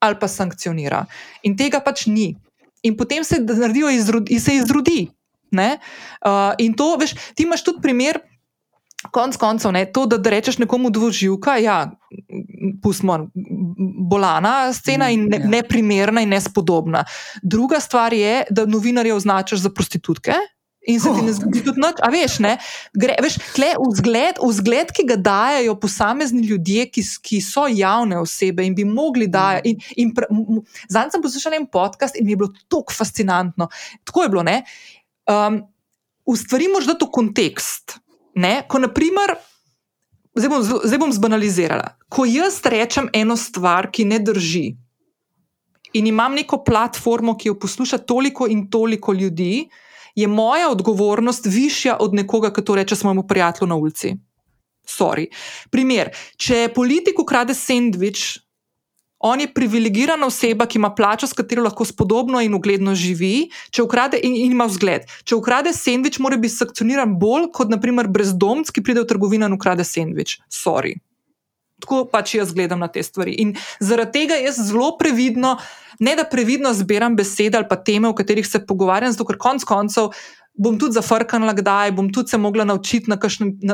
[0.00, 1.04] ali pa sankcionira.
[1.44, 2.32] In tega pač ni.
[2.82, 5.10] In potem se naredijo in se izrodi.
[5.52, 8.16] Uh, in to, veš, ti imaš tudi primer.
[9.10, 11.90] Konec koncev, ne, to, da, da rečeš nekomu dvoživka, ja,
[12.82, 13.18] pustimo,
[14.10, 15.48] bolana scena in ne, ja.
[15.48, 17.04] neprimerna in nespodobna.
[17.42, 20.36] Druga stvar je, da novinarje označiš za prostitutke.
[20.86, 22.56] In se ti ne zgodi tudi noč, a veš, ne?
[22.98, 28.66] Gre, veš, tle vzgled, vzgled, ki ga dajo posamezni ljudje, ki, ki so javne osebe
[28.66, 29.76] in bi mogli dajati.
[30.90, 33.70] Zdaj sem poslušal en podcast in mi je bilo tako fascinantno.
[34.02, 34.62] Tako je bilo, ne?
[35.30, 35.62] Um,
[36.26, 37.98] Ustvarimo že to kontekst.
[38.34, 38.62] Ne?
[38.68, 39.34] Ko, naprimer,
[40.34, 41.96] zdaj, bom, zdaj bom zbanalizirala.
[42.08, 44.66] Ko jaz rečem eno stvar, ki ne drži,
[45.92, 49.68] in imam neko platformo, ki jo posluša toliko in toliko ljudi,
[50.14, 54.14] je moja odgovornost višja od nekoga, ki to reče svojemu prijatelju na ulici.
[54.88, 55.26] Sorry.
[55.70, 58.41] Primer, če politik ukrade sendvič,
[59.22, 63.84] on je privilegirana oseba, ki ima plačo, s katero lahko spodobno in ugledno živi, če
[63.86, 65.06] ukrade in, in ima vzgled.
[65.24, 69.54] Če ukrade sendvič, mora biti sankcioniran bolj kot, naprimer, brezdomc, ki pride v trgovino in
[69.54, 70.40] ukrade sendvič.
[70.50, 70.96] Sorry.
[71.82, 73.34] Tako pač jaz gledam na te stvari.
[73.42, 75.56] In zaradi tega jaz zelo previdno,
[76.02, 79.66] ne da previdno zbiram besede ali pa teme, o katerih se pogovarjam, zato ker konec
[79.66, 80.10] koncev
[80.54, 83.16] bom tudi zafrknila, kdaj bom tudi se mogla naučiti na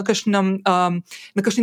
[0.03, 1.03] kakšni um,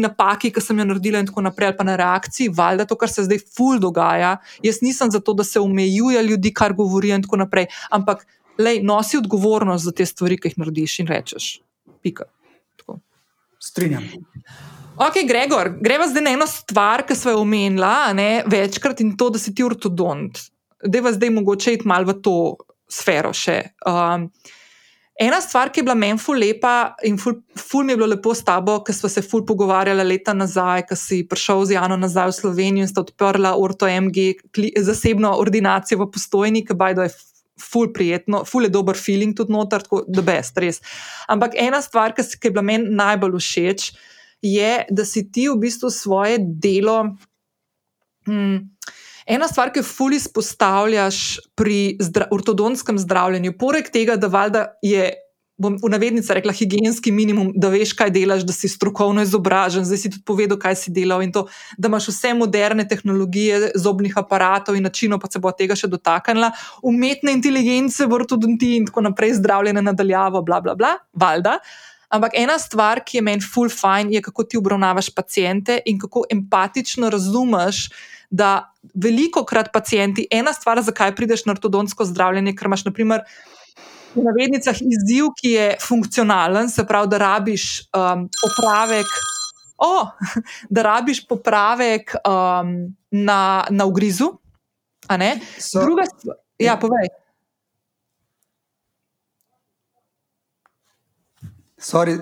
[0.02, 3.12] napaki, ki sem jo naredila, in tako naprej, ali pa na reakciji, valjda to, kar
[3.12, 4.38] se zdaj ful dogaja.
[4.64, 8.26] Jaz nisem zato, da se omejuje ljudi, kar govorijo, in tako naprej, ampak
[8.58, 11.52] lej, nosi odgovornost za te stvari, ki jih narediš in rečeš.
[12.04, 12.28] Pika.
[13.66, 14.04] Strinjam.
[14.96, 18.14] Ok, Gregor, greva zdaj na eno stvar, ki smo jo omenila
[18.48, 20.38] večkrat in to, da si ti ortodont.
[20.86, 22.36] Deva zdaj mogoče iti malo v to
[22.92, 23.58] sfero še.
[23.90, 24.30] Um,
[25.16, 28.34] Ena stvar, ki je bila meni ful lepa in ful, ful mi je bilo lepo
[28.36, 32.34] s tabo, ker smo se ful pogovarjali leta nazaj, ko si prišel z Jano nazaj
[32.34, 34.34] v Slovenijo in sta odprla Orto MG,
[34.84, 37.14] zasebno ordinacijo v postojni, ki bajdo je
[37.64, 40.82] ful prijetno, ful je dober feeling tudi noter, tako da best, res.
[41.32, 43.88] Ampak ena stvar, ki, je bila meni najbolj všeč,
[44.44, 47.16] je, da si ti v bistvu svoje delo.
[48.28, 48.66] Hmm,
[49.26, 55.14] Ena stvar, ki jo fully izpostavljaš pri zdra ortodonskem zdravljenju, poleg tega, da valjda je.
[55.56, 60.00] Bom v navednici rekla higijenski minimum, da veš, kaj delaš, da si strokovno izobražen, zdaj
[60.02, 61.46] si tudi povedal, kaj si delal in to,
[61.80, 66.50] da imaš vse moderne tehnologije, zobnih aparatov in načinov, pa se bo tega še dotaknila,
[66.84, 70.92] umetne inteligence, vrtodontiji in tako naprej, zdravljenje nadaljavo, bla, bla, bla,
[71.24, 71.56] valjda.
[72.12, 76.28] Ampak ena stvar, ki je meni full fine, je kako ti obravnavaš pacijente in kako
[76.36, 77.88] empatično razumeš
[78.36, 83.24] da veliko krat pacijenti, ena stvar, zakaj prideš na ortodontsko zdravljenje, ker imaš naprimer,
[84.16, 89.12] v navednicah izziv, ki je funkcionalen, se pravi, da rabiš um, popravek.
[89.78, 90.12] Oh,
[90.76, 94.32] da rabiš popravek um, na, na ugrizu.
[95.60, 97.12] So, Druga stvar, ja, povej.
[101.78, 102.18] Sorry,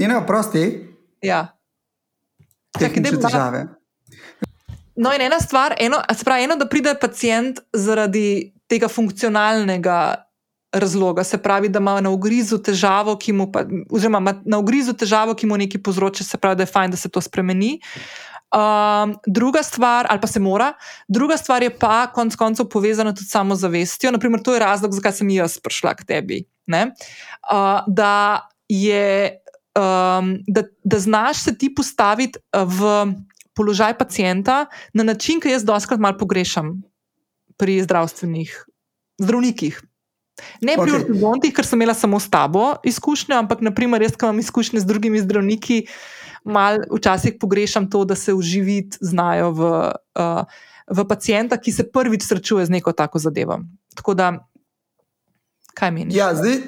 [0.00, 0.64] Njene oprosti.
[1.22, 1.42] Ja.
[2.78, 3.66] Tehnične težave.
[4.96, 9.98] No, in ena stvar, eno, pravi, eno, da pride pacijent zaradi tega funkcionalnega
[10.72, 15.34] razloga, se pravi, da ima na ugrizu težavo, ki mu, pa, oziroma na ugrizu težavo,
[15.34, 17.80] ki mu nekaj povzroča, se pravi, da je fajn, da se to spremeni.
[18.50, 20.72] Um, druga stvar, ali pa se mora,
[21.08, 24.10] druga stvar je pa konec koncev povezana tudi s samozavestjo.
[24.16, 26.42] Naprimer, to je razlog, zakaj sem jaz prišla k tebi.
[26.70, 29.36] Uh, da je
[29.76, 33.14] um, da, da znaš se ti postaviti uh, v
[33.54, 36.82] položaj pacijenta na način, ki jaz doskrat malo pogrešam
[37.56, 38.64] pri zdravstvenih
[39.20, 39.82] zdravnikih.
[40.64, 41.02] Ne pri okay.
[41.02, 44.88] ortodontih, ker sem imela samo s tabo izkušnje, ampak naprimer, jaz, ki imam izkušnje z
[44.88, 45.84] drugimi zdravniki,
[46.44, 49.68] malo včasih pogrešam to, da se uživiti znajo v,
[50.16, 53.60] uh, v pacijenta, ki se prvič srečuje z neko tako zadevo.
[53.94, 54.30] Tako da,
[55.76, 56.16] kaj meniš?
[56.16, 56.62] Ja, zdaj,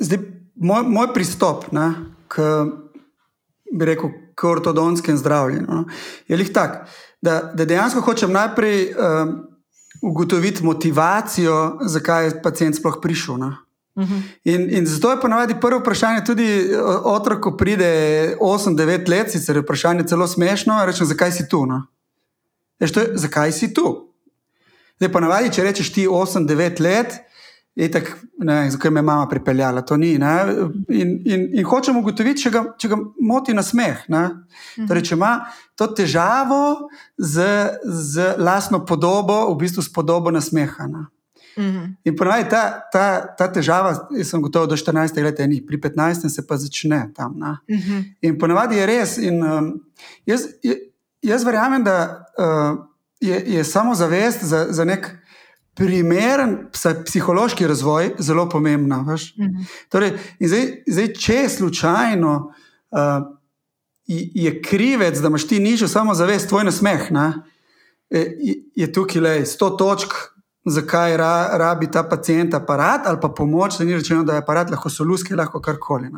[0.00, 0.24] zdaj
[0.54, 1.92] moj, moj pristop ne,
[2.28, 2.42] k,
[3.80, 5.84] rekel, k ortodontskemu zdravljenju no,
[6.28, 6.88] je tak,
[7.22, 9.34] da, da dejansko hočem najprej um,
[10.02, 13.38] ugotoviti motivacijo, zakaj je pacijent sploh prišel.
[13.38, 13.54] No.
[14.44, 16.48] In, in zato je ponovadi prvo vprašanje, tudi
[17.04, 21.66] otrok, ko pride 8-9 let, sicer je vprašanje celo smešno, rečem, zakaj si tu?
[21.66, 21.86] No?
[22.78, 24.10] Je, zakaj si tu?
[24.98, 27.20] Zdaj, ponovadi, če rečeš ti 8-9 let,
[27.74, 30.12] Itak, ne, zakaj me je mama pripeljala, to ni.
[30.14, 30.22] In,
[31.24, 34.04] in, in hočemo ugotoviti, če ga, če ga moti na smeh.
[34.08, 34.86] Mhm.
[34.86, 35.32] Torej, če ima
[35.74, 36.88] to težavo
[37.18, 37.48] z,
[37.82, 40.86] z lastno podobo, v bistvu s podobo na smeha.
[41.58, 41.82] Mhm.
[42.04, 46.30] In ponovadi ta, ta, ta težava, jaz sem gotovo do 14 let, ni, pri 15
[46.30, 47.34] se pa začne tam.
[47.66, 48.00] Mhm.
[48.22, 49.18] In ponovadi je res.
[49.18, 49.74] In, um,
[50.26, 50.46] jaz,
[51.22, 51.98] jaz verjamem, da
[52.38, 52.78] uh,
[53.18, 55.10] je, je samo zavest za, za nek
[55.74, 56.58] primeren
[57.04, 59.00] psihološki razvoj zelo pomembna.
[59.00, 59.14] Uh mhm.
[59.16, 59.66] -huh.
[59.88, 62.52] torej, zdaj, zdaj, če je slučajno,
[62.90, 63.26] uh,
[64.34, 67.32] je krivec, da imaš ti nižjo samozavest, tvoj nasmeh, ne,
[68.10, 70.12] je, je tukaj le 100 točk,
[70.64, 74.70] zakaj ra, rabi ta pacijent aparat ali pa pomoč, da ni rečeno, da je aparat
[74.70, 76.08] lahko soluski, lahko karkoli.
[76.08, 76.14] Uh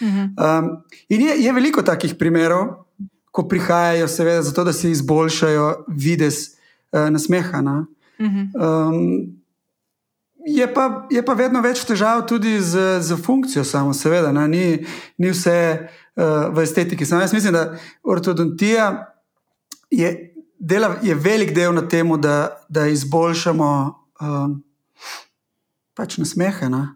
[0.00, 0.58] -huh.
[0.58, 2.66] um, in je, je veliko takih primerov,
[3.30, 6.34] ko prihajajo, seveda, zato da se izboljšajo videz
[6.92, 7.84] uh, nasmeha.
[8.18, 8.48] Ne.
[8.54, 9.38] Um,
[10.48, 14.46] Je pa, je pa vedno več težav tudi z, z funkcijo, samo seveda, ne?
[14.48, 14.62] ni,
[15.20, 17.04] ni vse uh, v estetiki.
[17.04, 18.86] Samo jaz mislim, da ortodontija
[19.90, 20.12] je,
[20.58, 23.68] dela, je velik del na tem, da, da izboljšamo
[24.24, 24.56] uh,
[25.98, 26.70] pač nasmehe.
[26.72, 26.86] Ne?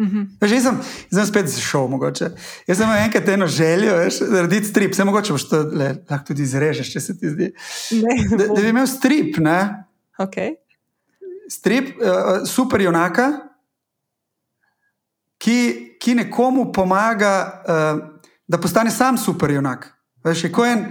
[0.00, 0.48] Uh -huh.
[0.48, 0.80] Že sem,
[1.12, 2.30] sem spet zašel, mogoče.
[2.66, 6.26] Jaz sem enkrat eno željo, veš, da naredim strip, vse mogoče boš to le, lahko
[6.26, 7.52] tudi izrežeš, če se ti zdi.
[7.90, 9.84] Ne, da, da bi imel strip, ne?
[10.18, 10.61] Okay.
[11.52, 13.26] Strip, uh, super junaka,
[15.42, 15.58] ki,
[16.00, 17.34] ki nekomu pomaga,
[17.68, 17.98] uh,
[18.48, 19.90] da postane sam super junak.
[20.24, 20.86] Veš, ko en,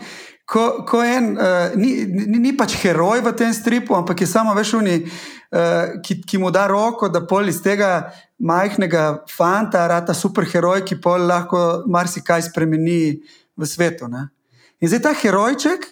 [0.46, 4.54] ko, ko en uh, ni, ni, ni pač heroj v tem stripu, ampak je samo
[4.58, 8.12] veš, uni, uh, ki, ki mu da roko, da pol iz tega
[8.42, 13.02] majhnega fanta, rata superheroj, ki pa lahko marsikaj spremeni
[13.58, 14.12] v svetu.
[14.12, 14.28] Ne?
[14.82, 15.90] In zdaj ta herojček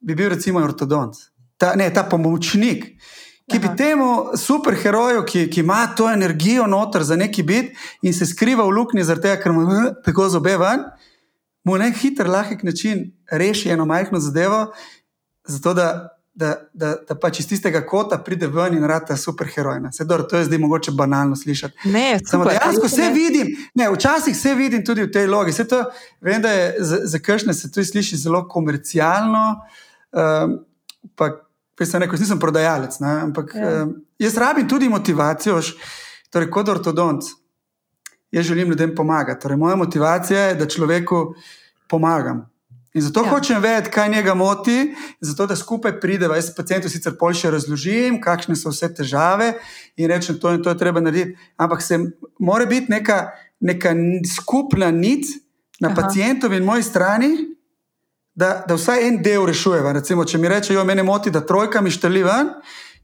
[0.00, 1.16] bi bil recimo ortodont,
[1.60, 2.90] ta, ne, ta pomočnik.
[3.50, 3.76] Ki bi Aha.
[3.76, 4.08] temu
[4.38, 7.72] superheroju, ki, ki ima to energijo noter za neki bit
[8.02, 10.86] in se skriva v luknji, zaradi tega, ker ima tako zobe ven,
[11.64, 14.70] mu na hiter, lahek način reši eno majhno zadevo,
[15.44, 15.90] zato da
[16.40, 19.82] da, da, da pač iz tistega kota pride ven in rata superheroj.
[19.92, 21.90] Sedor, to je zdaj mogoče banalno slišati.
[21.90, 25.52] Ne, Samo dejansko vse vidim, ne, včasih vse vidim tudi v tej logi.
[25.68, 25.82] To,
[26.24, 29.44] vem, da je za, za kršne se to sliši zelo komercialno.
[30.12, 30.58] Um,
[31.16, 31.32] pa,
[31.80, 33.68] pa sem rekel, nisem prodajalec, ne, ampak ja.
[33.86, 35.56] um, jaz rabim tudi motivacijo,
[36.28, 37.24] torej kot ortodont.
[38.30, 39.40] Jaz želim ljudem pomagati.
[39.42, 41.22] Torej, moja motivacija je, da človeku
[41.88, 42.44] pomagam.
[42.94, 43.30] In zato ja.
[43.30, 46.36] hočem vedeti, kaj njega moti, zato da skupaj prideva.
[46.36, 49.54] Jaz pacijentu sicer boljše razložim, kakšne so vse težave
[49.96, 51.38] in rečem, to in to je treba narediti.
[51.56, 51.98] Ampak se
[52.38, 53.30] mora biti neka,
[53.60, 53.94] neka
[54.36, 55.26] skupna nit
[55.80, 57.30] na pacijentovi in moji strani,
[58.40, 59.92] da, da vsaj en del rešujeva.
[59.98, 62.54] Recimo, če mi rečejo, mene moti, da trojka mi šteli ven,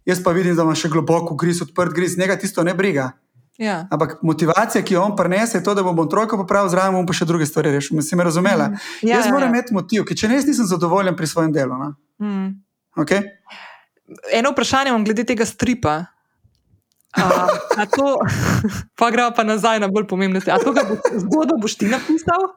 [0.09, 3.11] jaz pa vidim, da ima še globoko griz, odprt griz, njega tisto ne briga.
[3.61, 3.87] Ja.
[3.93, 7.17] Ampak motivacija, ki jo on prenese, je to, da bom trojko popravil, zraven bom pa
[7.17, 8.03] še druge stvari rešil.
[8.05, 8.69] Si me razumela?
[8.73, 8.83] Mm.
[9.09, 9.61] Ja, jaz ja, moram ja.
[9.61, 11.79] imeti motiv, ker če ne, nisem zadovoljen pri svojem delu.
[11.81, 11.95] No?
[12.21, 12.51] Mm.
[13.05, 13.25] Okay?
[14.37, 16.03] Eno vprašanje imam glede tega stripa.
[17.17, 18.19] A, to,
[19.01, 20.61] pa gremo pa nazaj na bolj pomembne stvari.
[20.61, 22.51] A to, boš zgodbo boš ti napisal?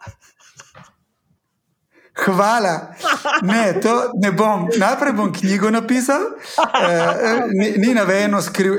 [2.25, 2.93] Hvala.
[3.41, 4.67] Ne, to ne bom.
[4.77, 6.21] Najprej bom knjigo napisal,
[6.57, 8.73] eh, ni, ni navejeno skriv,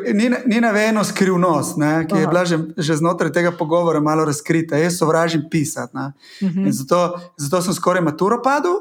[1.04, 4.76] skrivnost, ne, ki je bila že, že znotraj tega pogovora malo razkrita.
[4.76, 5.96] Jaz sovražim pisati.
[5.96, 6.60] Uh mhm.
[6.60, 6.72] -huh.
[6.72, 8.74] zato, zato sem skoraj maturo padel.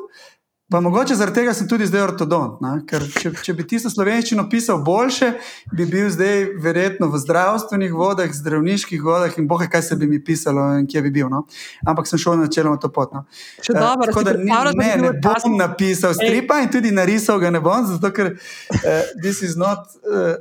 [0.72, 2.60] Pa mogoče zaradi tega sem tudi zdaj ortodont.
[2.86, 5.32] Ker če, če bi tisto slovenščino pisal boljše,
[5.74, 10.20] bi bil zdaj verjetno v zdravstvenih vodah, zdravniških vodah in bohe, kaj se bi mi
[10.22, 11.32] pisalo in kje bi bil.
[11.34, 11.48] No?
[11.90, 13.16] Ampak sem šel načeloma to pot.
[13.18, 13.26] No?
[13.66, 17.64] Če uh, dobro, da ni, ne, ne bom napisal stripa in tudi narisal ga ne
[17.66, 19.90] bom, zato ker uh, this is not.
[20.06, 20.38] Uh,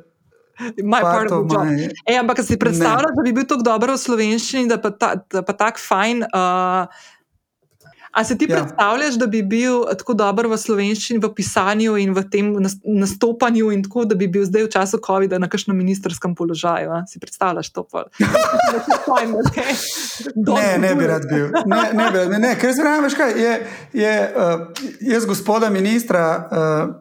[0.83, 1.87] My part of my...
[2.03, 5.45] Ej, ampak, si predstavljaš, da bi bil tako dober v slovenščini, da pa, ta, da
[5.47, 6.25] pa tako fajn.
[6.35, 7.07] Uh,
[8.13, 8.57] A se ti ja.
[8.57, 12.51] predstavljaš, da bi bil tako dober v slovenščini, v pisanju in v tem
[12.85, 16.91] nastopanju, in tako, da bi bil zdaj v času COVID-a na kakšnem ministerskem položaju?
[16.97, 17.03] A?
[17.07, 17.87] Si predstavljaš to?
[20.59, 21.51] ne, ne bi rad bil.
[21.67, 22.55] Ne, ne, bi, ne, ne.
[22.61, 23.53] ker zraven, veš kaj, je,
[23.93, 24.65] je, uh,
[25.01, 26.95] jaz gospoda ministra uh,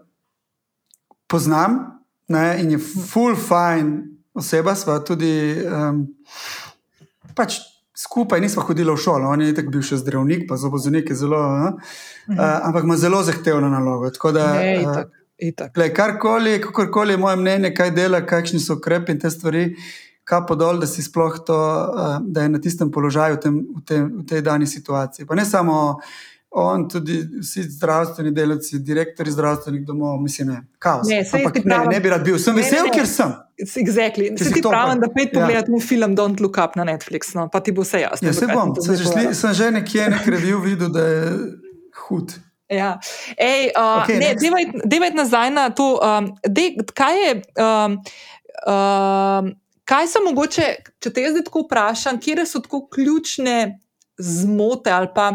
[1.27, 1.97] poznam
[2.27, 4.03] ne, in je full fine
[4.37, 6.03] oseba, sva tudi um,
[7.35, 7.59] pač
[7.97, 11.39] skupaj nismo hodili v šolo, on je tako bil še zdravnik, pa za nekaj zelo,
[11.41, 11.93] uh,
[12.29, 12.39] mhm.
[12.39, 14.11] ampak ima zelo zahtevno nalogo.
[14.33, 14.45] Da,
[14.85, 15.03] uh,
[15.95, 19.71] karkoli, kakorkoli je moje mnenje, kaj dela, kakšni so ukrepi in te stvari.
[20.27, 21.57] Kaj pa dol, da si sploh to,
[22.27, 25.25] da je na tistem položaju v, tem, v, tem, v tej dani situaciji.
[25.25, 25.77] Pa ne samo
[26.51, 31.07] on, tudi vsi zdravstveni delavci, direktori zdravstvenih domov, mislim, ne, kaos.
[31.09, 32.95] Ne, Ampak, ne, ne bi rad bil, sem vesel, ne, ne.
[32.95, 33.35] ker sem.
[33.57, 34.31] Exactly.
[34.37, 35.81] Se ti pravi, da pet pogledaj ja.
[35.83, 38.27] film Don't Look Up na Netflix, no, pa ti bo vse jasno.
[38.27, 41.31] Ja, se bom, sem že, sli, sem že nekje nek review videl, da je
[42.07, 42.37] hud.
[42.71, 42.97] Ja.
[43.37, 44.33] Ej, uh, okay, ne,
[44.83, 47.31] devaj nazaj na to, um, dej, kaj je.
[47.63, 47.99] Um,
[48.67, 49.55] um,
[49.87, 50.67] kaj so mogoče,
[51.03, 53.79] če te jaz zdaj tako vprašam, kje so tako ključne
[54.17, 55.31] zmote ali pa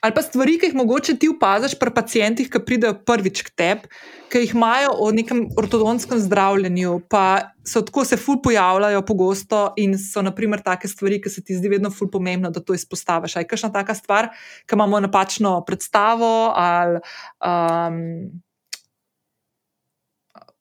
[0.00, 3.88] ali pa stvari, ki jih mogoče ti opaziš pri pacijentih, ki pridejo prvič k tebi,
[4.32, 9.96] ki jih imajo o nekem ortodonskem zdravljenju, pa so tako se ful pojavljajo pogosto in
[9.98, 13.36] so naprimer take stvari, ki se ti zdi vedno ful pomembno, da to izpostaviš.
[13.36, 14.30] Je kakšna taka stvar,
[14.66, 17.00] ki imamo napačno predstavo ali.
[17.40, 18.30] Um,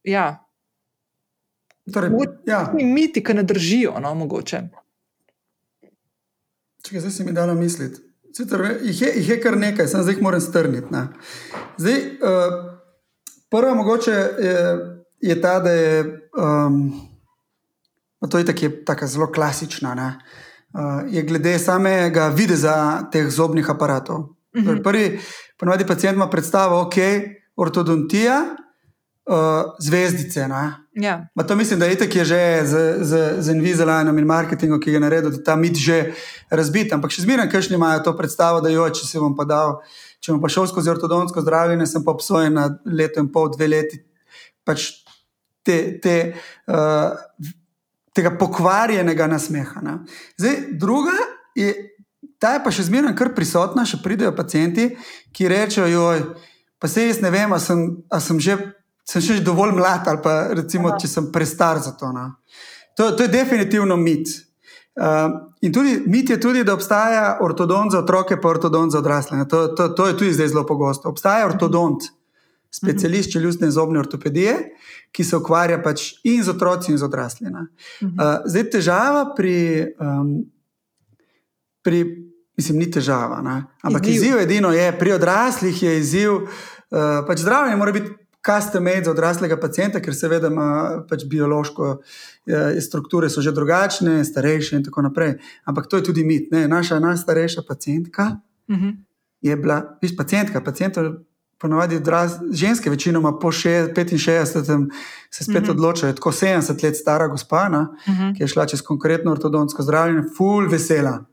[0.03, 0.41] ja.
[1.93, 2.09] Torej,
[2.47, 2.63] ja.
[2.73, 4.63] Miti, ki ne držijo, no, mogoče.
[6.85, 8.04] Če zdaj si mi dala misliti.
[8.35, 10.91] Sicer, jih, je, jih je kar nekaj, sem zdaj jih moram strniti.
[10.91, 11.07] Ne.
[11.77, 12.55] Zdaj, uh,
[13.51, 14.55] prva mogoče je,
[15.21, 16.01] je ta, da je
[16.35, 16.81] um,
[18.29, 18.45] to je
[18.85, 24.19] tako zelo klasična, uh, je glede samega videza teh zobnih aparatov.
[24.57, 24.67] Mhm.
[24.67, 24.83] -huh.
[24.83, 25.19] Prvi,
[25.59, 26.95] ponovadi pacijent ima predstavo, ok,
[27.55, 28.41] ortodontija,
[29.25, 29.35] uh,
[29.79, 30.47] zvezdice.
[30.95, 31.27] Ja.
[31.47, 34.99] To mislim, da je itek je že z, z, z Invisalignom in marketingom, ki ga
[35.03, 36.13] naredil, da ta mit že
[36.49, 36.93] razbit.
[36.95, 39.81] Ampak še zmeraj, kajšni imajo to predstavo, da jo, če se bom pa dal,
[40.23, 43.67] če bom pa šel skozi ortodontsko zdravljenje, sem pa obsojen na leto in pol, dve
[43.67, 43.99] leti.
[44.63, 44.87] Pač
[45.67, 46.15] te, te,
[46.71, 47.51] uh,
[48.15, 49.83] tega pokvarjenega nasmeha.
[49.83, 49.97] Ne.
[50.39, 51.17] Zdaj, druga
[51.59, 51.73] je,
[52.39, 54.93] ta je pa še zmeraj kar prisotna, še pridejo pacijenti,
[55.35, 56.07] ki rečejo,
[56.79, 57.83] pa se jaz ne vem, ali sem,
[58.23, 58.39] sem,
[59.05, 62.11] sem še dovolj mlad ali pa recimo, če sem prestar za to.
[62.95, 64.31] To, to je definitivno mit.
[64.95, 69.41] Uh, in tudi mit je tudi, da obstaja ortodont za otroke, pa ortodont za odrasle.
[69.51, 71.09] To, to, to je tudi zdaj zelo pogosto.
[71.11, 72.07] Obstaja ortodont,
[72.71, 74.55] specialist čeljustne zobne ortopedije,
[75.11, 77.51] ki se ukvarja pač in z otroci, in z odraslimi.
[77.51, 79.57] Uh, zdaj, težava pri,
[79.99, 80.31] um,
[81.83, 82.03] pri,
[82.57, 83.61] mislim, ni težava, ne?
[83.83, 84.31] ampak izziv.
[84.31, 88.15] izziv edino je, pri odraslih je izziv, uh, pač zdravljenje mora biti.
[88.45, 94.23] Custom made za odraslega pacijenta, ker seveda ima pač biološko eh, strukture, so že drugačne,
[94.25, 95.37] starejše in tako naprej.
[95.65, 96.51] Ampak to je tudi mit.
[96.51, 96.67] Ne?
[96.67, 98.85] Naša najstarejša pacijentka uh mhm.
[98.85, 98.95] -huh.
[99.41, 101.13] je bila, viš, pacijentka, pacijentov
[101.57, 104.89] ponovadi odraz, ženske, večinoma po 65,
[105.29, 105.71] se spet mm -hmm.
[105.71, 108.37] odločajo, tako 70 let stara gospa, mm -hmm.
[108.37, 111.25] ki je šla čez konkretno ortodontsko zdravljenje, full vesela.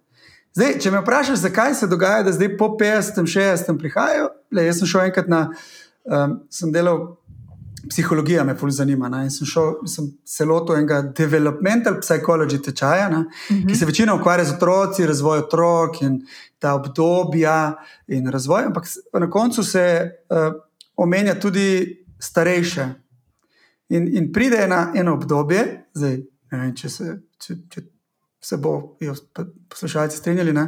[0.55, 4.79] Zdaj, če me vprašaš, zakaj se dogaja, da zdaj po 50, 60 prihajajo, le, jaz
[4.79, 5.51] sem šel enkrat na,
[6.05, 7.23] um, sem delal
[7.89, 9.09] psihologija me fulj zanima.
[9.09, 9.25] Ne?
[9.25, 13.69] In sem šel, sem se lotil enega developmental psychology tečaja, mm -hmm.
[13.69, 16.21] ki se večino ukvarja z otroci, razvoj otrok in
[16.59, 17.77] ta obdobja
[18.07, 18.65] in razvoj.
[18.65, 20.61] Ampak na koncu se uh,
[20.97, 22.89] omenja tudi starejše.
[23.89, 26.21] In, in pride ena, eno obdobje, zdaj
[26.53, 27.19] ne vem, če se.
[27.39, 27.81] Če, če
[28.43, 28.99] Se bo,
[29.69, 30.53] poslušalci, strinjali.
[30.53, 30.65] Ne?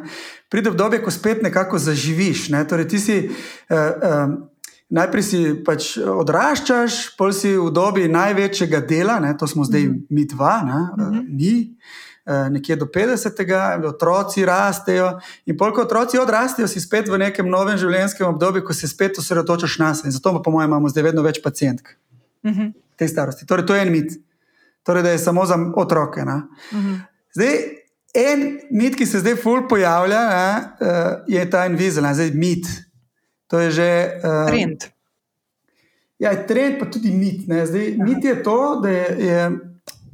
[0.48, 2.48] Pride obdobje, ko spet nekako zaživiš.
[2.48, 2.60] Ne?
[2.68, 3.76] Torej, ti si uh,
[4.28, 4.36] um,
[4.88, 9.92] najprej si pač odraščaš, pol si v dobi največjega dela, ne, to smo zdaj mm
[9.92, 10.06] -hmm.
[10.10, 11.24] mi dva, ne, mm -hmm.
[11.28, 11.76] mi.
[12.26, 17.76] Eh, nekje do 50, otroci rastejo, in polk otroci odrastejo, si spet v nekem novem
[17.76, 20.10] življenjskem obdobju, ko se spet osredotočaš na sebe.
[20.10, 22.60] Zato, po mojem, imamo zdaj vedno več pacijentk uh mhm.
[22.60, 22.72] -huh.
[22.96, 23.46] te starosti.
[23.46, 24.12] Torej, to je en mit,
[24.82, 26.20] torej, da je samo za otroke.
[26.20, 26.94] Uh mhm.
[26.94, 27.00] -huh.
[27.34, 27.58] Zdaj,
[28.14, 30.68] en mit, ki se zdaj fulj pojavlja, ne,
[31.26, 32.66] je ta invizilen, zdaj mit.
[33.46, 33.88] To je že.
[34.24, 34.88] Uh, trend.
[36.18, 37.44] Ja, trend, pa tudi mit.
[37.44, 39.50] Zdaj, mit je to, da je, je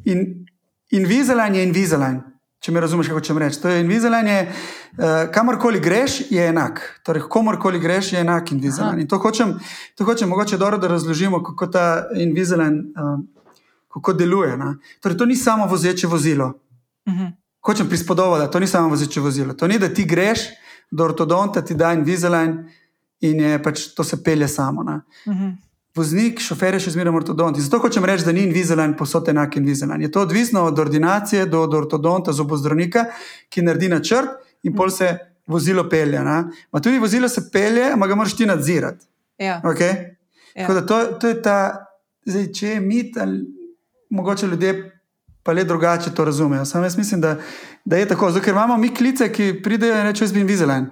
[0.04, 0.46] in,
[0.90, 2.20] Invisalign je Invisalign.
[2.60, 3.62] Če me razumeš, kako če rečem.
[3.62, 6.80] To je Invisalign, je, uh, kamorkoli greš, je enak.
[7.06, 9.00] Torej, komorkoli greš, je enak Invisalign.
[9.00, 9.54] In to hočem,
[9.96, 11.86] to hočem mogoče dobro, da razložimo, kako ta
[12.16, 13.20] Invisalign uh,
[13.92, 14.58] kako deluje.
[15.00, 16.46] Torej, to ni samo vozeče vozilo.
[17.06, 17.22] Uh mhm.
[17.22, 17.32] -huh.
[17.60, 19.54] Hočem prispodobati, da to ni samo vozeče vozilo.
[19.54, 20.40] To ni, da ti greš
[20.90, 22.68] do ortodonta, ti da Invisalign
[23.20, 24.80] in je pač to se pelje samo.
[24.80, 25.44] Uh mhm.
[25.44, 25.56] -huh.
[25.96, 27.56] Voznik, šofer je še zmeraj ortodont.
[27.56, 30.02] In zato hočem reči, da ni Invisalign posod enak Invisalign.
[30.02, 33.04] Je to odvisno od ordinacije do, do ortodonta, zobozdravnika,
[33.50, 34.30] ki naredi načrt
[34.62, 36.20] in pol se vozilo pelje.
[36.20, 39.06] Ma tudi vozilo se pelje, ampak ga moraš ti nadzirati.
[39.38, 39.60] Ja.
[39.64, 40.14] Okay?
[40.54, 40.80] Ja.
[40.86, 41.58] To, to je ta,
[42.24, 43.42] zdaj, če je mit, ali
[44.10, 45.00] mogoče ljudje
[45.42, 46.64] pa le drugače to razumejo.
[46.64, 47.36] Sam jaz mislim, da,
[47.84, 48.30] da je tako.
[48.30, 50.90] Zato, ker imamo mi klice, ki pridejo in rečejo, jaz bi Invisalign.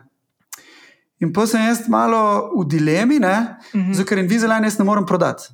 [1.20, 3.94] In pa sem jaz malo v dilemi, uh -huh.
[3.94, 5.48] zato ker Invisalign jaz ne morem prodati.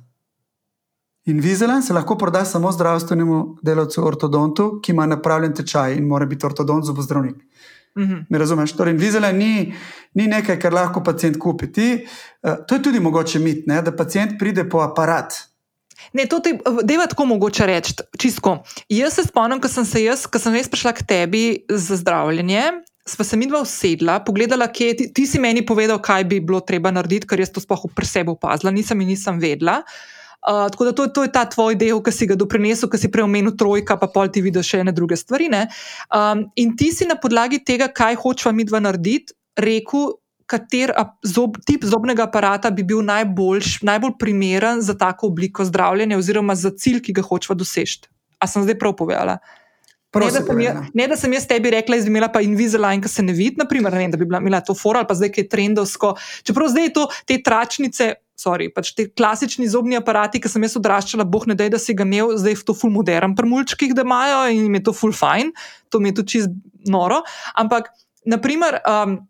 [1.25, 6.45] Invisalign se lahko proda samo zdravstvenemu delavcu, ortodontu, ki ima napravljen tečaj in mora biti
[6.45, 7.35] ortodont, zobozdravnik.
[7.95, 8.13] Uh mhm.
[8.13, 8.25] -huh.
[8.29, 8.71] Me razumeš?
[8.71, 9.73] Torej, Invisalign ni,
[10.13, 11.71] ni nekaj, kar lahko pacijent kupi.
[11.71, 12.05] Ti,
[12.43, 13.81] uh, to je tudi mogoče mit, ne?
[13.81, 15.33] da pacijent pride po aparat.
[16.13, 17.93] Ne, to je tako mogoče reči.
[18.17, 18.63] Čisto.
[18.89, 22.71] Jaz se spomnim, ko sem se jaz, ko sem res prišla k tebi za zdravljenje,
[23.05, 26.59] sva se mi dva usedla, pogledala, kje ti, ti si meni povedal, kaj bi bilo
[26.65, 29.83] treba narediti, ker jaz to sploh pri sebi opazila, nisem in nisem vedela.
[30.45, 33.09] Uh, tako da to, to je ta tvoj del, ki si ga doprinesel, ki si
[33.13, 35.49] preomenil trojka, pa pol ti vidiš še ene druge stvari.
[36.13, 40.93] Um, in ti si na podlagi tega, kaj hočeva mi dva narediti, rekel, kater
[41.25, 46.69] zob, tip zobnega aparata bi bil najboljš, najbolj primeren za tako obliko zdravljenja, oziroma za
[46.69, 48.05] cilj, ki ga hočeva doseči.
[48.37, 49.39] A sem zdaj prav povedala?
[50.15, 53.11] Ne da, jaz, ne, da sem jaz tebi rekla, da bi imela pa Invisalign, ki
[53.11, 55.49] se ne vidi, naprimer, ne, da bi bila, imela to fora ali pa zdaj kaj
[55.51, 56.13] trendovsko.
[56.47, 61.27] Čeprav zdaj to, te tračnice, sorry, pač te klasični zobni aparati, ki sem jaz odraščala,
[61.27, 64.41] boh ne da, da si ga imel, zdaj v to full modern prmulčkih, da imajo
[64.53, 65.51] in jim je to full fine,
[65.91, 67.21] to mi je to čist noro.
[67.59, 67.91] Ampak,
[68.25, 68.81] naprimer.
[68.87, 69.23] Um,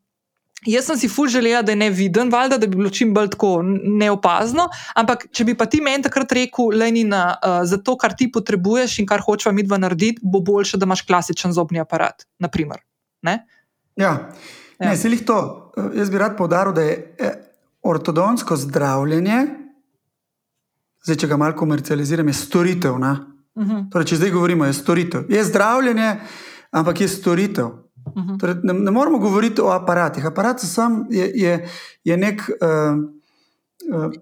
[0.66, 3.30] Jaz sem si ful želela, da je ne viden, valjda, da bi bilo čim bolj
[3.36, 4.68] tako neopazno.
[4.96, 9.00] Ampak, če bi pa ti meni takrat rekel, Lenina, uh, za to, kar ti potrebuješ
[9.00, 12.26] in kar hočeš mi dva narediti, bo boljše, da imaš klasičen zobni aparat.
[12.40, 12.82] Naprimer,
[13.96, 14.12] ja,
[14.80, 14.90] ja.
[14.90, 15.72] Ne, se jih to.
[15.96, 17.38] Jaz bi rad povdaril, da je eh,
[17.84, 19.46] ortodonsko zdravljenje,
[21.06, 22.94] zdaj, če ga malo komercializiram, je storitev.
[22.94, 23.72] Uh mhm.
[23.72, 23.92] -huh.
[23.92, 25.26] torej, če zdaj govorimo, je storitev.
[25.30, 26.16] Je zdravljenje,
[26.72, 27.85] ampak je storitev.
[28.06, 28.40] -huh.
[28.40, 30.26] torej, ne, ne moramo govoriti o aparatih.
[30.26, 31.70] Aparat sam je, je,
[32.04, 32.42] je nek.
[32.62, 34.14] Uh, uh,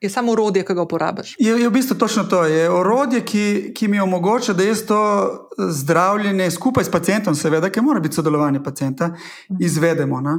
[0.00, 1.34] Je samo orodje, ki ga uporabiš.
[1.38, 2.44] Je, je v bistvu točno to.
[2.44, 4.98] Je orodje, ki, ki mi omogoča, da jaz to
[5.58, 9.16] zdravljenje skupaj s pacijentom, seveda, ki mora biti sodelovanje pacijenta,
[9.60, 10.20] izvedemo.
[10.20, 10.38] Na?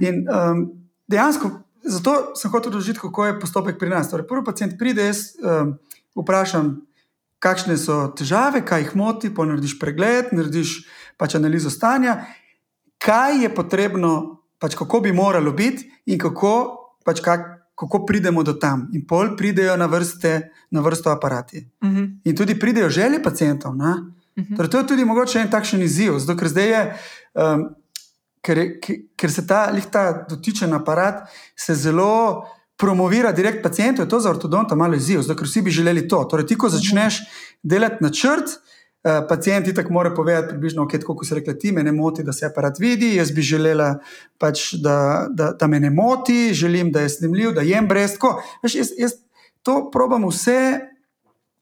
[0.00, 0.62] In um,
[1.08, 1.50] dejansko,
[1.82, 4.10] zato sem hotel razložiti, kako je postopek pri nas.
[4.10, 5.74] Torej, prvi pacijent pride, jaz um,
[6.14, 6.76] vprašam,
[7.42, 10.84] kakšne so težave, kaj jih moti, pa narediš pregled, narediš
[11.18, 12.20] pač analizo stanja
[13.00, 16.52] kaj je potrebno, pač kako bi moralo biti, in kako,
[17.04, 17.46] pač kak,
[17.80, 18.88] kako pridemo do tam.
[18.92, 21.66] In pol pridejo na, vrste, na vrsto aparati.
[21.80, 21.98] Uh mhm.
[21.98, 22.20] -huh.
[22.24, 23.72] In tudi pridejo želje pacijentov.
[23.72, 23.88] Uh mhm.
[24.36, 24.56] -huh.
[24.56, 26.96] torej, to je tudi mogoče en takšen izziv, zato ker zdaj je.
[27.34, 27.68] Um,
[28.42, 28.80] Ker,
[29.16, 31.28] ker se ta, ta dotičen aparat
[31.68, 32.44] zelo
[32.76, 36.24] promovira direkt pacijentu, je to za ortodonta malo izziv, zato ker vsi bi želeli to.
[36.24, 36.76] Torej, ti, ko mhm.
[36.76, 37.20] začneš
[37.62, 38.48] delati načrt,
[39.00, 42.22] Uh, pacient ti tako mora povedati, približno, okay, kako se reče, ti me ne moti,
[42.22, 43.14] da se aparat vidi.
[43.16, 43.94] Jaz bi želela,
[44.38, 48.18] pač, da, da, da me ne moti, želim, da je snimljiv, da jem brez.
[48.62, 49.12] Veš, jaz, jaz
[49.62, 50.80] to probam vse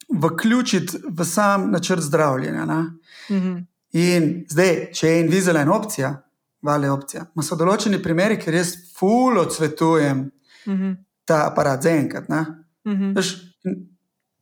[0.09, 2.65] vključiti v sam načrt zdravljenja.
[2.65, 3.67] Mm -hmm.
[3.93, 6.23] In zdaj, če je Invisalign opcija,
[6.63, 7.27] vale opcija.
[7.35, 10.31] Ma so določeni primeri, ker jaz fulo odsvetujem
[10.67, 10.97] mm -hmm.
[11.25, 12.29] ta aparat za enkrat.
[12.85, 13.98] -hmm.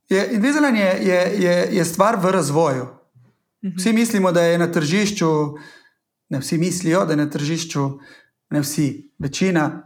[0.09, 2.87] Je, Invisalign je, je, je, je stvar v razvoju.
[3.65, 3.77] Mhm.
[3.77, 5.55] Vsi mislimo, da je na tržišču,
[6.29, 7.91] ne vsi mislijo, da je na tržišču,
[8.51, 9.83] ne vsi, večina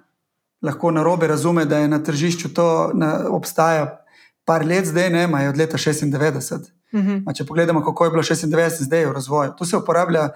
[0.63, 4.05] lahko na robe razume, da je na tržišču to na, obstaja
[4.45, 6.71] par let, zdaj ne, ima od leta 96.
[6.95, 7.19] Mhm.
[7.37, 9.53] Če pogledamo, kako je bilo 96, zdaj je v razvoju.
[9.59, 10.29] To se uporablja.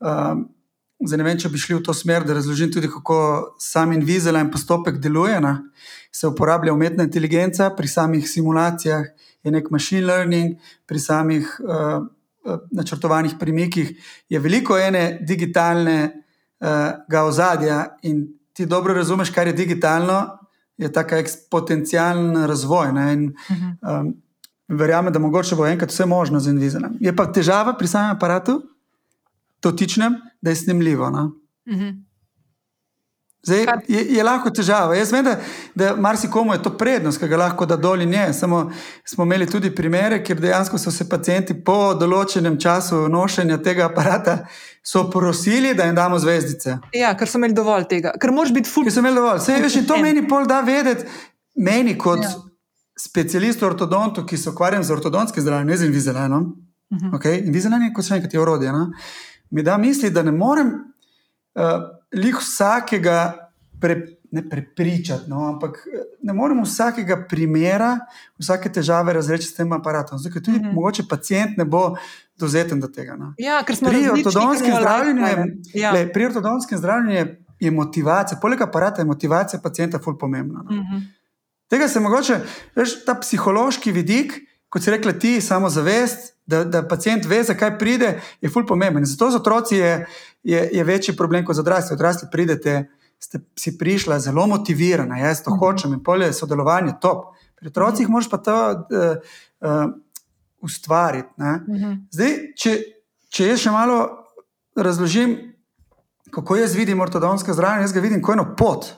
[0.00, 0.48] Um,
[0.98, 4.48] Zdaj, ne vem, če bi šli v to smer, da razložim tudi, kako sam Invisalign
[4.50, 5.36] postopek deluje.
[5.40, 5.52] Na.
[6.12, 9.04] Se uporablja umetna inteligenca pri samih simulacijah,
[9.42, 10.56] je nek machine learning,
[10.86, 12.06] pri samih uh,
[12.70, 20.38] načrtovanih premikih je veliko ene digitalnega uh, ozadja in ti dobro razumeš, kar je digitalno,
[20.76, 22.88] je tako eksponencialen razvoj.
[23.12, 23.34] In,
[23.82, 24.14] um,
[24.68, 26.96] verjamem, da mogoče bo enkrat vse možno z Invisalign.
[27.00, 28.62] Je pa težava pri samem aparatu,
[29.62, 31.10] dotičnem, da je snemljivo.
[31.10, 31.32] No?
[33.48, 34.96] Zdaj, je, je lahko težava.
[34.96, 35.36] Jaz vem, da,
[35.74, 38.32] da marsikomu je to prednost, ki ga lahko da dol in je.
[38.36, 38.66] Samo
[39.04, 44.42] smo imeli tudi primere, kjer dejansko so se pacijenti po določenem času nošenja tega aparata
[45.12, 46.78] prosili, da jim damo zvezdice.
[46.92, 48.88] Ja, ker so imeli dovolj tega, ker moraš biti fulg.
[48.88, 49.40] Ker so imeli dovolj.
[49.44, 51.04] Sej, veš, to meni pol da vedeti,
[51.56, 52.32] meni kot ja.
[52.98, 56.48] specialistu ortodontu, ki se ukvarjam z ortodonskim zdravjem, ne z Invisalignom.
[56.90, 56.98] Uh.
[56.98, 57.18] -huh.
[57.18, 57.44] okay?
[57.44, 58.72] Invisalign je kot še enkrat je orodje.
[58.72, 58.90] No?
[59.50, 60.72] Mi da misli, da ne morem.
[61.54, 67.98] Uh, lih vsakega pre, ne prepričati, no, ampak eh, ne moremo vsakega primera,
[68.38, 70.18] vsake težave razreči s tem aparatom.
[70.18, 70.74] Zato tudi mm -hmm.
[70.74, 71.96] mogoče pacijent ne bo
[72.38, 73.16] dozeten do tega.
[73.16, 73.34] No.
[73.38, 75.92] Ja, pri ortodonskem zdravljenju je, ja.
[75.92, 80.62] le, pri ortodonskem zdravljenju je, je motivacija, poleg aparata je motivacija pacijenta ful pomembna.
[80.64, 80.76] No.
[80.76, 81.02] Mm -hmm.
[81.68, 82.40] Tega se mogoče,
[82.76, 84.32] veš, ta psihološki vidik,
[84.68, 89.04] kot si rekla ti, samo zavest, da, da pacijent ve, zakaj pride, je ful pomemben.
[89.04, 90.06] Zato za otroci je,
[90.42, 91.94] je, je večji problem kot za odrasle.
[91.94, 92.88] Odrasli pridete,
[93.18, 95.58] ste si prišla zelo motivirana, jaz to mhm.
[95.58, 97.34] hočem in polje sodelovanje top.
[97.56, 98.10] Pri otrocih -huh.
[98.10, 99.16] moraš pa to uh,
[99.60, 99.90] uh,
[100.60, 101.28] ustvariti.
[101.36, 101.84] Uh mhm.
[101.84, 102.06] -huh.
[102.10, 102.78] Zdaj, če,
[103.28, 104.08] če jaz še malo
[104.76, 105.54] razložim,
[106.30, 108.94] kako jaz vidim ortodonsko zdravje, jaz ga vidim kot eno pot.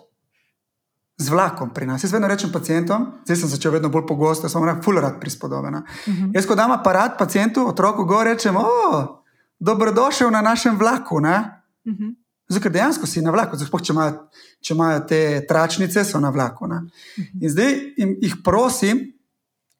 [1.17, 2.05] Z vlakom pri nas.
[2.05, 5.83] Jaz vedno rečem pacijentom, zdaj sem začel vedno bolj pogosto, samo full rad prispodobena.
[6.07, 6.25] Uh mhm.
[6.25, 6.31] -huh.
[6.35, 9.20] Jaz, ko dam aparat pacijentu, otroku, go rečem, oh,
[9.61, 11.17] dobrodošel na našem vlaku.
[11.17, 11.31] Uh mhm.
[11.85, 12.15] -huh.
[12.49, 14.29] Zato, ker dejansko si na vlaku, zato, če, imajo,
[14.61, 16.65] če imajo te tračnice, so na vlaku.
[16.65, 16.79] Uh mhm.
[16.79, 17.43] -huh.
[17.43, 19.13] In zdaj jih prosim,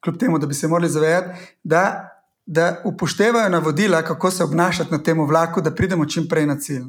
[0.03, 2.09] kljub temu, da bi se morali zavedati, da,
[2.45, 6.81] da upoštevajo navodila, kako se obnašati na tem vlaku, da pridemo čim prej na cilj.
[6.81, 6.87] Uh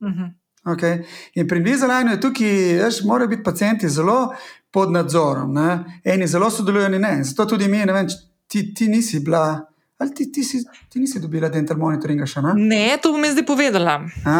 [0.00, 0.30] -huh.
[0.64, 1.04] okay.
[1.34, 4.34] In pri Invisalignu je tukaj, veš, morajo biti pacijenti zelo
[4.70, 5.52] pod nadzorom.
[5.52, 6.00] Ne?
[6.04, 7.24] Eni zelo sodelujo, eni ne.
[7.24, 8.06] Zato tudi mi, ne vem,
[8.46, 9.67] ti, ti nisi bila.
[9.98, 12.42] Ali ti, ti, si, ti nisi dobila dental monitoringa še?
[12.54, 13.98] Ne, ne to bom zdaj povedala.
[14.22, 14.38] A,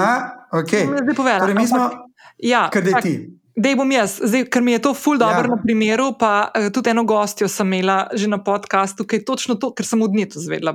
[0.54, 0.70] ok.
[0.70, 1.42] To bom zdaj povedala.
[1.42, 1.88] Torej, mi smo.
[2.38, 3.14] Ja, kaj je ti?
[3.58, 5.50] Da bom jaz, zdaj, ker mi je to ful dobro ja.
[5.50, 9.56] na primeru, pa uh, tudi eno gostjo sem imela že na podkastu, ki je točno
[9.58, 10.74] to, ker sem od nje to zvedla.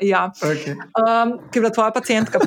[0.00, 0.28] Ja.
[0.38, 0.76] Okay.
[0.94, 2.38] Um, ker je bila tvoja pacijentka.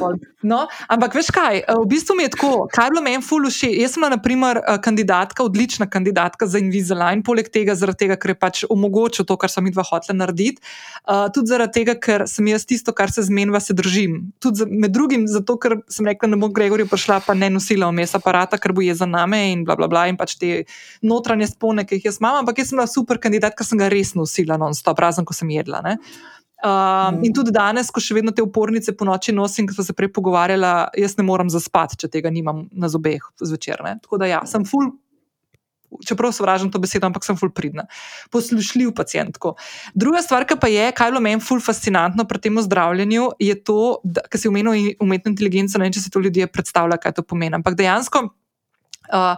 [0.42, 3.44] No, ampak veš kaj, eh, v bistvu mi je tako, kaj je bilo meni ful
[3.46, 3.76] všeč.
[3.82, 8.32] Jaz sem bila, na primer, eh, kandidatka, odlična kandidatka za Invisalign, poleg tega, tega, ker
[8.32, 10.64] je pač omogočil to, kar sem jih dva hotela narediti.
[11.06, 14.32] Uh, tudi zaradi tega, ker sem jaz tisto, kar se zmenjava, se držim.
[14.40, 17.92] Tudi med drugim zato, ker sem rekla, da ne bom Gregorju prišla, pa ne nosila
[17.92, 19.06] vmes aparata, ker bo je za
[19.42, 20.66] nami in bla, bla, bla, in pač te
[21.02, 23.90] notranje spone, ki jih jaz imam, ampak jaz sem bila super kandidat, ker sem ga
[23.92, 25.82] res nosila, non-stop, razen ko sem jedla.
[25.86, 25.98] Ne?
[26.62, 27.24] Um, mm.
[27.26, 30.12] In tudi danes, ko še vedno te upornice po noči nosim, kot smo se prej
[30.14, 33.82] pogovarjali, jaz ne morem zaspati, če tega nimam na zobeh zvečer.
[33.82, 33.98] Ne?
[34.04, 34.94] Tako da ja, sem full.
[36.08, 37.84] Čeprav sovražim to besedo, ampak sem ful pridna.
[38.32, 39.58] Poslušljiv pacijentko.
[39.92, 43.58] Druga stvar, ki pa je, kaj je bilo meni ful fascinantno pri tem zdravljenju, je
[43.60, 45.76] to, kar si omenil umetno inteligenco.
[45.82, 47.60] Ne vem, če si to ljudje predstavljajo, kaj to pomeni.
[47.60, 48.24] Ampak dejansko
[49.12, 49.36] uh,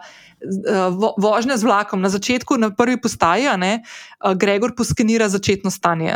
[1.17, 2.01] vožnja z vlakom.
[2.01, 6.13] Na začetku, na prvi postaji, ne, uh, Gregor poskenira začetno stanje.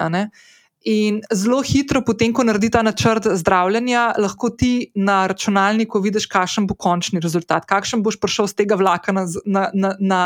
[0.88, 6.68] In zelo hitro, potem, ko naredi ta načrt zdravljenja, lahko ti na računalniku vidiš, kakšen
[6.70, 10.22] bo končni rezultat, kakšen boš prišel z tega vlaka na, na, na, na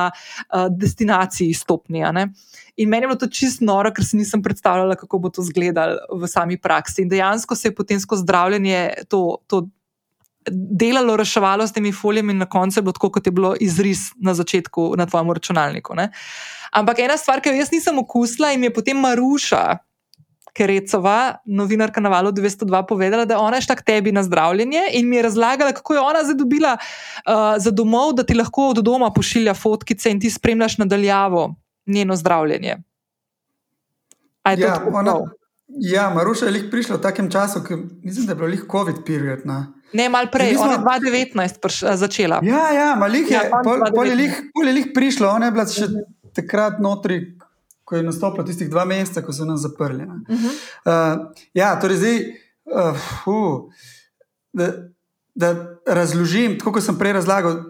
[0.69, 2.03] destinaciji stopni.
[2.77, 6.19] In meni je bilo to čisto noro, ker si nisem predstavljala, kako bo to izgledalo
[6.21, 7.07] v sami praksi.
[7.07, 9.39] In dejansko se je potem skozi zdravljenje to.
[9.47, 9.67] to
[10.49, 14.11] delalo, reševalo s temi folijami, in na koncu je bilo tako, kot je bilo izris
[14.17, 15.95] na začetku na tvojem računalniku.
[15.95, 16.09] Ne?
[16.71, 19.77] Ampak ena stvar, ki jo jaz nisem okusila in je potem Maruša.
[20.51, 25.07] Kerecova, novinarka na valu 202, povedala, da ona je šla k tebi na zdravljenje in
[25.07, 28.81] mi je razlagala, kako je ona zdaj dobila uh, za domov, da ti lahko od
[28.83, 31.55] doma pošilja fotkice in ti spremljaš nadaljavo
[31.87, 32.75] njeno zdravljenje.
[34.57, 35.15] Ja, ona,
[35.79, 39.45] ja, Maruša je prišla v takem času, ki mislim, da je bilo COVID period.
[39.45, 39.80] Na.
[39.93, 42.39] Ne, malo prej, ona je 2019 prš, eh, začela.
[42.43, 43.61] Ja, ja, malih je, ja,
[44.53, 45.87] pol je lih prišlo, ona je bila še
[46.35, 47.19] takrat notri,
[47.83, 50.03] ko je nastopila tistih dva meseca, ko so nas zaprli.
[50.03, 50.55] Uh -huh.
[50.85, 52.17] uh, ja, torej zdaj,
[52.65, 53.73] uh, uh,
[54.53, 54.71] da,
[55.35, 55.55] da
[55.87, 57.63] razložim, tako kot sem prej razlagal.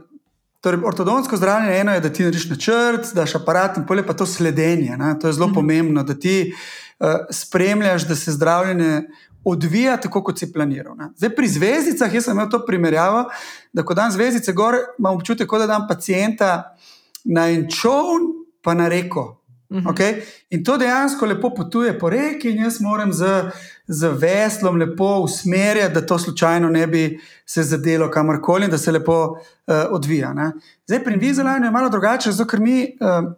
[0.62, 4.26] Torej, ortodonsko zdravljenje eno je, da ti narediš načrt, daš aparat in polje pa to
[4.26, 4.98] sledenje.
[4.98, 5.20] Ne?
[5.20, 5.58] To je zelo uh mhm.
[5.58, 5.62] -huh.
[5.62, 6.54] pomembno, da ti
[7.00, 9.02] uh, spremljaš, da se zdravljenje
[9.44, 10.96] odvija tako, kot si planiral.
[10.98, 11.10] Ne.
[11.18, 13.26] Zdaj, pri zvezdicah, jaz sem imel to primerjavo,
[13.74, 16.76] da ko dam zvezdice gor, imam občutek, da dam pacijenta
[17.24, 18.32] na en čovn,
[18.62, 19.42] pa na reko.
[19.72, 19.88] Mhm.
[19.88, 20.22] Okay?
[20.50, 23.52] In to dejansko lepo potuje po reki, in jaz moram z,
[23.88, 29.16] z veslom lepo usmerjati, da to slučajno ne bi se zadelo kamorkoli, da se lepo
[29.24, 30.34] uh, odvija.
[30.34, 30.52] Ne?
[30.88, 33.32] Zdaj, pri Invisalignu je malo drugače, zato ker mi, uh,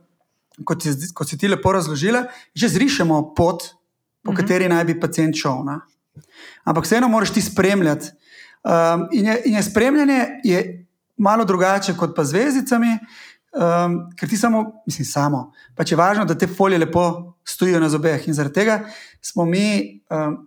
[0.66, 2.26] kot, si, kot si ti lepo razložila,
[2.56, 3.64] že zrišemo pot,
[4.24, 4.42] po uh mhm.
[4.42, 4.42] -huh.
[4.42, 5.64] kateri naj bi pacijent šel.
[6.64, 8.12] Ampak vseeno moraš ti spremljati.
[8.64, 10.88] Um, in, je, in je spremljanje je
[11.18, 12.98] malo drugače kot pa z vezicami,
[13.58, 15.52] um, ker ti samo, mislim, samo.
[15.76, 18.28] Pač je važno, da te folije lepo stojijo na zobeh.
[18.28, 18.80] In zaradi tega
[19.22, 20.38] smo mi um,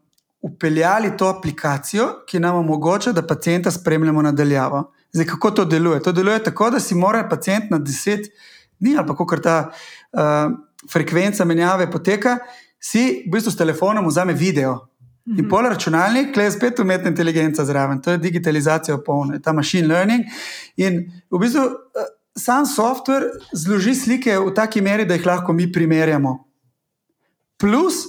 [0.41, 4.93] upeljali to aplikacijo, ki nam omogoča, da pacijenta spremljamo nadaljavo.
[5.13, 6.03] Zdaj, kako to deluje?
[6.03, 8.31] To deluje tako, da si mora pacijent na deset
[8.79, 9.71] dni, ali kako ta
[10.13, 10.53] uh,
[10.93, 12.39] frekvenca menjave poteka,
[12.81, 14.79] si v bistvu s telefonom vzame video.
[15.27, 15.49] In mhm.
[15.51, 20.25] pol računalnik, le spet umetna inteligenca zraven, to je digitalizacija, polna, ta machine learning.
[20.77, 21.01] In
[21.31, 26.37] v bistvu eh, sam software zloži slike v taki meri, da jih lahko mi primerjamo.
[27.59, 28.05] Plus,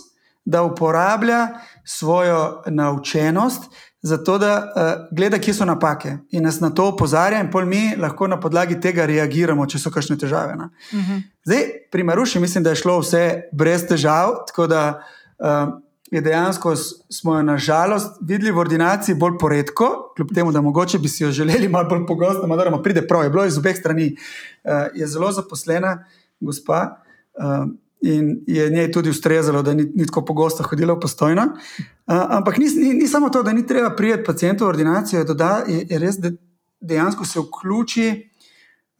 [0.45, 1.47] da uporablja
[1.83, 3.63] svojo naučenost,
[4.01, 7.95] zato da uh, gleda, kje so napake in nas na to opozarja, in pol mi
[7.97, 10.53] lahko na podlagi tega reagiramo, če so kakšne težave.
[10.53, 11.01] Uh mhm.
[11.01, 11.21] -huh.
[11.43, 14.45] Zdaj, pri Maruši mislim, da je šlo vse brez težav.
[14.47, 15.01] Tako da
[15.39, 15.73] uh,
[16.11, 16.75] je dejansko,
[17.09, 21.31] smo jo nažalost videli v ordinaciji bolj poredko, kljub temu, da mogoče bi si jo
[21.31, 24.15] želeli malo bolj pogosto, da ima pride prav, je bilo iz obeh strani.
[24.63, 26.05] Uh, je zelo zaposlena
[26.39, 27.03] gospa
[27.33, 27.67] uh,
[28.01, 31.43] in je njej tudi ustrezalo, da ni, ni tako pogosto hodila v postojno.
[31.43, 35.63] Uh, ampak ni, ni, ni samo to, da ni treba prijeti pacijentu v ordinacijo, da
[35.67, 36.31] je, je res, da
[36.79, 38.31] dejansko se vključi.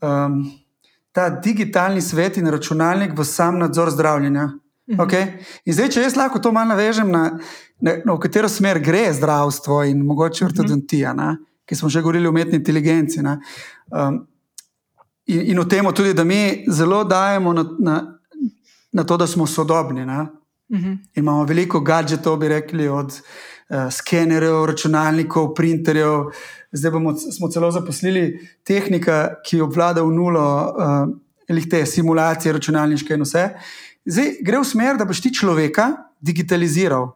[0.02, 0.52] Um,
[1.18, 4.52] Ta digitalni svet in računalnik v sam nadzor zdravljenja.
[4.88, 5.02] Mhm.
[5.02, 5.26] Okay?
[5.66, 7.24] In zdaj, če jaz lahko to malo navežem na,
[7.84, 10.52] na, na katero smer gre zdravstvo in mogoče mhm.
[10.52, 11.36] ortodontija, na,
[11.68, 13.22] ki smo že govorili o umetni inteligenci.
[13.22, 13.38] Na,
[13.92, 14.22] um,
[15.28, 17.98] in, in o tem tudi, da mi zelo dajemo na, na,
[18.94, 20.06] na to, da smo sodobni.
[20.06, 20.28] Na.
[20.68, 20.98] Uhum.
[21.16, 26.32] Imamo veliko gadgetov, bi rekli, od uh, skenerjev, računalnikov, printerjev.
[26.72, 33.24] Zdaj bomo, smo celo zaposlili tehnika, ki obvlada v nulo uh, te simulacije, računalniške in
[33.24, 33.46] vse.
[33.52, 35.92] Uh, Zdaj gre v smer, da boš ti človeka
[36.24, 37.12] digitaliziral.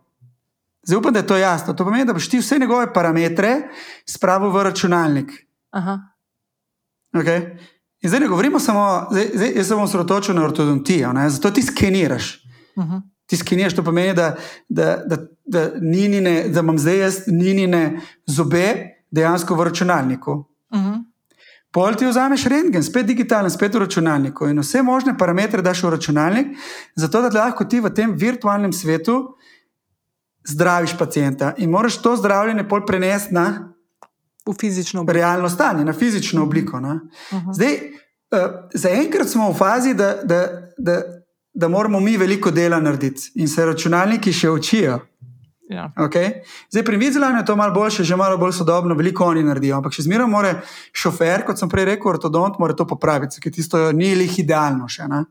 [0.83, 1.73] Zdaj upam, da je to jasno.
[1.73, 3.69] To pomeni, da boš ti vse njegove parametre
[4.05, 5.31] spravil v računalnik.
[7.13, 7.57] Okay?
[8.01, 11.29] In zdaj ne govorimo samo, zdaj, zdaj, jaz se bom osredotočil na ortodontijo, ne?
[11.29, 12.43] zato ti skeniraš.
[12.75, 12.93] Uh mhm.
[12.93, 13.01] -huh.
[13.25, 14.35] Ti skeniraš, to pomeni, da,
[14.69, 20.31] da, da, da, ninine, da imam zdaj jaz ninine zobe dejansko v računalniku.
[20.69, 20.89] Uh mhm.
[20.89, 21.10] -huh.
[21.71, 25.93] Pol ti vzameš rentgen, spet digitalen, spet v računalniku in vse možne parametre daš v
[25.95, 26.47] računalnik,
[26.95, 29.37] zato da lahko ti v tem virtualnem svetu
[30.47, 33.73] zdraviš pacijenta in moraš to zdravljenje pol prenesti na
[34.45, 35.13] v fizično obliko.
[35.13, 36.77] Realno stanje, na fizično obliko.
[36.77, 37.53] Uh -huh.
[37.53, 41.01] Zdaj, uh, zaenkrat smo v fazi, da, da, da,
[41.53, 44.99] da moramo mi veliko dela narediti in se računalniki še učijo.
[45.71, 45.87] Ja.
[45.95, 46.43] Okay?
[46.69, 49.77] Zdaj, pri Vizilanju je to malo boljše, že malo bolj sodobno, veliko oni naredijo.
[49.79, 50.55] Ampak še zmeraj mora
[50.91, 55.07] šofer, kot sem prej rekel, ortodont, mora to popraviti, ker tisto ni lih idealno še.
[55.07, 55.23] Ne?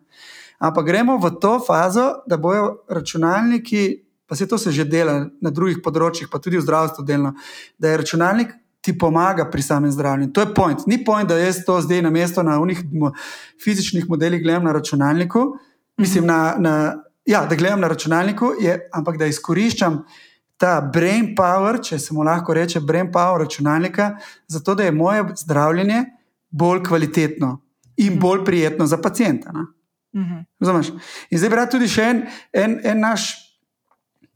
[0.65, 3.85] Ampak gremo v to fazo, da bojo računalniki,
[4.25, 7.35] pa se to se že dela na drugih področjih, pa tudi v zdravstvu delno,
[7.77, 10.33] da je računalnik ti pomaga pri samem zdravljenju.
[10.33, 10.87] To je point.
[10.89, 12.81] Ni point, da jaz to zdaj na mesto na unih
[13.61, 15.45] fizičnih modelih gledam na računalniku,
[16.01, 16.75] mislim, na, na,
[17.29, 20.01] ja, da gledam na računalniku, je, ampak da izkoriščam
[20.61, 24.11] ta brain power, če se mu lahko reče brain power računalnika,
[24.49, 26.05] zato da je moje zdravljenje
[26.51, 27.55] bolj kvalitetno
[27.97, 29.53] in bolj prijetno za pacijenta.
[30.17, 30.43] Mhm.
[30.61, 30.93] Razumeš?
[31.31, 32.23] In zdaj bi rad tudi še en,
[32.53, 33.31] en, en naš,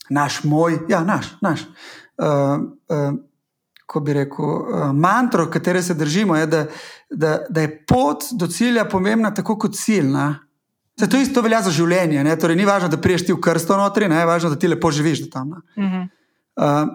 [0.08, 1.66] naš, moj, ja, naš, naš.
[2.16, 3.12] Uh, uh,
[3.86, 6.64] ko bi rekel, uh, mantro, katero se držimo, je, da,
[7.10, 10.14] da, da je pot do cilja pomembna tako kot cilj.
[11.00, 12.22] Se, to isto velja za življenje.
[12.40, 14.22] Torej, ni važno, da priješ ti v krsto notri, ne?
[14.22, 15.56] je važno, da ti lepo živiš tam.
[15.74, 16.06] Uh,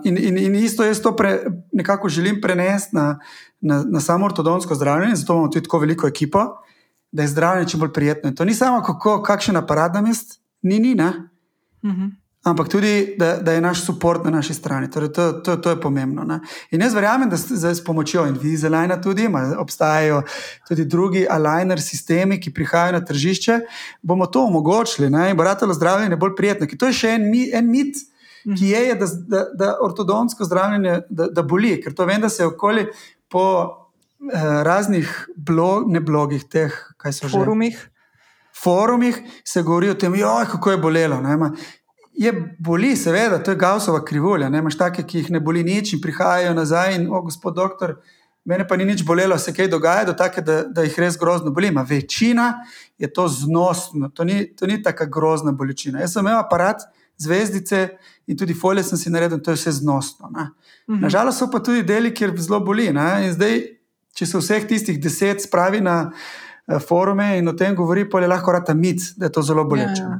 [0.03, 1.39] in, in, in isto jaz to pre,
[1.71, 3.19] nekako želim prenesti na,
[3.61, 6.45] na, na samo ortodonsko zdravljenje, zato imamo tudi tako veliko ekipo,
[7.11, 8.29] da je zdravljenje čim bolj prijetno.
[8.29, 10.13] In to ni samo, kako, kakšen aparat nam je,
[10.61, 10.95] ni, ni.
[10.95, 12.11] Uh -huh
[12.43, 14.89] ampak tudi, da, da je naš podpor na naši strani.
[14.91, 16.23] Torej, to, to, to je pomembno.
[16.23, 16.39] Ne?
[16.71, 19.27] In jaz verjamem, da zdaj s pomočjo Invisaligna tudi
[19.57, 20.21] obstajajo
[20.67, 23.59] tudi drugi aligner sistemi, ki prihajajo na tržišče,
[24.01, 25.29] bomo to omogočili ne?
[25.29, 26.67] in bo ratalo zdravljenje bolj prijetno.
[26.67, 28.05] Ker to je še en, en mit.
[28.43, 32.29] Ki je, je da, da, da ortodontsko zdravljenje da, da boli, ker to vem, da
[32.29, 32.87] se okoli
[33.29, 33.45] po
[34.33, 37.75] eh, raznih blog, ne blogih, teh, kaj so forumih.
[37.75, 37.95] že.
[38.59, 40.13] Forumih se govori o tem,
[40.51, 41.21] kako je bolelo.
[41.21, 41.37] Ne,
[42.19, 44.49] je boli, seveda, to je Gaussova krivulja.
[44.49, 47.93] Ne imaš take, ki jih ne boli nič in prihajajo nazaj in, o, gospod doktor,
[48.43, 51.53] mene pa ni nič bolelo, se kaj dogaja, do take, da, da jih res grozno
[51.55, 51.71] boli.
[51.71, 52.49] Ma večina
[52.99, 56.03] je to znosno, to ni, to ni taka grozna bolečina.
[56.03, 56.83] Jaz sem imel aparat,
[57.19, 57.87] zvezdice
[58.27, 60.29] in tudi folije sem si naredil, to je vse znosno.
[60.29, 61.01] Mhm.
[61.01, 62.89] Nažalost so pa tudi deli, kjer zelo boli.
[62.93, 63.27] Ne?
[63.27, 63.59] In zdaj,
[64.15, 66.11] če se vseh tistih deset spravi na.
[66.69, 69.63] Eh, forume in o tem govori, pa je lahko rata mit, da je to zelo
[69.65, 70.03] boleče.
[70.03, 70.19] Ja.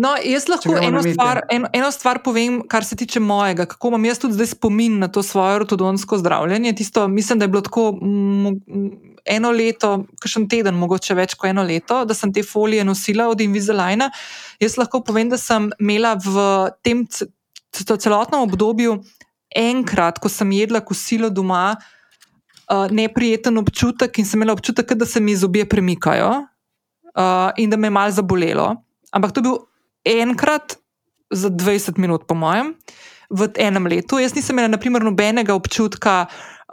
[0.00, 4.06] No, jaz lahko eno stvar, eno, eno stvar povem, kar se tiče mojega, kako imam
[4.08, 6.72] jaz tudi zdaj spomin na to svoje ortodonsko zdravljenje.
[6.80, 7.92] Tisto, mislim, da je bilo tako
[9.24, 13.40] eno leto, kakšen teden, mogoče več kot eno leto, da sem te folije nosila od
[13.40, 14.10] Invisaligna.
[14.60, 16.44] Jaz lahko povem, da sem imela v
[16.84, 18.98] tem celotnem obdobju
[19.54, 25.20] enkrat, ko sem jedla kosilo doma, uh, neprijeten občutek in sem imela občutek, da se
[25.20, 26.30] mi zobje premikajo
[27.14, 28.74] uh, in da me je malo zabolelo.
[29.14, 29.58] Ampak to je bil
[30.04, 30.76] enkrat
[31.30, 32.74] za 20 minut, po mojem,
[33.30, 34.18] v enem letu.
[34.18, 36.26] Jaz nisem imela, naprimer, nobenega občutka.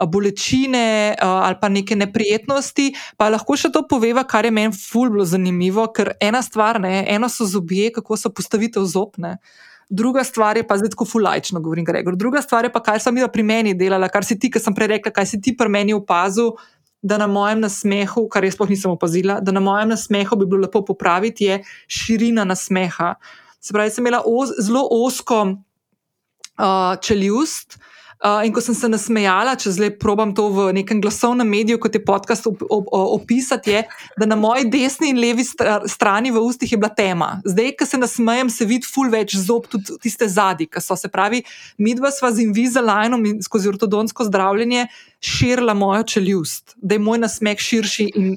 [0.06, 5.86] Bolečine ali pa neke neprijetnosti, pa lahko še to poveva, kar je meni fulblo zanimivo,
[5.94, 9.36] ker ena stvar, ne, eno so zobje, kako so postavitev zobne.
[9.36, 12.16] Uh, druga stvar je pa zdaj tako fulajčno, govorim, Gregor.
[12.16, 14.74] Druga stvar je pa, kaj sem jaz pri meni delala, kar si ti, ki sem
[14.74, 16.56] prej rekla, kaj si ti pri meni opazil.
[17.02, 20.62] Da na mojem nasmehu, kar jaz sploh nisem opazila, da na mojem nasmehu bi bilo
[20.62, 21.56] lepo popraviti, je
[21.90, 23.16] širina nasmeha.
[23.60, 27.80] Se pravi, sem imela oz, zelo osko uh, čeljust,
[28.24, 31.96] uh, in ko sem se nasmejala, če zdaj probam to v nekem glasovnem mediju, kot
[31.96, 33.82] je podcast op, op, opisati, je,
[34.18, 37.30] da na moji desni in levi strani v ustih je bila tema.
[37.44, 41.10] Zdaj, ko se nasmejem, se vidi ful več zob, tudi tiste zadnji, ki so se
[41.12, 41.42] pravi,
[41.82, 44.86] midva sva z Invisalignom in skozi ortodonsko zdravljenje
[45.22, 48.34] širila mojo čeljust, da je moj nasmeh širši in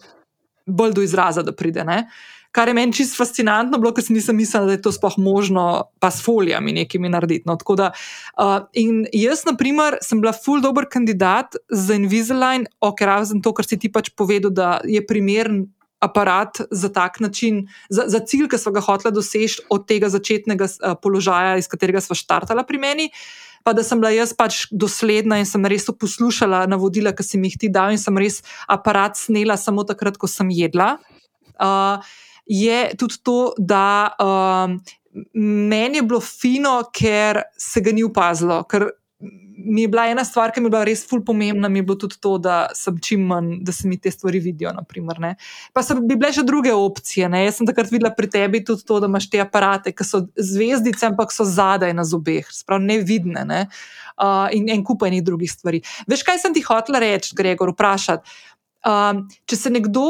[0.66, 1.84] bolj do izraza, da pride.
[1.86, 2.06] Ne?
[2.56, 5.66] Kar je meni čisto fascinantno, bilo, ker nisem mislila, da je to sploh možno,
[6.00, 7.44] pa s folijami nekimi narediti.
[7.50, 7.92] No, da,
[8.40, 13.52] uh, in jaz, na primer, sem bila full dobr kandidat za Invisalign, ok, razen to,
[13.56, 15.66] kar si ti pač povedal, da je primern.
[16.04, 20.68] Aparat za tak način, za, za cilj, ki smo ga hoteli doseči od tega začetnega
[20.68, 23.06] uh, položaja, iz katerega smo štartali pri meni,
[23.66, 27.58] pa da sem bila jaz pač dosledna in sem res poslušala navodila, ki sem jih
[27.58, 30.98] ti dal, in sem res aparat snela samo takrat, ko sem jedla.
[31.56, 32.04] Uh,
[32.46, 34.78] je tudi to, da um,
[35.70, 38.64] meni je bilo fino, ker se ga ni opazilo.
[38.70, 38.90] Ker
[39.66, 41.98] mi je bila ena stvar, ki mi je bila res ful pomembna, mi je bilo
[42.00, 44.74] tudi to, da sem čim manj, da se mi te stvari vidijo.
[44.76, 45.22] Naprimer,
[45.74, 47.30] pa so bi bile še druge opcije.
[47.32, 47.46] Ne?
[47.48, 51.08] Jaz sem takrat videla pri tebi tudi to, da imaš te aparate, ki so zvezdice,
[51.10, 53.46] ampak so zadaj na zobeh, sprav nevidne.
[53.48, 53.62] Ne?
[54.16, 55.82] Uh, in en kup enih drugih stvari.
[56.08, 58.38] Veš, kaj sem ti hotel reči, Gregor, vprašati?
[58.86, 60.06] Um, če se nekdo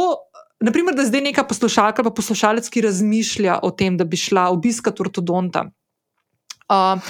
[0.66, 5.06] naprimer, da zdaj neka poslušalka ali poslušalec, ki razmišlja o tem, da bi šla obiskati
[5.06, 5.68] ortodonta.
[6.66, 7.02] Uh,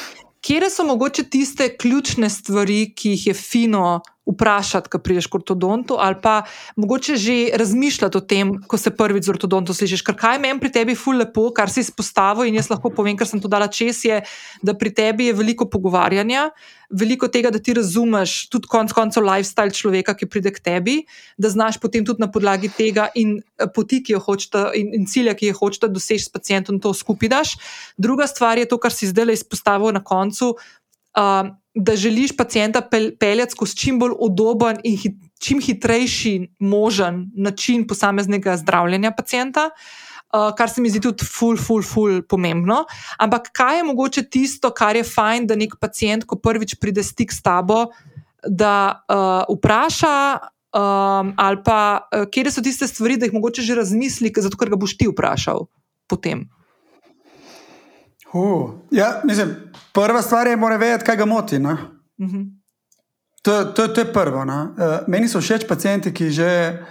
[0.45, 5.97] Kje so mogoče tiste ključne stvari, ki jih je fino vprašati, ko prideš k ortodontu,
[5.99, 6.43] ali pa
[6.75, 10.01] mogoče že razmišljati o tem, ko se prvič z ortodontom slišiš.
[10.05, 13.29] Ker kaj meni pri tebi ful lepo, kar si izpostavil in jaz lahko povem, ker
[13.29, 14.21] sem to dala čez, je,
[14.65, 16.49] da pri tebi je veliko pogovarjanja,
[16.89, 20.95] veliko tega, da ti razumeš tudi konec koncev lifestyle človeka, ki pride k tebi,
[21.37, 25.05] da znaš potem tudi na podlagi tega in eh, poti, ki jo hočete, in, in
[25.09, 27.53] cilja, ki jih hočete doseči s pacijentom, to skupaj daš.
[27.97, 30.55] Druga stvar je to, kar si zdaj izpostavil na koncu.
[31.15, 32.81] Uh, da želiš pacijenta
[33.19, 40.55] peljati skozi čim bolj udoben in hit, čim hitrejši možen način posameznega zdravljenja pacijenta, uh,
[40.57, 42.85] kar se mi zdi tudi ful, ful, ful pomembno.
[43.17, 47.33] Ampak kaj je mogoče tisto, kar je fajn, da nek pacijent, ko prvič pride stik
[47.33, 47.85] s tabo,
[48.47, 50.17] da uh, vpraša.
[50.75, 54.69] Um, ali pa, uh, kje so tiste stvari, da jih mogoče že razmisli, zato ker
[54.69, 55.67] ga boš ti vprašal
[56.07, 56.49] potem.
[58.35, 59.55] Uh, ja, mislim,
[59.93, 61.55] prva stvar je, mora vedeti, kaj ga moti.
[61.57, 61.63] Uh
[62.17, 62.51] -huh.
[63.41, 64.37] to, to, to je prvo.
[64.37, 64.73] Uh,
[65.07, 66.83] meni so všeč pacijenti, ki že.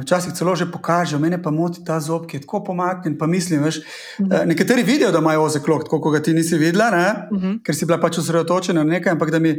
[0.00, 3.18] Včasih celo že pokažejo, meni pa moti ta zob, ki je tako pomaknjen.
[3.18, 4.46] Pa mislim, veš, uh -huh.
[4.46, 6.86] nekateri vidijo, da imajo ozek lok, tako kot ga ti nisi videla,
[7.30, 7.62] uh -huh.
[7.62, 9.12] ker si bila pač osredotočena na nekaj.
[9.12, 9.56] Ampak mi,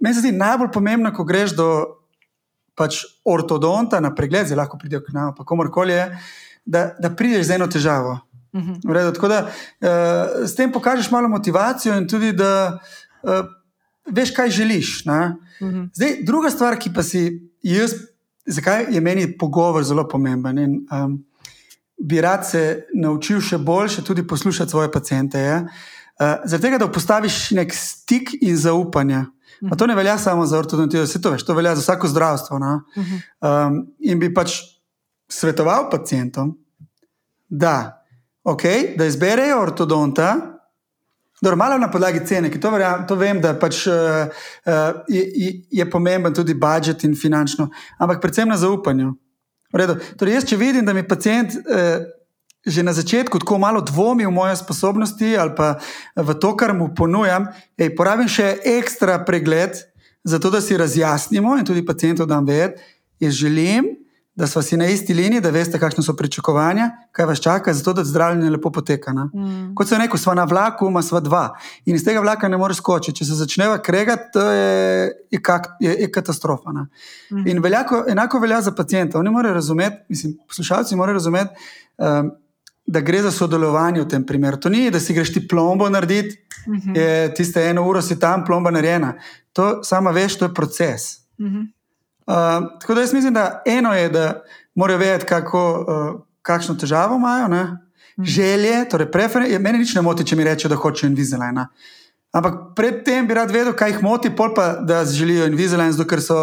[0.00, 1.86] meni se zdi najbolj pomembno, ko greš do
[2.74, 6.18] pač ortodonta na pregled, zdaj lahko pridejo k nam, pa komorkoli je,
[6.64, 8.18] da, da prideš z eno težavo.
[8.52, 8.92] -hmm.
[8.94, 12.78] Redo, tako da uh, s tem pokažeš malo motivacijo in tudi, da
[13.22, 13.46] uh,
[14.06, 15.04] veš, kaj želiš.
[15.06, 15.10] Mm
[15.60, 15.90] -hmm.
[15.94, 17.94] Zdaj, druga stvar, ki pa si jaz,
[18.46, 20.58] zakaj je meni pogovor zelo pomemben.
[20.58, 21.24] In, um,
[21.98, 25.62] bi rad se naučil še boljše tudi poslušati svoje pacijente.
[25.62, 25.70] Uh,
[26.44, 29.24] Zaradi tega, da postaviš nek stik in zaupanje.
[29.68, 32.58] Pa to ne velja samo za ortodontijo, vse to veš, to velja za vsako zdravstvo.
[32.58, 32.80] No?
[32.96, 34.56] Um, in bi pač
[35.28, 36.58] svetoval pacijentom,
[37.48, 37.99] da
[38.44, 40.60] okay, da izberejo ortodonta,
[41.42, 44.28] normalno na podlagi cene, ki to, verjam, to vem, da pač, uh,
[45.08, 49.14] je, je pomemben tudi budžet in finančno, ampak predvsem na zaupanju.
[49.70, 52.02] Torej, jaz, če vidim, da mi pacijent uh,
[52.60, 55.80] že na začetku tako malo dvomi v moje sposobnosti ali pa
[56.12, 57.48] v to, kar mu ponujam,
[57.80, 59.80] ej, porabim še ekstra pregled,
[60.24, 62.84] zato da si razjasnimo in tudi pacijentom dam vedeti,
[63.20, 63.99] jaz želim
[64.40, 67.92] da smo si na isti liniji, da veste, kakšne so pričakovanja, kaj vas čaka, zato
[67.92, 69.12] da zdravljenje lepo poteka.
[69.12, 69.74] Mm.
[69.76, 71.42] Kot se je rekel, smo na vlaku, ima sva dva
[71.84, 73.18] in iz tega vlaka ne moreš skočiti.
[73.18, 76.72] Če se začneva kregati, to je, je, kak, je, je katastrofa.
[76.72, 77.46] Mm.
[77.46, 79.18] In veljako, enako velja za pacijenta.
[79.18, 81.50] Oni morajo razumeti, mislim, poslušalci morajo razumeti.
[81.98, 82.32] Um,
[82.90, 84.56] Da gre za sodelovanje v tem primeru.
[84.56, 86.90] To ni, da si greš ti plombo narediti, mhm.
[86.90, 86.96] -huh.
[86.98, 89.12] je tiste eno uro si tam, plomba narejena.
[89.52, 91.02] To samo veš, to je proces.
[91.38, 91.60] Uh mhm.
[92.30, 94.42] Uh, tako da jaz mislim, da eno je, da
[94.74, 97.62] morajo vedeti, kako, uh, kakšno težavo imajo, ne?
[98.18, 98.24] Mhm.
[98.24, 99.58] želje, torej preference.
[99.58, 101.64] Mene nič ne moti, če mi rečejo, da hočejo Invisalign.
[102.32, 106.22] Ampak predtem bi rad vedel, kaj jih moti, pol pa da želijo Invisalign, zato ker
[106.22, 106.36] so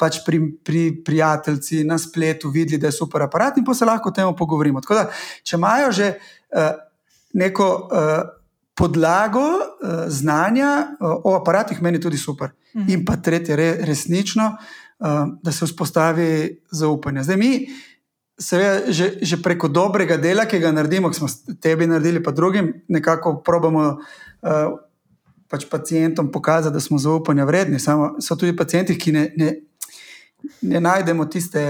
[0.00, 4.08] pač pri, pri prijateljci na spletu videli, da je super aparat in pa se lahko
[4.08, 4.80] o tem pogovorimo.
[4.80, 5.06] Tako da,
[5.42, 6.74] če imajo že uh,
[7.34, 7.70] neko.
[7.92, 8.34] Uh,
[8.78, 10.68] Podlago uh, znanja
[11.00, 12.52] uh, o aparatih meni tudi super.
[12.74, 12.92] -huh.
[12.92, 14.87] In pa tretje, re, resnično, uh,
[15.42, 17.22] da se vzpostavi zaupanje.
[17.22, 17.68] Zdaj, mi,
[18.38, 21.28] seveda, že, že preko dobrega dela, ki ga naredimo, ki smo
[21.60, 24.78] tebi naredili, pa drugim, nekako probamo uh,
[25.48, 27.78] pač pacijentom pokazati, da smo zaupanja vredni.
[27.78, 29.52] Samo so tudi pacijenti, ki ne, ne,
[30.62, 31.62] ne najdemo tiste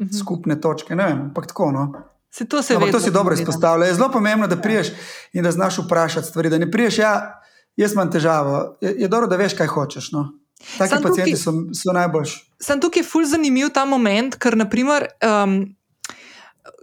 [0.00, 0.12] mhm.
[0.18, 0.96] skupne točke.
[0.96, 1.72] Ne vem, ampak tako.
[1.72, 1.92] No.
[2.30, 3.86] Se to, se no, to si dobro izpostavlja.
[3.86, 4.92] Je zelo pomembno, da priješ
[5.32, 6.50] in da znaš vprašati stvari.
[6.50, 7.40] Da ne priješ, ja,
[7.76, 8.76] jaz imam težavo.
[8.80, 10.12] Je, je dobro, da veš, kaj hočeš.
[10.12, 10.28] No.
[10.78, 12.38] Taki sem pacijenti tukaj, so, so najboljši.
[12.62, 15.60] Sem tukaj ful zanimiv ta moment, ker naprimer, um,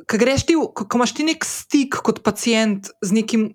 [0.08, 3.50] ko, ti, ko, ko imaš ti nek stik kot pacijent z nekim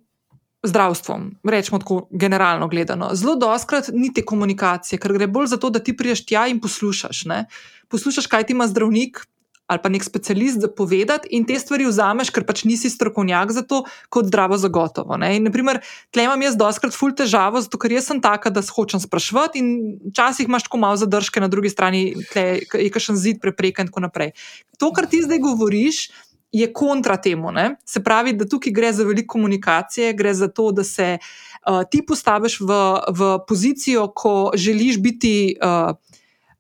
[0.63, 5.71] zdravstvom, rečemo tako generalno gledano, zelo doskrat ni te komunikacije, ker gre bolj za to,
[5.73, 7.25] da ti priješ tja in poslušaš.
[7.25, 7.47] Ne?
[7.89, 9.23] Poslušaš, kaj ti ima zdravnik,
[9.71, 13.85] ali pa nek specialist povedati, in te stvari vzameš, ker pač nisi strokovnjak za to,
[14.11, 15.19] kot zdravo zagotovo.
[15.21, 15.37] Ne?
[15.39, 15.79] In, naprimer,
[16.11, 19.69] tle imam jaz doskrat ful težavo, zato ker jaz sem taka, da hočem sprašvati, in
[20.11, 22.03] včasih imaš tako malo zadržke, na drugi strani
[22.33, 24.35] tle, je kakšen zid prepreken in tako naprej.
[24.83, 26.11] To, kar ti zdaj govoriš.
[26.53, 27.53] je kontra temu.
[27.55, 27.77] Ne?
[27.87, 32.01] Se pravi, da tukaj gre za veliko komunikacije, gre za to, da se uh, ti
[32.03, 32.79] postaviš v,
[33.15, 35.55] v pozicijo, ko želiš biti.
[35.63, 35.95] Uh,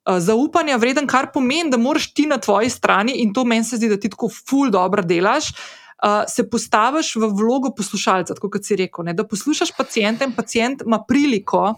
[0.08, 3.88] Zaupanja vreden, kar pomeni, da moraš ti na tvoji strani, in to meni se zdi,
[3.88, 9.04] da ti tako ful dobro delaš, uh, se postaviš v vlogo poslušalca, kot si rekel.
[9.04, 9.14] Ne?
[9.14, 11.74] Da poslušaš pacijenta in pacijent ima priliko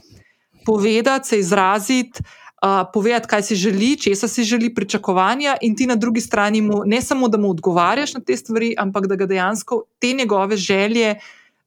[0.67, 2.23] povedati, se izraziti,
[2.63, 6.83] uh, povedati, kaj si želi, česa si želi, pričakovanja, in ti na drugi strani mu
[6.87, 11.17] ne samo, da mu odgovarjaš na te stvari, ampak da ga dejansko te njegove želje.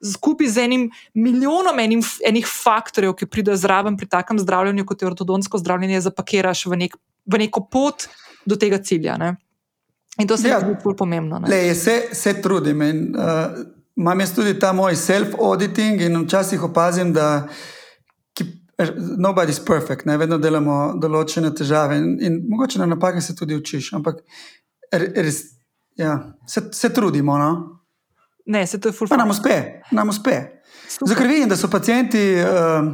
[0.03, 5.07] Skupaj z enim milijonom enim, enih faktorjev, ki pridejo zraven pri takem zdravljenju, kot je
[5.07, 8.07] ortodontsko zdravljenje, zapakiraš v, nek, v neko pot
[8.45, 9.17] do tega cilja.
[9.17, 9.35] Ne?
[10.19, 11.41] In to se ja, mi zdi zelo pomembno.
[11.47, 12.81] Le, se, se trudim.
[12.81, 13.63] In, uh,
[13.95, 17.47] imam jaz tudi ta moj self-auditing in včasih opazim, da
[19.17, 23.93] nobody's perfect, ne vedno delamo določene težave in, in mogoče na napake se tudi učiš.
[23.95, 24.19] Ampak
[24.91, 25.41] res,
[25.95, 26.17] ja,
[26.47, 27.37] se, se trudimo.
[27.39, 27.74] No?
[28.45, 29.23] Ne, se to je fulfulno.
[29.23, 30.41] Nam uspe, nam uspe.
[31.01, 32.89] Zakaj vidim, da so pacijenti, uh,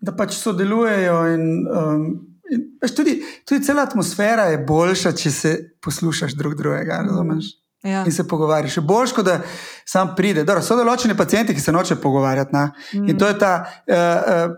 [0.00, 1.50] da pač sodelujejo in.
[1.68, 2.06] Um,
[2.96, 5.52] Tudi, tudi cela atmosfera je boljša, če se
[5.82, 6.98] poslušaš drug drugega.
[7.82, 8.02] Ja.
[8.04, 8.76] In se pogovarjaš.
[8.84, 9.38] Boljš, kot da
[9.88, 10.44] sam pride.
[10.44, 12.52] Dobro, so določeni pacijenti, ki se noče pogovarjati.
[12.52, 13.08] Mm.
[13.08, 14.54] In to je ta uh, uh,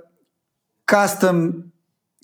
[0.90, 1.46] custom.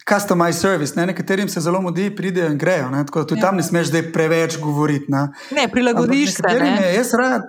[0.08, 1.06] Customized service, ne?
[1.06, 2.90] nekaterim se zelo mudi, pridejo in grejo.
[2.90, 3.06] Ne?
[3.06, 3.46] Tako da tudi ja.
[3.46, 5.12] tam ne smeš zdaj preveč govoriti.
[5.12, 6.42] Ne, ne prilagodiš se.
[6.60, 6.94] Ne?
[6.96, 7.42] Jaz rad.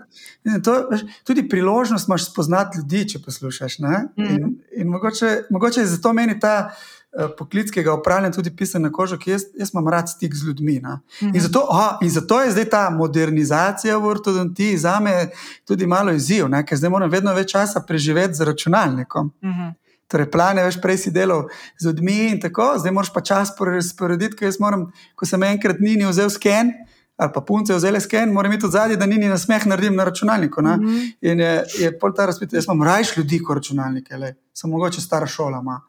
[0.64, 0.90] To,
[1.24, 3.80] tudi priložnost imaš spoznati ljudi, če poslušaš.
[3.80, 4.28] Mm.
[4.30, 6.74] In, in mogoče, mogoče je zato meni ta.
[7.14, 10.34] Eh, poklic, ki ga upravljam, tudi pisan na kožo, ki jaz, jaz imam rad stik
[10.36, 10.80] z ljudmi.
[10.80, 11.36] Mm -hmm.
[11.36, 15.30] in, zato, oh, in zato je zdaj ta modernizacija v ortodontiji za me
[15.66, 16.66] tudi malo izziv, ne?
[16.66, 19.32] ker zdaj moram vedno več časa preživeti z računalnikom.
[19.42, 19.74] Mm -hmm.
[20.14, 21.48] Torej, plane več prej si delal
[21.82, 23.56] z ljudmi in tako, zdaj moraš pa čas
[23.88, 26.70] sporediti, ker jaz moram, ko sem enkrat nini vzel sken.
[27.18, 30.62] Ali pa punce vzele sken, moram imeti zadnji, da ni na smeh naredim na računalniku.
[30.62, 31.12] Mm -hmm.
[31.22, 34.34] In je, je pol ta razpit, jaz imam rajš ljudi kot računalnike, le.
[34.54, 35.62] sem mogoče stara šola.
[35.62, 35.82] Ma.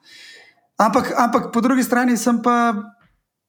[0.76, 2.74] Ampak, ampak po drugi strani sem pa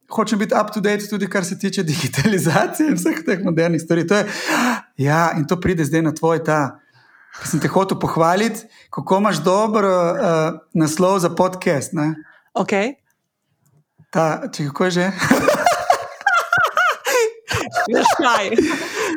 [0.10, 4.08] hočem biti up to date, tudi kar se tiče digitalizacije in vseh teh modernih stvari.
[4.08, 4.26] To je,
[4.98, 6.80] ja, in to pride zdaj na tvoj ta.
[7.40, 8.64] Ker sem te hotel pohvaliti,
[8.94, 11.94] kako imaš dober uh, naslov za podcast.
[11.94, 12.14] Ne?
[12.54, 12.72] Ok.
[14.12, 15.12] Ta, če kako je že?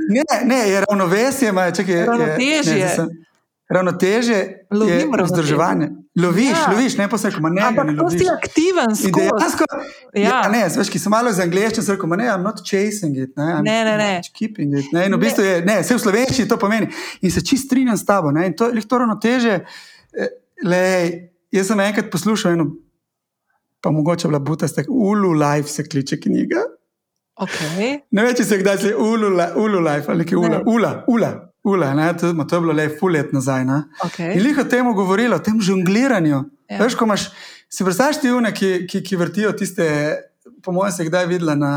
[0.09, 2.07] ne, ne, je ravnovesje, ima čekaj.
[2.07, 2.79] Ravnotežje.
[2.79, 3.07] Je, ne,
[3.69, 4.35] Ravnoteže
[4.89, 5.89] je vzdrževanje.
[6.19, 6.71] Loviš, ja.
[6.73, 7.63] loviš, ne pa se reko, ne.
[7.63, 9.67] Ampak to si aktiven, dejansko.
[10.15, 10.23] Ja.
[10.23, 13.37] ja, ne, veš, ki sem malo za angliščino, se reko, ne, I'm not chasing it,
[13.39, 14.11] ne, I'm ne, ne, ne.
[14.35, 14.89] keeping it.
[14.95, 16.89] Ne, in v bistvu je, ne, vse v slovenščini to pomeni.
[17.23, 19.61] In se čist strinjam s tabo, ne, in to, to ravnoteže,
[20.17, 20.35] eh,
[20.67, 20.83] le,
[21.55, 22.71] jaz sem enkrat poslušal eno,
[23.85, 26.65] pa mogoče bila buta, stek, Ulu Life se kliče knjiga.
[27.39, 28.01] Okay.
[28.11, 29.31] Ne veš, če se kdaj se Ulu,
[29.63, 31.31] Ulu Life ali ki Ula, Ula, Ula.
[31.65, 33.65] Ule, ne, to, to je bilo le pol let nazaj.
[34.07, 34.37] Okay.
[34.37, 36.45] In liho temu govorilo, o tem žongliranju.
[36.71, 36.79] Ja.
[36.79, 37.31] Veš, ko imaš,
[37.69, 39.87] si predstavljaš ti une, ki, ki, ki vrtijo tiste.
[40.65, 41.73] Po mojem, se je kdaj videla na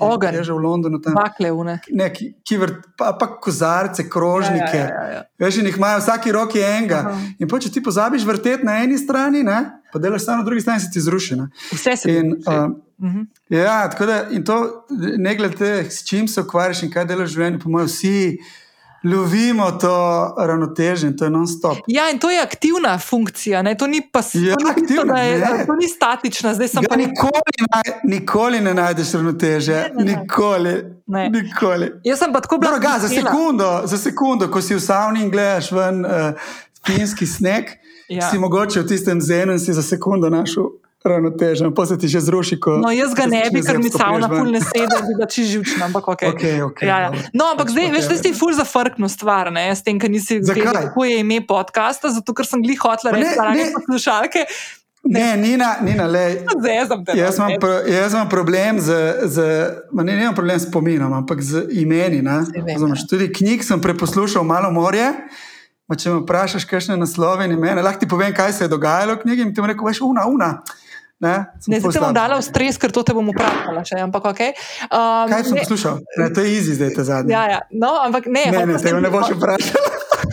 [0.00, 0.98] Ogar, že v Londonu.
[1.00, 1.48] Tam, bakle,
[1.90, 4.76] ne, ki, ki vrt, pa, pa kozarce, krožnike.
[4.76, 5.22] Ja, ja, ja, ja.
[5.40, 7.00] Veš, in jih imajo vsaki roki enega.
[7.08, 7.30] Aha.
[7.40, 9.58] In po, če ti pozabiš vrteti na eni strani, ne,
[9.92, 11.38] pa delaš samo na drugi strani, se ti zruši.
[11.40, 11.48] Ne.
[11.72, 12.58] Vse se ti zruši.
[13.02, 14.58] Uh, ja, tako da, in to,
[15.18, 18.16] ne glede, s čim se ukvarjaš in kaj delaš v življenju, po mojem, vsi
[19.04, 21.78] lovimo to ravnotežje, to je non-stop.
[21.86, 23.74] Ja, in to je aktivna funkcija, ne?
[23.78, 24.48] to ni pasivna.
[24.48, 26.96] Ja, aktivna, je, to ni statična, zdaj sem pa.
[26.96, 30.74] Nikoli, naj, nikoli ne najdeš ravnoteže, ne, ne, nikoli.
[31.06, 31.30] Ne.
[31.30, 31.92] nikoli.
[32.04, 32.70] Jaz sem pa tako bil.
[32.98, 36.54] Za sekundo, za sekundo, ko si v savni in gledaš ven uh,
[36.86, 37.74] finski sneg,
[38.08, 38.30] ja.
[38.30, 42.20] si mogoče v tistem zenu in si za sekundo našel ravnotežen, pa se ti že
[42.20, 42.60] zruši.
[42.60, 45.28] Ko, no, jaz ga ne bi, ker mi savna ful ne sedi, da bi ga
[45.30, 46.22] či živčna, ampak ok.
[46.32, 47.10] okay, okay ja, ja.
[47.34, 50.70] No, ampak zdaj, veš, da si ful zafrkno stvar, ne, s tem, ker nisi vedel,
[50.70, 54.46] kako je ime podcasta, zato ker sem glih hotla reči, da ne poslušalke.
[55.02, 56.26] Ne, ne Nina, Nina le,
[57.22, 59.46] jaz, imam pro, jaz imam problem z, z
[59.92, 62.22] ne, ne problem s pominom, ampak z imeni.
[62.78, 65.10] Zamaš, tudi knjig sem preposlušal malo morje.
[65.92, 69.26] Če me vprašaš, kakšne naslove in imena, lahko ti povem, kaj se je dogajalo v
[69.26, 69.42] knjigi.
[69.44, 70.52] In ti rečeš, una, una.
[71.22, 73.84] Ne, ne zdaj te bom dala v stres, ker to te bom upravila.
[74.32, 74.50] Okay.
[74.90, 76.00] Um, Kaj sem poslušal?
[76.18, 77.30] To je izi, zdaj te zadnje.
[77.30, 77.60] Ja, ja.
[77.70, 79.86] No, ampak ne, ne, ne, tega ne boš vprašal.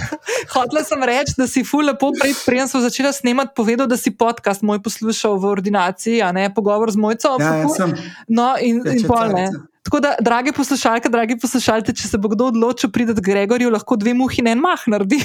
[0.55, 4.09] Hotela sem reči, da si ful lepo prej, preden sem začela snemati, povedal, da si
[4.17, 7.37] podcast moj poslušal v ordinaciji, a ne pogovor z mojco.
[7.37, 7.89] Ja, ja,
[8.25, 9.45] no, in, ja, in pol ne.
[9.89, 13.95] Tako da, dragi poslušalke, dragi poslušalci, če se bo kdo odločil priti k Gregorju, lahko
[13.97, 15.17] dve muhi in en mah naredi.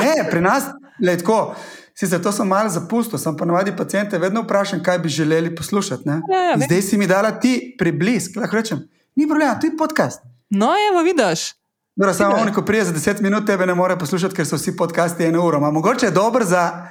[0.00, 1.54] ne, pri nas, le tako.
[1.92, 6.08] Sicer to sem malo zapustil, sem pa navadi pacijente vedno vprašam, kaj bi želeli poslušati.
[6.08, 6.64] Ja, ja, vem.
[6.64, 8.80] Zdaj si mi dala ti priblisk, lahko rečem,
[9.14, 10.24] ni problema, to je podcast.
[10.50, 11.52] No, evo, vidiš.
[11.96, 14.72] Dobro, samo on, ko prije za 10 minut, tebe ne more poslušati, ker so vsi
[14.76, 15.60] podcasti eno uro.
[15.60, 16.88] Ampak mogoče je dobro za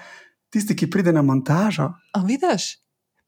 [0.54, 1.90] tisti, ki pride na montažo.
[2.14, 2.81] A vidiš?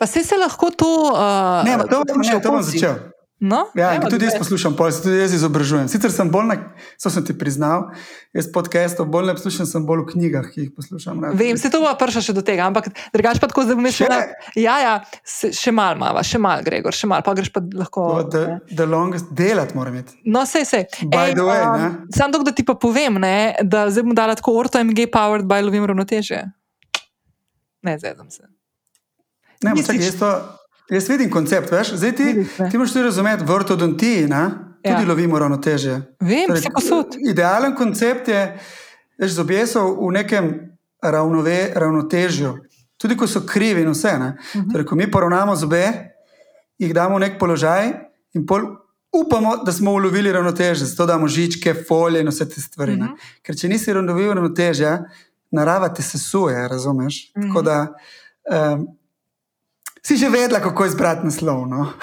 [0.03, 0.91] Pa se se lahko to.
[1.15, 2.75] Uh, Ne, to, še ne, to bom opozi.
[2.75, 2.99] začel.
[3.43, 5.87] No, Ja, evo, in tudi jaz poslušam, pol, se tudi jaz izobražujem.
[5.91, 6.55] Sicer sem bolj na,
[6.95, 7.89] so sem ti priznal,
[8.31, 11.19] jaz podcastov bolj ne poslušam, sem bolj v knjigah, ki jih poslušam.
[11.19, 11.35] rad.
[11.35, 14.07] Vem, se to bo prša še do tega, ampak drugač pa tako zdaj bom Še?
[14.55, 14.93] Ja, ja,
[15.27, 18.05] se, še mal mava, še mal, Gregor, še mal, pa greš pa lahko.
[18.23, 18.43] To, The,
[18.79, 20.15] the longest delat moram imeti.
[20.23, 20.87] No, sej, sej.
[21.11, 21.91] By the way, ne.
[22.15, 25.43] Sam to, da ti pa povem, ne, da zdaj bom dala tako orto MG powered
[25.43, 26.43] by lovim ravnoteže.
[27.83, 28.52] Ne, zdaj sem se.
[29.63, 30.29] Ne, čakaj, jaz, to,
[30.89, 31.71] jaz vidim koncept.
[31.71, 31.93] Veš?
[31.93, 32.69] Zdaj ti, Vidiš, ne.
[32.69, 34.43] ti moraš tudi razumeti, v ortodontiji ne,
[34.81, 35.07] tudi Ja.
[35.07, 36.01] lovimo ravnoteže.
[36.19, 37.15] Vem, Torej, vse posod.
[37.21, 38.59] Idealen koncept je,
[39.17, 40.53] da zobje so v nekem
[41.01, 42.57] ravnove, ravnotežju,
[42.97, 44.07] tudi ko so krivi in vse.
[44.09, 44.31] Uh Mhm.
[44.53, 44.71] -huh.
[44.71, 45.83] torej, ko mi poravnamo zobe,
[46.77, 47.93] jih damo v nek položaj
[48.33, 48.61] in pol
[49.13, 52.91] upamo, da smo ulovili ravnoteže, zato damo žičke, folije in vse te stvari.
[52.91, 53.07] Uh Mhm.
[53.07, 53.17] -huh.
[53.41, 55.03] Ker če nisi ulovil ravnotežja,
[55.51, 57.31] narava te sesuje, razumeš?
[57.31, 57.41] Mhm.
[57.41, 57.47] -huh.
[57.47, 57.87] Tako da
[58.73, 58.87] um,
[60.05, 61.67] si že vedela, kako izbrati naslov.
[61.67, 61.87] No?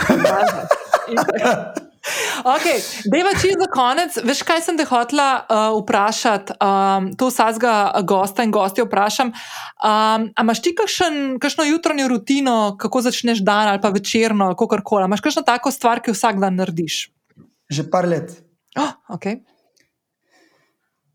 [2.41, 2.81] Okay,
[3.13, 8.47] Deva, če za konec, veš, kaj sem te hotela uh, vprašati, um, to vsakega gosta
[8.47, 9.29] in gostja vprašam.
[9.29, 14.81] Um, a imaš ti kakšen, kakšno jutranjo rutino, kako začneš dan ali pa večerno, kako
[14.85, 15.05] koli?
[15.11, 17.11] Imaš kakšno tako stvar, ki jo vsak dan narediš?
[17.69, 18.33] Že par let.
[18.81, 19.43] Oh, okay.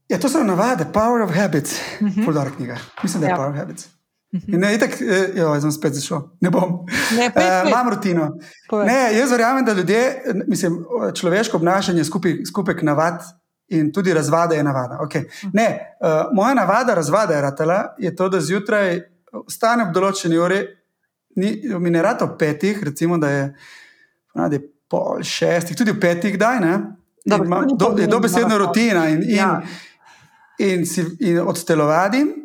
[0.06, 2.08] Ja, to so navade, Power of Habits, uh.
[2.08, 2.26] -huh.
[2.26, 2.78] Fuldar knjiga.
[3.04, 3.36] Mislim, da je ja.
[3.36, 3.95] Power of Habits.
[4.36, 4.60] Uh -huh.
[4.60, 6.22] Ne, itak, eh, jo, jaz sem spet zašel.
[6.42, 6.86] Ne bom.
[7.18, 7.72] Ne, pej, Eh, pej.
[7.72, 8.38] Imam rutino.
[8.70, 8.88] Povej.
[8.88, 13.22] Ne, jaz verjamem, da ljudje, mislim, človeško obnašanje je skupaj, skupek navad
[13.68, 15.00] in tudi razvada je navada.
[15.02, 15.24] Okay.
[15.54, 19.02] Ne, uh, moja navada, razvada je ratala, je to, da zjutraj
[19.48, 20.68] vstanem ob določeni uri,
[21.36, 23.56] ni, mi ne rata ob petih, recimo, da je,
[24.36, 26.74] da je pol šestih, tudi ob petih, daj ne.
[27.26, 29.62] In to ni do, je dobesedna rutina in, in, Ja.
[30.60, 32.45] in, si, in odstelovadim,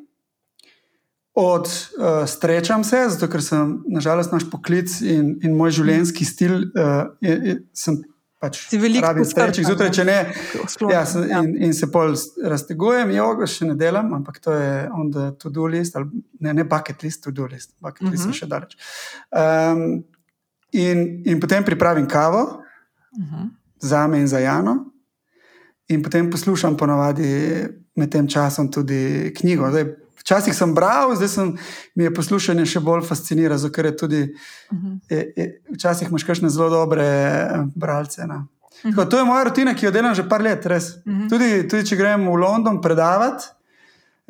[1.35, 6.57] od uh, strečam se, zato ker sem nažalost naš poklic in, in moj življenjski stil.
[6.75, 8.01] Uh, je, je, sem
[8.41, 10.19] pač Si veliko rabim poskrbljen, strečih zjutraj, če ne.
[10.67, 10.91] Sklon.
[10.91, 11.43] Ja, sem, Ja.
[11.45, 15.67] in, in se pol raztegujem, jogo še ne delam, ampak to je on the to-do
[15.69, 16.09] list, ali
[16.41, 18.33] ne, ne bucket list, to-do list, bucket list Mhm.
[18.33, 18.77] še daleč.
[19.31, 20.03] Um,
[20.73, 22.63] in, in potem pripravim kavo
[23.19, 23.49] Mhm.
[23.81, 24.87] za me in za Jano,
[25.89, 27.67] in potem poslušam ponovadi
[27.97, 29.69] med tem časom tudi knjigo.
[29.69, 29.85] Zdaj,
[30.31, 31.49] včasih sem bral, zdaj sem,
[31.99, 34.21] mi je poslušanje še bolj fascinira, zato ker je tudi.
[34.73, 34.95] Mhm.
[35.11, 38.23] Je, je, včasih imaš kakšne zelo dobre eh, bralce.
[38.31, 38.47] No.
[38.83, 40.63] Tako, to je moja rutina, ki jo delam že par let.
[40.67, 41.03] res.
[41.03, 41.27] Mhm.
[41.29, 43.51] Tudi, tudi če grem v London predavati,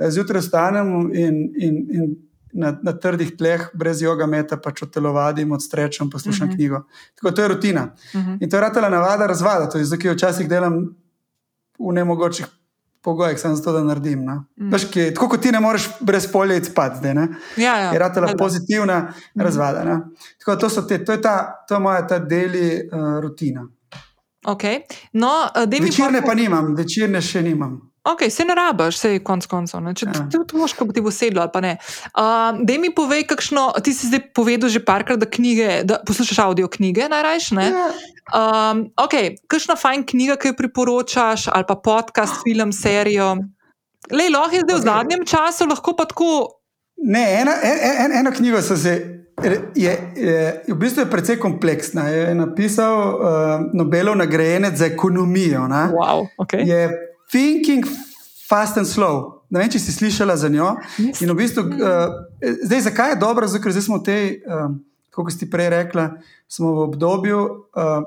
[0.01, 2.16] eh, zjutraj vstanem in, in, in
[2.52, 6.56] na, na trdih tleh, brez joga meta, pač odtelovadim, odstrečam, poslušam Mhm.
[6.56, 6.81] knjigo.
[7.14, 7.85] Tako, to je rutina.
[8.16, 8.40] Mhm.
[8.40, 10.97] In to je ratela navada, razvada, tudi zato, ker jo včasih delam
[11.78, 12.47] v nemogočih
[13.01, 14.24] pogojih, samo zato, da naredim.
[14.24, 14.44] No.
[14.56, 14.70] Mm.
[14.70, 17.28] Veš, ki, tako kot ti ne moreš brez polja spati, zdaj, ne?
[17.56, 17.93] Ja, ja.
[17.93, 18.39] je ratela valjda.
[18.39, 19.44] pozitivna Mhm.
[19.44, 19.85] razvada.
[19.85, 20.01] Ne?
[20.39, 23.66] Tako, to, te, to, je ta, to je moja ta deli uh, rutina.
[24.44, 24.81] Okay.
[25.12, 25.28] No,
[25.81, 27.90] mi Večerne pol- pa nimam, večerne še nimam.
[28.02, 29.85] Ok, se ne rabiš, se je konc koncev.
[29.93, 30.12] Če Ja.
[30.24, 31.77] ti to moš, kako ti bo sedlo ali pa ne.
[32.16, 36.39] Uh, Dej mi povej, kakšno, ti si zdaj povedal že parkrat, da, knjige, da poslušaš
[36.39, 37.51] audio knjige najrajš.
[37.51, 37.66] Ne?
[37.68, 37.89] Ja,
[38.31, 43.36] Um, ok, kakšna fajn knjiga, ki jo priporočaš, ali pa podcast, film, serijo.
[44.06, 46.62] Lej, lahko je zdaj v zadnjem času, lahko pa tako.
[46.97, 48.93] ne, ena, en, en, eno knjigo sem se.
[49.74, 50.36] Je, je,
[50.68, 52.06] v bistvu je precej kompleksna.
[52.06, 53.18] Je napisal uh,
[53.74, 55.66] Nobelov nagrajenec za ekonomijo.
[55.66, 55.90] Ne?
[55.90, 56.62] Wow, okay.
[56.62, 57.86] Je Thinking
[58.48, 59.47] Fast and Slow.
[59.51, 60.77] Ne vem, če si slišala za njo.
[60.98, 62.15] In v bistvu, uh,
[62.66, 63.48] zdaj, zakaj je dobro?
[63.51, 64.70] Zato, ker zdaj smo v tej, uh,
[65.15, 66.11] kot si prej rekla,
[66.51, 67.40] smo v obdobju,
[67.74, 68.02] uh,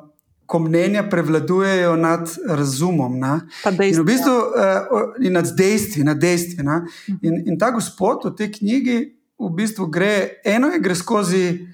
[0.47, 3.15] ko mnenja prevladujejo nad razumom.
[3.19, 3.39] Ne?
[3.63, 6.03] Pa In v bistvu uh, in nad dejstvi.
[6.03, 6.83] Nad dejstvi ne?
[7.23, 8.97] in, in ta gospod v tej knjigi
[9.39, 11.67] v bistvu gre, eno je gre skozi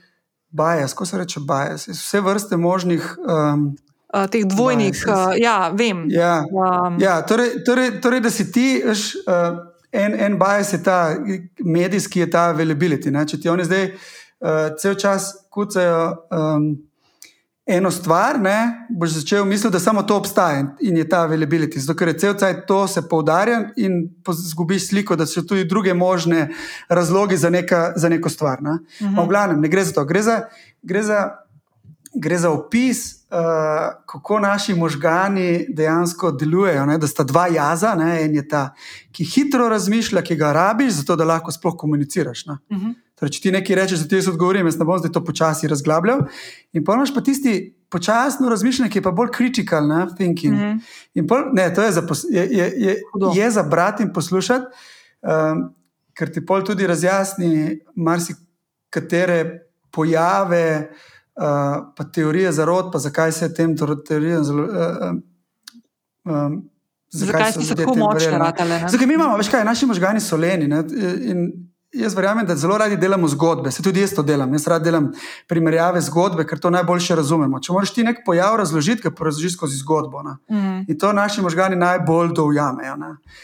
[0.49, 3.17] bias, ko se reče bias, vse vrste možnih.
[3.19, 3.75] Um,
[4.13, 6.05] uh, teh dvojnih, uh, ja, vem.
[6.09, 9.59] ja, Um, Ja, torej, torej, torej da si ti, veš, uh,
[9.91, 11.15] en, en bias je ta
[11.59, 13.11] medijski, je ta availability.
[13.11, 13.25] Ne?
[13.27, 16.69] Če ti oni zdaj uh, cel čas kucajo um,
[17.69, 21.77] eno stvar, ne, boš začel misliti, da samo to obstaja in je ta availability.
[21.79, 25.93] Zato, ker je cel cajt to se poudarja in izgubiš sliko, da so tudi druge
[25.93, 26.47] možne
[26.89, 28.61] razloge za, neka, za neko stvar.
[28.61, 28.79] Ne?
[29.01, 29.13] Mhm.
[29.13, 30.05] Ma v glavnem, ne gre za to.
[30.05, 30.41] Gre za,
[30.81, 31.21] gre za
[32.13, 36.85] gre za opis, uh, kako naši možgani dejansko delujejo.
[36.85, 36.97] Ne?
[36.97, 38.23] Da sta dva jaza, ne?
[38.23, 38.69] en je ta,
[39.11, 42.45] ki hitro razmišlja, ki ga rabiš, zato da lahko sploh komuniciraš.
[42.47, 42.85] Uh mhm.
[42.85, 42.93] -huh.
[43.19, 45.67] torej, če ti nekaj rečeš, da ti jaz odgovorim, jaz ne bom zdaj to počasi
[45.67, 46.19] razglabljal.
[46.73, 50.07] In pa imaš pa tisti počasno razmišljanje, ki je pa bolj critical, ne?
[50.17, 50.53] thinking.
[50.53, 50.77] Uh mhm.
[51.15, 51.27] -huh.
[51.27, 52.97] pol, ne, to je za, je, je, je,
[53.35, 54.65] je za brati in poslušati,
[55.21, 55.73] um,
[56.13, 59.59] ker ti pol tudi razjasni marsikatere
[59.91, 60.89] pojave
[61.95, 63.75] pa teorije zarod, pa zakaj se tem
[64.07, 64.63] teorijam zelo.
[64.63, 65.15] Uh,
[66.25, 66.69] um,
[67.11, 68.31] Zakaj, zakaj so tako močni?
[68.89, 70.67] Zakaj mi imamo, veš kaj, naši možgani so leni.
[70.67, 70.83] Ne?
[71.25, 71.47] In
[71.93, 73.71] jaz verjamem, da zelo radi delamo zgodbe.
[73.71, 74.53] Se tudi jaz to delam.
[74.53, 75.11] Jaz rad delam
[75.47, 77.59] primerjave zgodbe, ker to najboljše razumemo.
[77.59, 80.21] Če moraš ti nek pojav razložiti, ga razložiš skozi zgodbo.
[80.23, 80.83] Mm.
[80.87, 82.97] In to naši možgani najbolj dovjamejo.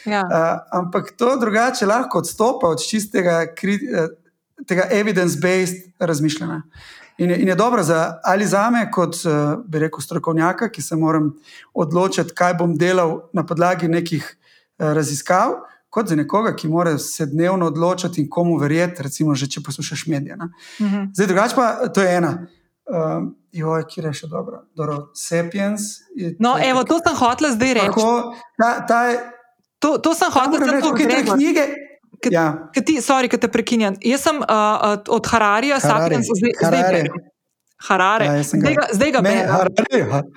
[0.05, 0.21] Ja.
[0.21, 0.51] Uh,
[0.81, 6.61] ampak to drugače lahko odstopa od čistega uh, evidence-based razmišljanja.
[7.17, 10.81] In je, in je dobro za, ali za me, kot uh, bi rekel, strokovnjaka, ki
[10.81, 11.31] se moram
[11.73, 15.53] odločiti, kaj bom delal na podlagi nekih uh, raziskav,
[15.89, 20.07] kot za nekoga, ki mora se dnevno odločiti in komu verjeti, recimo, že če poslušaš
[20.07, 20.35] medije.
[20.35, 20.95] Uh mhm.
[20.95, 21.09] -huh.
[21.13, 22.47] Zdaj, drugače pa to je ena.
[22.85, 24.65] Uh, Joj, ki je še dobro.
[24.75, 25.81] dobro Sapiens.
[26.39, 28.03] No, evo, to sem hotel zdaj reči.
[28.57, 29.19] Ta, ta je,
[29.79, 31.65] to, to sem hotel reči, so te knjige.
[32.25, 32.47] Ki ja.
[32.81, 33.99] ti, sorry, ki te prekinjam.
[34.01, 37.31] Jaz sem uh, od Hararija, Sapiens, zdaj, zdaj berem.
[37.85, 38.25] Harare.
[38.25, 39.49] Ja, zdaj ga, zdaj ga berem.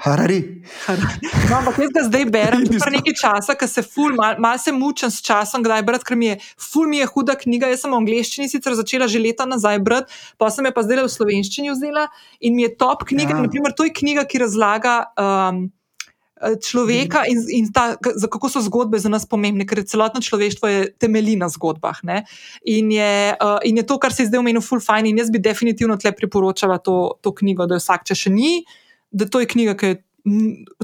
[0.03, 0.41] Harari.
[0.87, 1.19] Harari.
[1.49, 4.75] No, ampak jaz ga zdaj berem, že nekaj časa, ker se ful, malo mal se
[4.75, 7.71] mučem s časom, kdaj brati, ker mi je ful, mi je huda knjiga.
[7.73, 11.07] Jaz sem v angleščini sicer začela že leta nazaj brati, pa sem jo pa zdaj
[11.07, 12.09] v slovenščini vzela
[12.43, 13.39] in mi je top knjiga.
[13.39, 13.47] Ja.
[13.47, 14.99] Naprimer, to je knjiga, ki razlaga.
[15.15, 15.69] Um,
[16.63, 21.37] človeka in, in ta, kako so zgodbe za nas pomembne, ker celotno človeštvo je temelji
[21.37, 22.01] na zgodbah.
[22.65, 25.11] In je, uh, in je to, kar se je zdaj omenil, full fine.
[25.11, 28.53] In jaz bi definitivno tle priporočala to, to knjigo, da je vsak, če še ni,
[29.11, 30.03] da to je knjiga, ki je.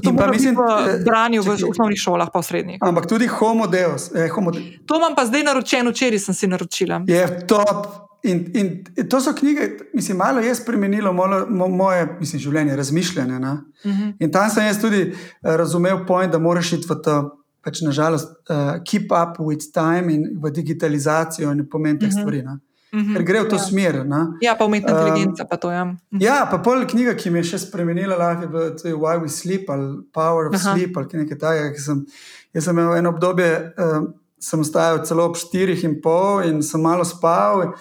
[0.03, 2.77] To pa mislim, da branijo v osnovnih šolah, pa v srednjih.
[2.81, 4.09] Ampak tudi homo deus.
[4.15, 4.61] Eh, homo de...
[4.85, 7.01] To imam pa zdaj naročeno, včeraj sem si naročila.
[7.07, 7.87] Je top.
[8.25, 13.33] In, in to so knjige, mislim, malo je spremenilo malo, mo, moje mislim, življenje, razmišljanje.
[13.33, 13.59] Uh mhm.
[13.83, 14.13] -huh.
[14.19, 18.29] In tam sem jaz tudi uh, razumel point, da moraš iti v to, pač nažalost,
[18.49, 22.17] uh, keep up with time in v digitalizacijo in pomen teh uh mhm.
[22.17, 22.21] -huh.
[22.21, 22.39] stvari.
[22.39, 22.64] Uh
[22.95, 23.05] mhm.
[23.05, 23.15] -huh.
[23.17, 23.61] Ker gre v to ja.
[23.61, 24.05] smer.
[24.05, 24.21] Ne?
[24.41, 25.71] Ja, pa umetna inteligenca, um, pa to.
[25.71, 25.85] Ja.
[25.85, 26.23] -huh.
[26.23, 28.31] Ja, pa pol knjiga, ki mi je še spremenila,
[28.83, 30.73] je Why We Sleep ali Power of -huh.
[30.73, 31.75] Sleep ali nekaj takega.
[32.53, 34.07] Jaz sem imel eno obdobje, uh,
[34.39, 37.73] sem stajal celo ob štirih in pol in sem malo spal.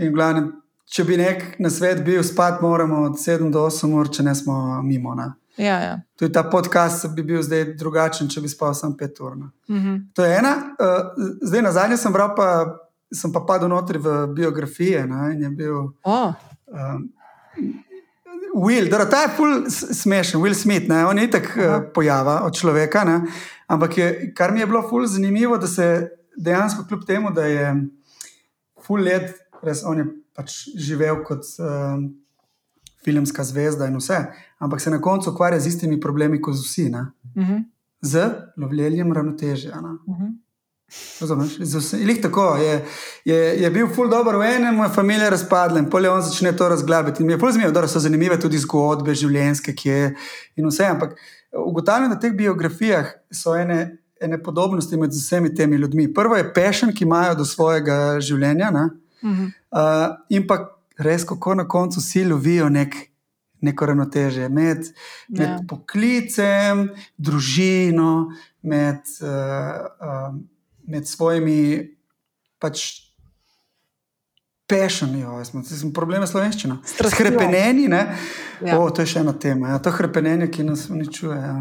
[0.00, 0.52] In glavnem,
[0.90, 4.34] če bi nek na svet bil, spat moramo od 7 do 8 ur, če ne
[4.34, 5.14] smo mimo.
[5.14, 5.32] Ne?
[5.56, 6.00] Ja, ja.
[6.18, 9.36] Tudi ta podcast bi bil zdaj drugačen, če bi spal samo 5 ur.
[9.36, 10.00] Mm -hmm.
[10.14, 10.54] To je ena.
[10.78, 12.78] Uh, zdaj na zadnje sem bral, pa
[13.14, 15.06] sem pa padel notri v biografije.
[15.06, 15.34] Ne?
[15.34, 15.76] In je bil.
[16.02, 16.34] Oh.
[16.66, 17.10] Um,
[18.54, 21.00] Will, da ta je full smešen, Will Smith, ne?
[21.06, 23.02] on je tako uh, pojava od človeka.
[23.04, 23.16] Ne?
[23.66, 27.72] Ampak je, kar mi je bilo full zanimivo, da se dejansko, kljub temu, da je
[28.86, 29.34] full let
[29.64, 32.08] res on je pač živel kot um,
[33.04, 34.20] filmska zvezda in vse,
[34.62, 36.90] ampak se na koncu ukvarja z istimi problemi kot vsi.
[36.90, 37.00] Uh
[37.34, 37.52] mhm.
[37.52, 37.62] -huh.
[38.00, 39.78] Z lovljenjem ravnotežja.
[39.78, 40.22] Uh mhm.
[40.22, 40.32] -huh.
[41.20, 41.58] Razumeš?
[41.92, 42.84] Ilih tako je,
[43.24, 46.68] je, je bil ful dobro v enem, moja familija razpadla in polje on začne to
[46.68, 47.22] razglabiti.
[47.22, 50.10] In mi je ful zanimivo, da so zanimive tudi zgodbe življenjske, ki je
[50.56, 50.86] in vse.
[50.90, 51.14] Ampak
[51.54, 56.12] ugotavljam, da v teh biografijah so ene, ene podobnosti med vsemi temi ljudmi.
[56.14, 58.70] Prvo je pešen, ki imajo do svojega življenja.
[58.74, 58.88] Ne?
[59.24, 60.60] Uh, in pa
[60.98, 62.96] res, kako na koncu vsi lovijo nek,
[63.64, 64.90] neko ravnoteže med,
[65.28, 65.46] med.
[65.48, 65.58] Ja.
[65.68, 70.34] poklicem, družino, med, uh, uh,
[70.88, 71.58] med svojimi
[72.62, 73.04] pač
[74.68, 76.78] pešeni, smo probleme slovenščine.
[76.88, 78.02] Skrepeneni, ne?
[78.64, 78.78] Ja.
[78.80, 79.74] O, to je še ena tema.
[79.74, 79.78] Ja.
[79.78, 81.36] To je krepenje, ki nas uničuje.
[81.36, 81.56] Ja.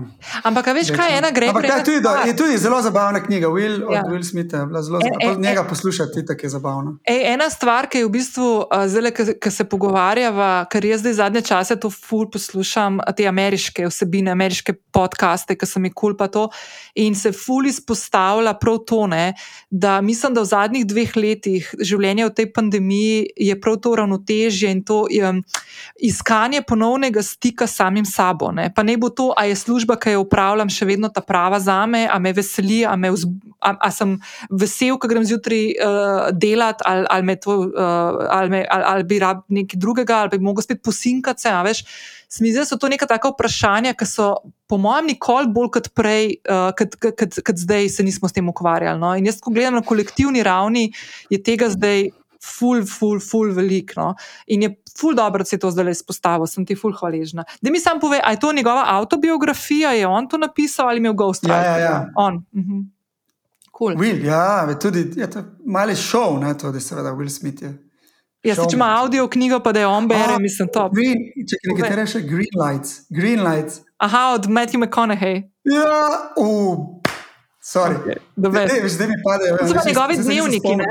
[0.48, 1.50] Ampak, veš, kaj je ena gre?
[1.52, 3.50] Ampak, ja, tudi, da, je tudi zelo zabavna knjiga.
[3.52, 4.04] Will, ja.
[4.08, 5.20] Will Smith je bila zelo zabavna.
[5.20, 6.96] E, e, njega poslušati, tako je zabavno.
[7.04, 8.48] E, ena stvar, ki je v bistvu
[8.88, 14.32] zelo, ki se pogovarjava, ker jaz zdaj zadnje čase to ful poslušam, te ameriške vsebine,
[14.32, 16.48] ameriške podcaste, ki so mi kul pa to.
[16.96, 19.34] In se ful izpostavlja prav to, ne,
[19.70, 24.72] da mislim, da v zadnjih dveh letih življenja v tej pandemiji je prav to ravnotežje
[24.72, 25.44] in to um,
[26.00, 28.52] iskanje ponovno ponovnega stika s samim sabo.
[28.52, 28.70] Ne?
[28.74, 31.86] Pa ne bo to, a je služba, ki jo upravljam, še vedno ta prava za
[31.86, 34.18] me, a me veseli, a, me vzb, a, a sem
[34.49, 39.07] vesel, ko grem zjutraj uh, delati, ali, ali, me to, uh, ali, me, ali, ali
[39.10, 41.84] bi rab nekaj drugega, ali bi mogel spet posinkati se.
[42.34, 44.34] Smizi, da so to neka taka vprašanja, ki so,
[44.70, 48.34] po mojem, nikoli bolj kot prej, uh, kot, kot, kot, kot zdaj, se nismo s
[48.34, 49.02] tem ukvarjali.
[49.02, 49.14] No?
[49.18, 50.90] In jaz, ko gledam na kolektivni ravni,
[51.34, 52.10] je tega zdaj
[52.44, 53.95] ful, ful, ful velik.
[53.95, 54.14] No?
[54.48, 57.45] In je ful dobro, da si to zdaj izpostavil, sem ti ful hvaležna.
[57.61, 61.14] Da mi sam pove, ali je to njegova autobiografija, je on to napisal ali je
[61.14, 62.10] Ghost Ja, ja, ja.
[62.15, 62.45] On.
[62.56, 62.82] Mhm.
[63.78, 63.95] Cool.
[63.98, 67.74] Will, ja, tudi je to mali šov, ne to, da seveda Will Smith je.
[68.44, 70.90] Ja, če ima audio knjigo, pa da je on bere, mislim, to.
[70.94, 73.06] Green, če nekaj reče, Green Lights.
[73.10, 73.80] Green lights.
[74.03, 75.45] Aha, od Matthew McConaughey.
[75.64, 76.82] Ja, uh,
[77.64, 77.95] sorry.
[78.03, 79.57] Okay, ne, veš, da mi padejo.
[79.61, 80.90] To so njegovi dnevniki, ne?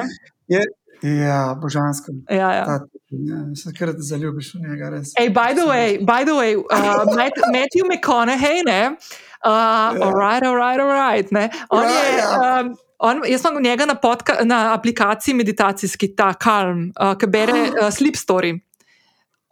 [0.49, 0.65] Je,
[1.03, 2.13] ja, božansko.
[2.31, 2.65] Ja, ja.
[2.65, 2.79] Ta,
[3.11, 5.13] ja, se kar zaljubiš v njega, res.
[5.19, 7.05] Hey, by the way, by the way uh,
[7.53, 8.97] Matthew McConaughey, ne?
[9.43, 9.99] Uh, yeah.
[9.99, 10.07] Ja.
[10.07, 11.33] All right, all right, all right.
[11.33, 11.51] Ne?
[11.71, 12.19] On right, je.
[12.19, 12.61] Ja.
[12.61, 17.65] Um, On, jaz sem njega na, podka, na aplikaciji meditacijski, ta Calm, uh, ki bere
[17.71, 18.53] uh, Sleep Story.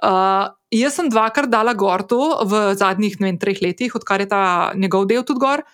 [0.00, 4.42] Uh, jaz sem dvakrat dala gor to v zadnjih vem, treh letih, odkar je ta
[4.78, 5.64] njegov del tudi gor.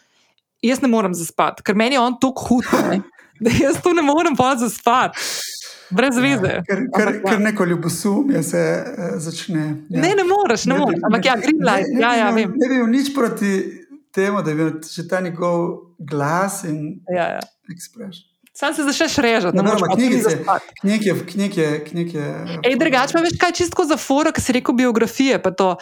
[0.65, 3.05] Jaz ne morem zaspati, ker meni je on tako hud?
[3.41, 5.19] Da jaz to ne morem pa zaspati.
[5.91, 6.51] Brez veze.
[6.51, 7.23] Ja, ker, ker, ja.
[7.23, 9.67] ker neko ljubosumje se uh, začne.
[9.89, 10.01] Ja.
[10.03, 11.03] Ne, ne moreš, ne, ne moreš.
[11.07, 11.93] Ampak ja, green light.
[11.93, 13.53] Ne, ne, ja, ja, ne, ne bi imel nič proti
[14.15, 14.73] temu, da bi imel
[15.11, 15.69] ta njegov
[15.99, 17.45] glas in ja, ja.
[17.71, 18.27] expression.
[18.57, 20.21] Sam se začneš režati, ne moreš knjige,
[20.81, 22.23] knjige, knjige, knjige.
[22.65, 25.37] Ej, drugače pa veš, kaj čisto za foro, ki si rekel biografije.
[25.37, 25.75] Uh,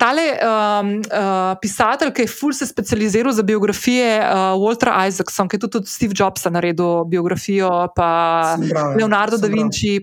[0.00, 5.58] tale um, uh, pisatelj, ki je ful se specializiral za biografije, uh, Walter Isaacson, ki
[5.58, 10.00] je tudi, tudi Steve Jobs naredil biografijo, pa bravo, Leonardo da Vinci.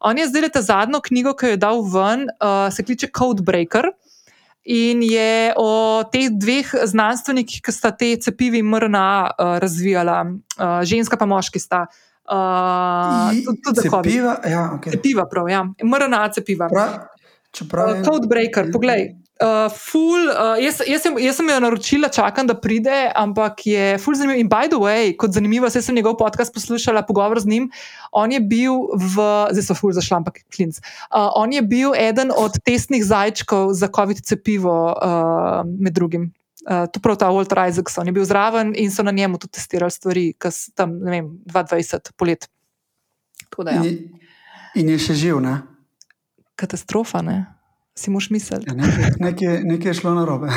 [0.00, 3.96] On je zdaj ta zadnjo knjigo, ki jo je dal ven, uh, se kliče Codebreaker
[4.66, 11.16] in je o teh dveh znanstvenikih, ki sta te cepivi MRNA uh, razvijala, uh, ženska
[11.16, 11.86] pa moški sta.
[12.26, 14.96] Uh, tudi cepiva, ja, okay.
[14.96, 15.62] cepiva, prav, ja.
[15.84, 16.66] MRNA cepiva.
[16.72, 16.98] Prav,
[17.54, 19.12] čeprav, uh, Codebreaker, poglej.
[19.36, 23.98] Uh, ful, uh, jaz, jaz, sem, jaz sem jo naročila, čakam, da pride, ampak je
[24.00, 24.40] ful zanimiv.
[24.40, 27.66] In by the way, kot zanimivo, jaz sem njegov podcast poslušala, pogovor z njim.
[28.16, 30.80] On je bil v, zdaj so ful zašla, ampak klinc.
[31.12, 36.30] Uh, on je bil eden od testnih zajčkov za COVID cepivo, uh, med drugim.
[36.64, 39.92] Uh, to prav ta Walter Isaacson je bil zraven in so na njemu tudi testirali
[39.92, 42.48] stvari, ki so tam, ne vem, 2020 polet.
[43.52, 43.84] Da, ja.
[43.84, 44.16] in,
[44.80, 45.58] in je še živ, ne?
[46.56, 47.55] Katastrofa, ne?
[47.98, 48.64] Si moš misliti.
[48.68, 50.48] Ja, nekaj, nekaj, nekaj je šlo na robe.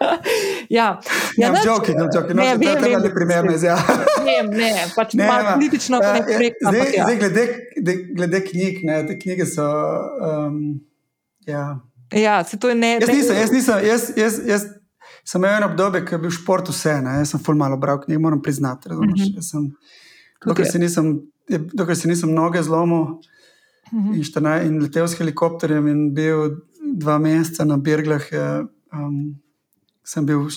[0.78, 1.00] ja,
[1.36, 3.76] ja, ja joki, no, joki, no, ne, vem, vem, vem, primerne, ja.
[4.24, 6.56] ne, ne, pač ne, malo politično ne prek.
[6.64, 7.04] Zdaj, ja.
[7.04, 9.66] zdaj glede, glede knjig, ne, te knjige so.
[10.24, 10.62] Um,
[11.46, 11.64] ja.
[12.16, 12.94] ja, se to je ne.
[13.00, 14.66] Jaz nisem, jaz nisem, jaz, jaz, jaz
[15.24, 18.00] sem imel eno obdobje, ko je bil šport vse, ne, jaz sem ful malo bral
[18.00, 18.88] knjig, moram priznati.
[18.88, 19.68] Mm -hmm.
[20.46, 21.12] Dokler si nisem,
[21.76, 23.20] dokler si nisem noge zlomil.
[23.92, 24.62] Mm -hmm.
[24.62, 26.50] in, in letel s helikopterjem, in bil
[26.98, 29.34] dva meseca na Birglah, je, um,
[30.04, 30.48] sem bil.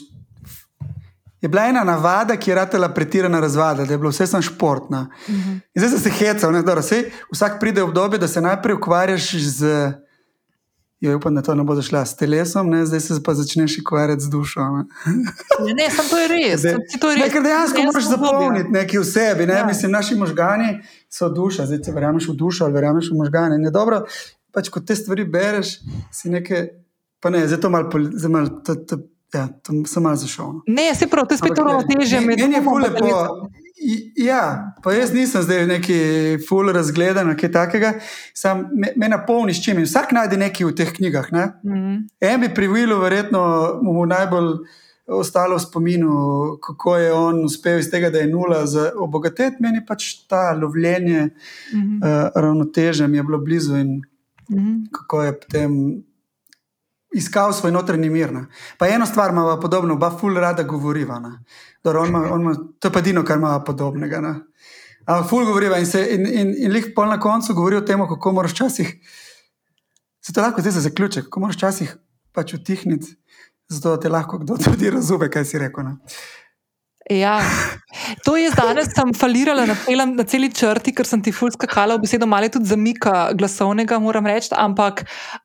[1.41, 5.07] Je bila ena navada, ki je ratela pretirana razvada, da je bilo vse samo športno.
[5.27, 5.59] Uh -huh.
[5.75, 9.93] Zdaj sem se hecal, ne, dobro, sej, vsak pride obdobje, da se najprej ukvarjaš z.
[11.03, 12.85] Jo, upam, da to ne bo zašla s telesom, ne?
[12.85, 14.61] zdaj se pa začneš ukvarjati z dušo.
[14.61, 14.83] Ne,
[15.67, 16.61] ja, ne samo to je res.
[17.01, 17.33] To je res.
[17.33, 19.45] Ker dejansko moraš zapolniti nekaj v sebi.
[19.45, 19.53] Ne?
[19.53, 19.65] Ja.
[19.65, 20.79] Mislim, naši možgani
[21.09, 23.57] so duša, zdaj se verjameš v dušo ali verjameš v možgane.
[23.57, 24.05] Ne, dobro,
[24.53, 25.79] pač, ko te stvari bereš,
[26.13, 26.67] si nekaj,
[27.19, 28.99] pa ne, zdaj to malo, zdaj malo to, to,
[29.33, 30.53] ja, to sem malo zašel.
[30.59, 30.61] No.
[30.67, 32.47] Ne, se pravi, to je spet ravnotežje med njimi.
[32.47, 33.49] Meni je bolje po.
[34.15, 35.97] Ja, pa jaz nisem zdaj neki
[36.47, 37.93] ful razgledan, kaj takega.
[38.37, 39.81] Sam me, me napolni s čim.
[39.83, 41.31] Vsak najde nekaj v teh knjigah.
[41.31, 41.45] Ne?
[41.65, 41.97] Mm -hmm.
[42.21, 43.41] En bi pri Willu verjetno
[43.81, 44.53] mu najbolj
[45.07, 46.13] ostalo v spominu,
[46.63, 49.57] kako je on uspel iz tega, da je nula za obogatiti.
[49.59, 51.29] Meni pač ta lovljenje,
[51.73, 51.97] mm -hmm.
[51.97, 54.01] uh, ravnoteže mi je bilo blizu in
[54.55, 54.89] -hmm.
[54.91, 55.71] kako je potem
[57.13, 58.33] iskal svoj notranji mir.
[58.33, 58.45] Ne.
[58.77, 61.21] Pa eno stvar ima podobno, oba ful rada govoriva.
[61.83, 64.21] Dobro, on ma, on ma, to je pa edino, kar ima podobnega.
[64.21, 64.33] Ne.
[65.05, 67.99] Ampak ful govoriva in, se, in, in, in lih pol na koncu govori o tem,
[67.99, 68.93] kako moraš včasih,
[70.21, 71.97] se to lahko zdaj za zaključek, kako moraš včasih
[72.31, 73.15] pač utihniti,
[73.69, 75.83] zato da te lahko kdo tudi razume, kaj si rekel.
[75.83, 75.97] Ne.
[77.09, 77.41] Ja.
[78.23, 81.97] To je danes, sem falirala na, celem, na celi črti, ker sem ti fulska kala
[81.99, 84.49] v besedo, malo tudi zamika glasovnega, moram reči.
[84.55, 85.03] Ampak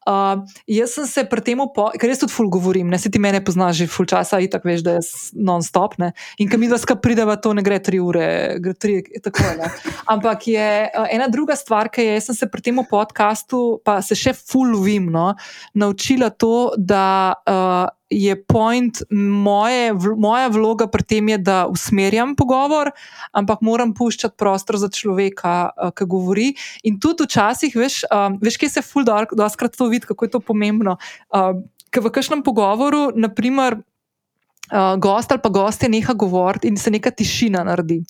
[0.09, 0.41] uh,
[0.71, 1.61] jaz sem se pri tem,
[1.99, 4.71] ker jaz tudi ful govorim, ne si ti mene poznaš že ful časa, in tako
[4.71, 5.03] veš, da je
[5.35, 5.99] non-stop.
[5.99, 6.13] Ne?
[6.39, 9.71] In kam mi dva skupaj prideva, to ne gre tri ure, gre tri, tako je.
[10.15, 13.99] Ampak je uh, ena druga stvar, ki je, jaz sem se pri tem podkastu, pa
[14.01, 15.33] se še ful lovim, no,
[15.75, 17.35] naučila to, da.
[17.45, 22.91] Uh, je point moje, moja vloga pri tem, je, da usmerjam pogovor,
[23.37, 26.49] ampak moram puščati prostor za človeka, uh, ki govori.
[26.89, 30.25] In tudi včasih, veš, um, veš kje se ful dobro, da skrat to vidi, kako
[30.25, 30.99] je to pomembno.
[31.29, 36.77] Uh, Ker v kažem pogovoru, naprimer, uh, gost ali pa gost je neha govoriti in
[36.77, 38.03] se neka tišina naredi.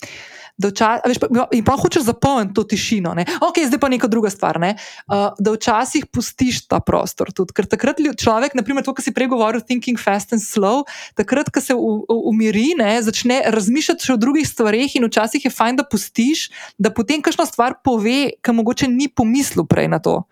[0.58, 1.20] Včas, veš,
[1.54, 3.12] in pa hočeš zapolniti to tišino.
[3.14, 3.22] Ne?
[3.46, 4.58] Ok, zdaj pa neka druga stvar.
[4.58, 4.74] Ne?
[5.06, 7.30] Uh, da včasih pustiš ta prostor.
[7.30, 7.54] Tudi.
[7.54, 10.82] Ker takrat človek, naprimer, to, kar si prej govoril, thinking fast and slow,
[11.14, 15.86] takrat, ko se umiri, ne, začne razmišljati o drugih stvareh, in včasih je fajn, da
[15.86, 20.24] pustiš, da potem kakšna stvar pove, ki mogoče ni pomislil prej na to.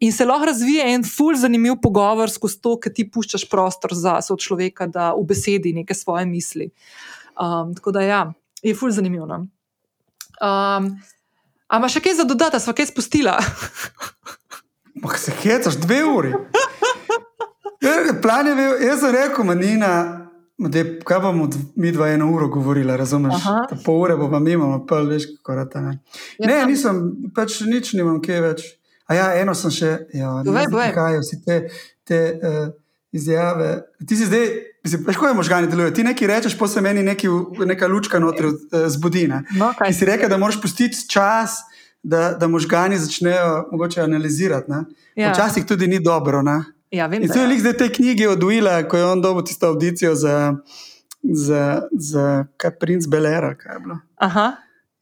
[0.00, 4.16] In se lahko razvije en ful zanimiv pogovor skozi to, ki ti puščaš prostor za
[4.22, 6.70] človeka, da v besedi neke svoje misli.
[7.36, 8.24] Um, tako da ja,
[8.62, 9.26] je ful zanimivo.
[9.26, 9.46] No?
[10.42, 10.92] Um,
[11.68, 13.36] Ampak še kaj za dodati, smo kaj spustila?
[15.02, 16.32] Mah se hecaš dve uri.
[17.84, 17.92] Ja,
[18.22, 19.90] plan je bil, jaz sem rekel, manina.
[20.58, 21.46] De, kaj bomo
[21.78, 23.44] mi dva eno uro govorili, razumeš?
[23.84, 25.82] Pol ure bomo mimo, pa veš, kako je ta.
[25.84, 25.92] Ne,
[26.38, 27.04] ja, ne nisem,
[27.36, 28.64] pač nič nimam, kje več.
[29.06, 31.60] A ja, eno sem še, ja, ne vem, kaj so te,
[32.08, 32.66] te uh,
[33.14, 33.70] izjave.
[34.02, 34.50] Ti si zdaj,
[34.88, 35.94] mislim, veš, kako je možgani delujejo.
[35.94, 37.28] Ti nekaj rečeš, pa se meni neki,
[37.66, 38.54] neka lučka noter uh,
[38.86, 39.28] zbudi.
[39.28, 41.60] No, Ti si rekel, da moraš pustiti čas,
[42.02, 44.72] da, da možgani začnejo mogoče analizirati.
[45.14, 45.32] Ja.
[45.32, 46.42] Včasih tudi ni dobro.
[46.42, 46.62] Ne?
[46.90, 47.22] Ja, vem.
[47.22, 50.14] In to je lik zdaj te knjige od Willa, ko je on dobil tisto audicijo
[50.14, 50.54] za,
[51.22, 53.54] za, za kaj princ Belera.
[53.54, 53.76] Kaj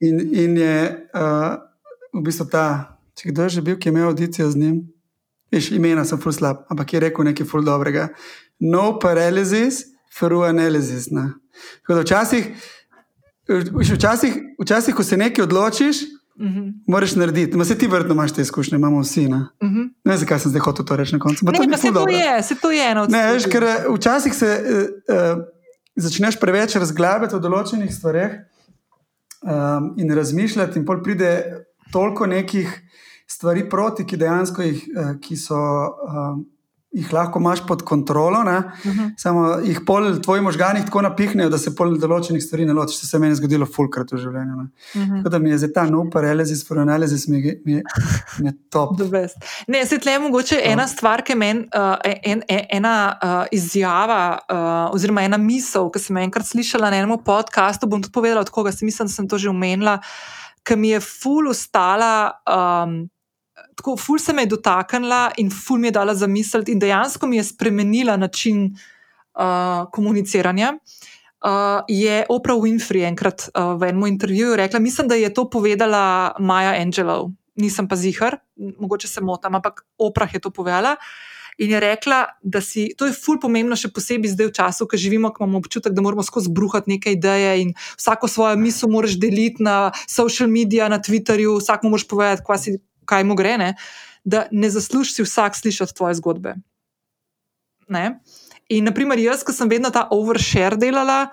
[0.00, 1.54] in, in je uh,
[2.12, 2.98] v bistvu ta.
[3.16, 4.80] Če kdo je že bil, ki je imel audicijo z njim,
[5.52, 8.10] veš, imena sem ful slab, ampak je rekel nekaj ful dobrega.
[8.60, 9.84] No paralysis,
[10.18, 11.10] through analysis.
[11.10, 11.32] Ne?
[11.80, 12.46] Tako da včasih,
[13.94, 16.72] včasih, včasih, ko se nekaj odločiš, uh -huh.
[16.86, 17.56] moraš narediti.
[17.56, 19.28] Ma se ti vrtno imaš te izkušnje, imamo vsi.
[19.28, 19.88] Ne, uh -huh.
[20.04, 21.44] ne vem, zakaj sem zdaj hotel to reči na koncu.
[21.44, 23.52] Ne, to se, to je, se to je eno od teh.
[23.52, 25.44] Ker eh, včasih se uh, uh,
[25.96, 28.32] začneš preveč razglabljati o določenih stvareh
[29.42, 32.82] um, in razmišljati, in pol pride toliko nekih
[33.26, 36.36] stvari proti, ki dejansko jih, eh, ki so, uh,
[36.96, 38.40] jih lahko imaš pod kontrolo.
[38.40, 38.98] Uh mhm.
[38.98, 39.10] -huh.
[39.16, 43.00] Samo jih pol tvoji možgani tako napihnejo, da se pol določenih stvari ne ločiš.
[43.00, 44.54] To se meni je zgodilo fulkrat v življenju.
[44.54, 45.12] Uh mhm.
[45.12, 45.18] -huh.
[45.18, 47.82] Tako da mi je za ta nov paralelizis, paralelizis mi, mi,
[48.38, 49.00] mi je top.
[49.68, 54.38] Ne, se tle mogoče ena stvar, ki je meni, uh, en, en, ena uh, izjava,
[54.50, 57.86] uh, oziroma ena misel, ki sem enkrat slišala na enem podkastu.
[57.86, 59.98] Bom tudi povedala, od koga sem mislila, da sem to že omenila.
[60.64, 63.08] Ki mi je ful ustala, um,
[63.76, 67.26] tako ful se me je dotaknila in ful mi je dala za misel, in dejansko
[67.26, 70.78] mi je spremenila način uh, komuniciranja.
[71.44, 76.34] Uh, je Oprah Winfrey enkrat uh, v enem intervjuju rekla: Mislim, da je to povedala
[76.40, 80.96] Maja Angelou, nisem pa zihar, mogoče se motim, ampak Oprah je to povedala.
[81.58, 84.98] In je rekla, da si to je ful pomembno, še posebej zdaj v času, ko
[85.00, 89.16] živimo, ko imamo občutek, da moramo skozi bruhati neke ideje in vsako svojo misel moraš
[89.16, 92.76] deliti na social medije, na Twitterju, vsak mu moraš povedati, kaj si
[93.06, 93.74] kaj mu gre, ne?
[94.26, 96.56] da ne zaslužiš vsak slišati tvoje zgodbe.
[97.88, 98.18] Ne?
[98.68, 101.28] In, naprimer, jaz, ki sem vedno ta overshare delala,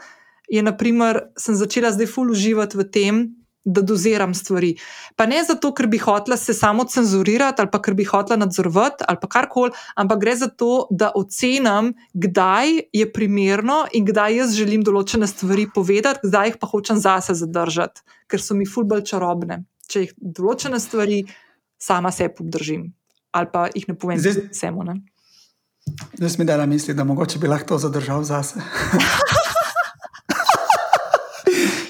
[0.45, 3.23] je, naprimer, sem začela zdaj ful uživati v tem,
[3.65, 4.75] da doziram stvari.
[5.15, 9.05] Pa ne zato, ker bi hotela se samo cenzurirati ali pa ker bi hotela nadzorovati
[9.07, 14.57] ali pa karkoli, ampak gre za to, da ocenim, kdaj je primerno in kdaj jaz
[14.57, 19.07] želim določene stvari povedati, kdaj jih pa hočem zase zadržati, ker so mi ful bolj
[19.13, 19.63] čarobne.
[19.87, 21.23] Če jih določene stvari
[21.83, 22.93] sama sebe obdržim
[23.33, 24.19] ali pa jih ne povem
[24.51, 24.83] vsemu.
[26.17, 28.59] Zdaj mi da misli, da mogoče bi lahko to zadržal zase.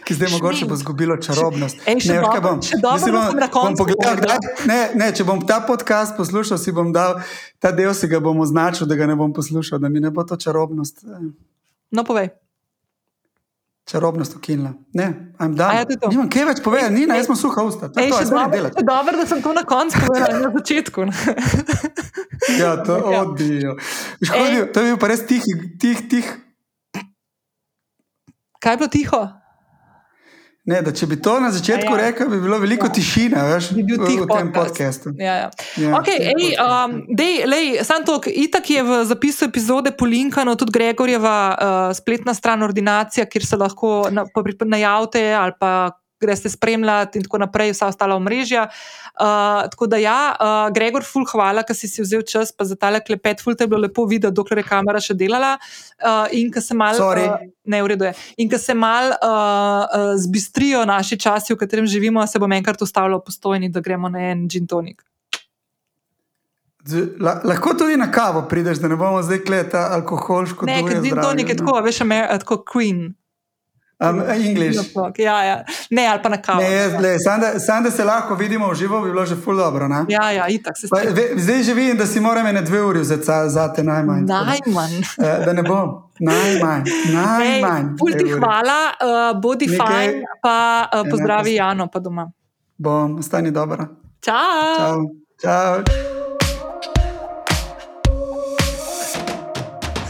[0.05, 1.77] Ki zdaj mogoče bo izgubilo čarobnost.
[1.87, 4.37] Ej, ne, dobro, bom, mislim, bom, bom pogledal, kdaj,
[4.67, 7.21] ne, ne, če bom ta podcast poslušal, si bom dal
[7.59, 10.23] ta del, si ga bom označil, da ga ne bom poslušal, da mi ne bo
[10.27, 11.05] to čarobnost.
[11.91, 12.29] No, povej
[13.85, 14.73] čarobnost ukinila.
[14.93, 15.71] Ne, ajmo da.
[15.71, 17.89] Ja, Nimam kaj več povedati, ni na jaz smo suha usta.
[17.91, 18.71] To je to, delam.
[18.79, 21.01] Dobro, da sem to na koncu povedal, na začetku.
[22.61, 23.21] ja, to je ja.
[23.21, 23.77] odbijo.
[24.73, 25.43] To je bil pa res tih,
[25.79, 26.33] tih, tih.
[28.63, 29.21] Kaj je bilo tiho?
[30.63, 31.97] Ne, da, če bi to na začetku ja.
[32.05, 32.93] rekel, bi bilo veliko ja.
[32.95, 35.11] tišine veš, bi bil v, v tem podkastu.
[35.19, 35.49] Ja, ja.
[35.75, 41.35] ja, okay, ej, um, dej, lej, to, itak je v zapisu epizode polinkano tudi Gregorjeva
[41.51, 44.07] uh, spletna stran ordinacija, kjer se lahko
[44.63, 45.91] najavite ali pa
[46.23, 48.65] greste spremljati in tako naprej, vsa ostala omrežja.
[49.13, 53.03] Uh, tako da, ja, uh, Gregor, ful, hvala, da si, si vzel čas za tale
[53.03, 55.55] klepet, ful, te je bilo lepo videti, dokler je kamera še delala.
[56.01, 58.13] Uh, in ko se mal, uh, ne ureduje.
[58.41, 62.81] In ko se mal uh, uh, zbistrijo naši časi, v katerem živimo, se bom enkrat
[62.81, 65.03] ustavljal postojni, da gremo na en gin tonik.
[67.19, 70.65] La, lahko tudi na kavo prideš, da ne bomo zdaj gledali alkoholsko.
[70.67, 73.13] Ne, ker gin tonik je tako, veš, me, tako queen.
[73.99, 74.79] Um, English.
[75.17, 75.65] Ja, ja.
[75.89, 76.61] Ne, ali pa na kavu.
[77.59, 79.87] Sam da se lahko vidimo v živo, bi bilo že ful dobro.
[79.87, 80.05] Ne?
[80.09, 81.39] Ja, ja, itak se strinjam.
[81.39, 84.25] Zdaj že vidim, da si moram ene dve uri vzeti za te najmanj.
[84.25, 85.01] Najmanj.
[85.17, 85.89] Da, da ne bom.
[86.19, 86.83] Najmanj.
[87.13, 88.91] najmanj Pul ti hvala,
[89.33, 89.87] uh, bodi Nekaj.
[89.87, 92.31] fajn, pa uh, pozdravi Jano pa doma.
[92.77, 93.87] Bom, ostani dobro.
[94.21, 94.77] Čau.
[94.77, 94.99] Čau.
[95.41, 96.12] Čau.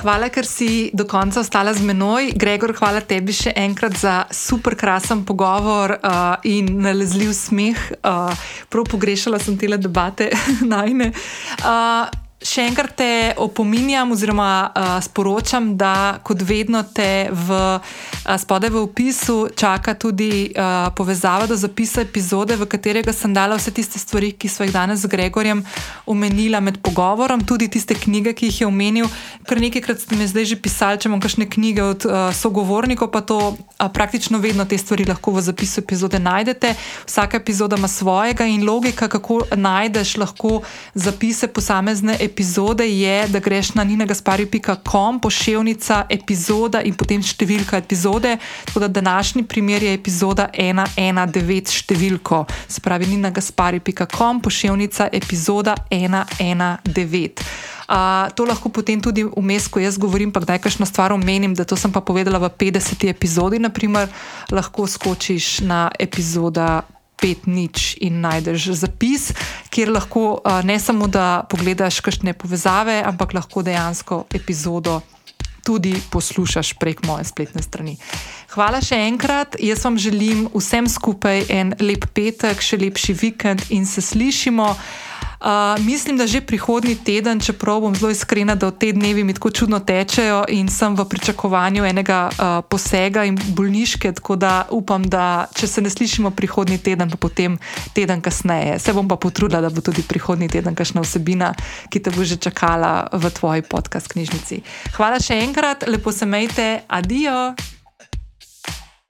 [0.03, 2.33] Hvala, ker si do konca ostala z menoj.
[2.35, 7.79] Gregor, hvala tebi še enkrat za super krasen pogovor uh, in nalezljiv smeh.
[8.03, 8.33] Uh,
[8.69, 10.29] prav pogrešala sem te debate
[10.75, 11.13] najne.
[11.63, 13.09] Uh, še enkrat te
[13.39, 20.51] opominjam, oziroma uh, sporočam, da kot vedno te v, uh, spodaj v opisu čaka tudi
[20.51, 24.73] uh, povezava do zapisa epizode, v katerega sem dala vse tiste stvari, ki so jih
[24.75, 25.63] danes z Gregorjem
[26.09, 29.07] omenila med pogovorom, tudi tiste knjige, ki jih je omenil.
[29.47, 33.23] Ker nekajkrat ste mi zdaj že pisali, če imam kakšne knjige od uh, sogovornikov, pa
[33.23, 36.75] to uh, praktično vedno te stvari lahko v zapisu epizode najdete.
[37.07, 40.59] Vsaka epizoda ima svojega in logika, kako najdeš lahko
[40.93, 48.37] zapise posamezne epizode epizode je, da greš na ninagaspari.com, pošiljka epizoda in potem številka epizode.
[48.65, 57.45] Tako da današnji primer je epizoda 119 številko, se pravi ninagaspari.com, pošiljka epizoda 119.
[57.83, 61.67] Uh, to lahko potem tudi vmes, ko jaz govorim, pa kdaj kakšno stvar omenim, da
[61.67, 63.05] to sem pa povedala v 50.
[63.11, 64.09] epizodi, naprimer,
[64.49, 66.81] lahko skočiš na epizoda
[67.23, 69.31] 5 nič in najdeš zapis,
[69.71, 74.99] kjer lahko ne samo da pogledaš kakšne povezave, ampak lahko dejansko epizodo
[75.63, 77.97] tudi poslušaš prek moje spletne strani.
[78.53, 83.87] Hvala še enkrat, jaz vam želim vsem skupaj en lep petek, še lepši vikend in
[83.89, 84.67] se slišimo.
[85.43, 89.49] Uh, mislim, da že prihodnji teden, čeprav bom zelo iskrena, da te dnevi mi tako
[89.49, 95.49] čudno tečejo in sem v pričakovanju enega uh, posega in bolniške, tako da upam, da
[95.57, 97.57] če se ne slišimo prihodnji teden, pa potem
[97.97, 98.79] teden kasneje.
[98.79, 101.55] Se bom pa potrudila, da bo tudi prihodnji teden kakšna vsebina,
[101.89, 104.61] ki te bo že čakala v tvoji podcast knjižnici.
[104.93, 107.72] Hvala še enkrat, lepo se majte, adijo!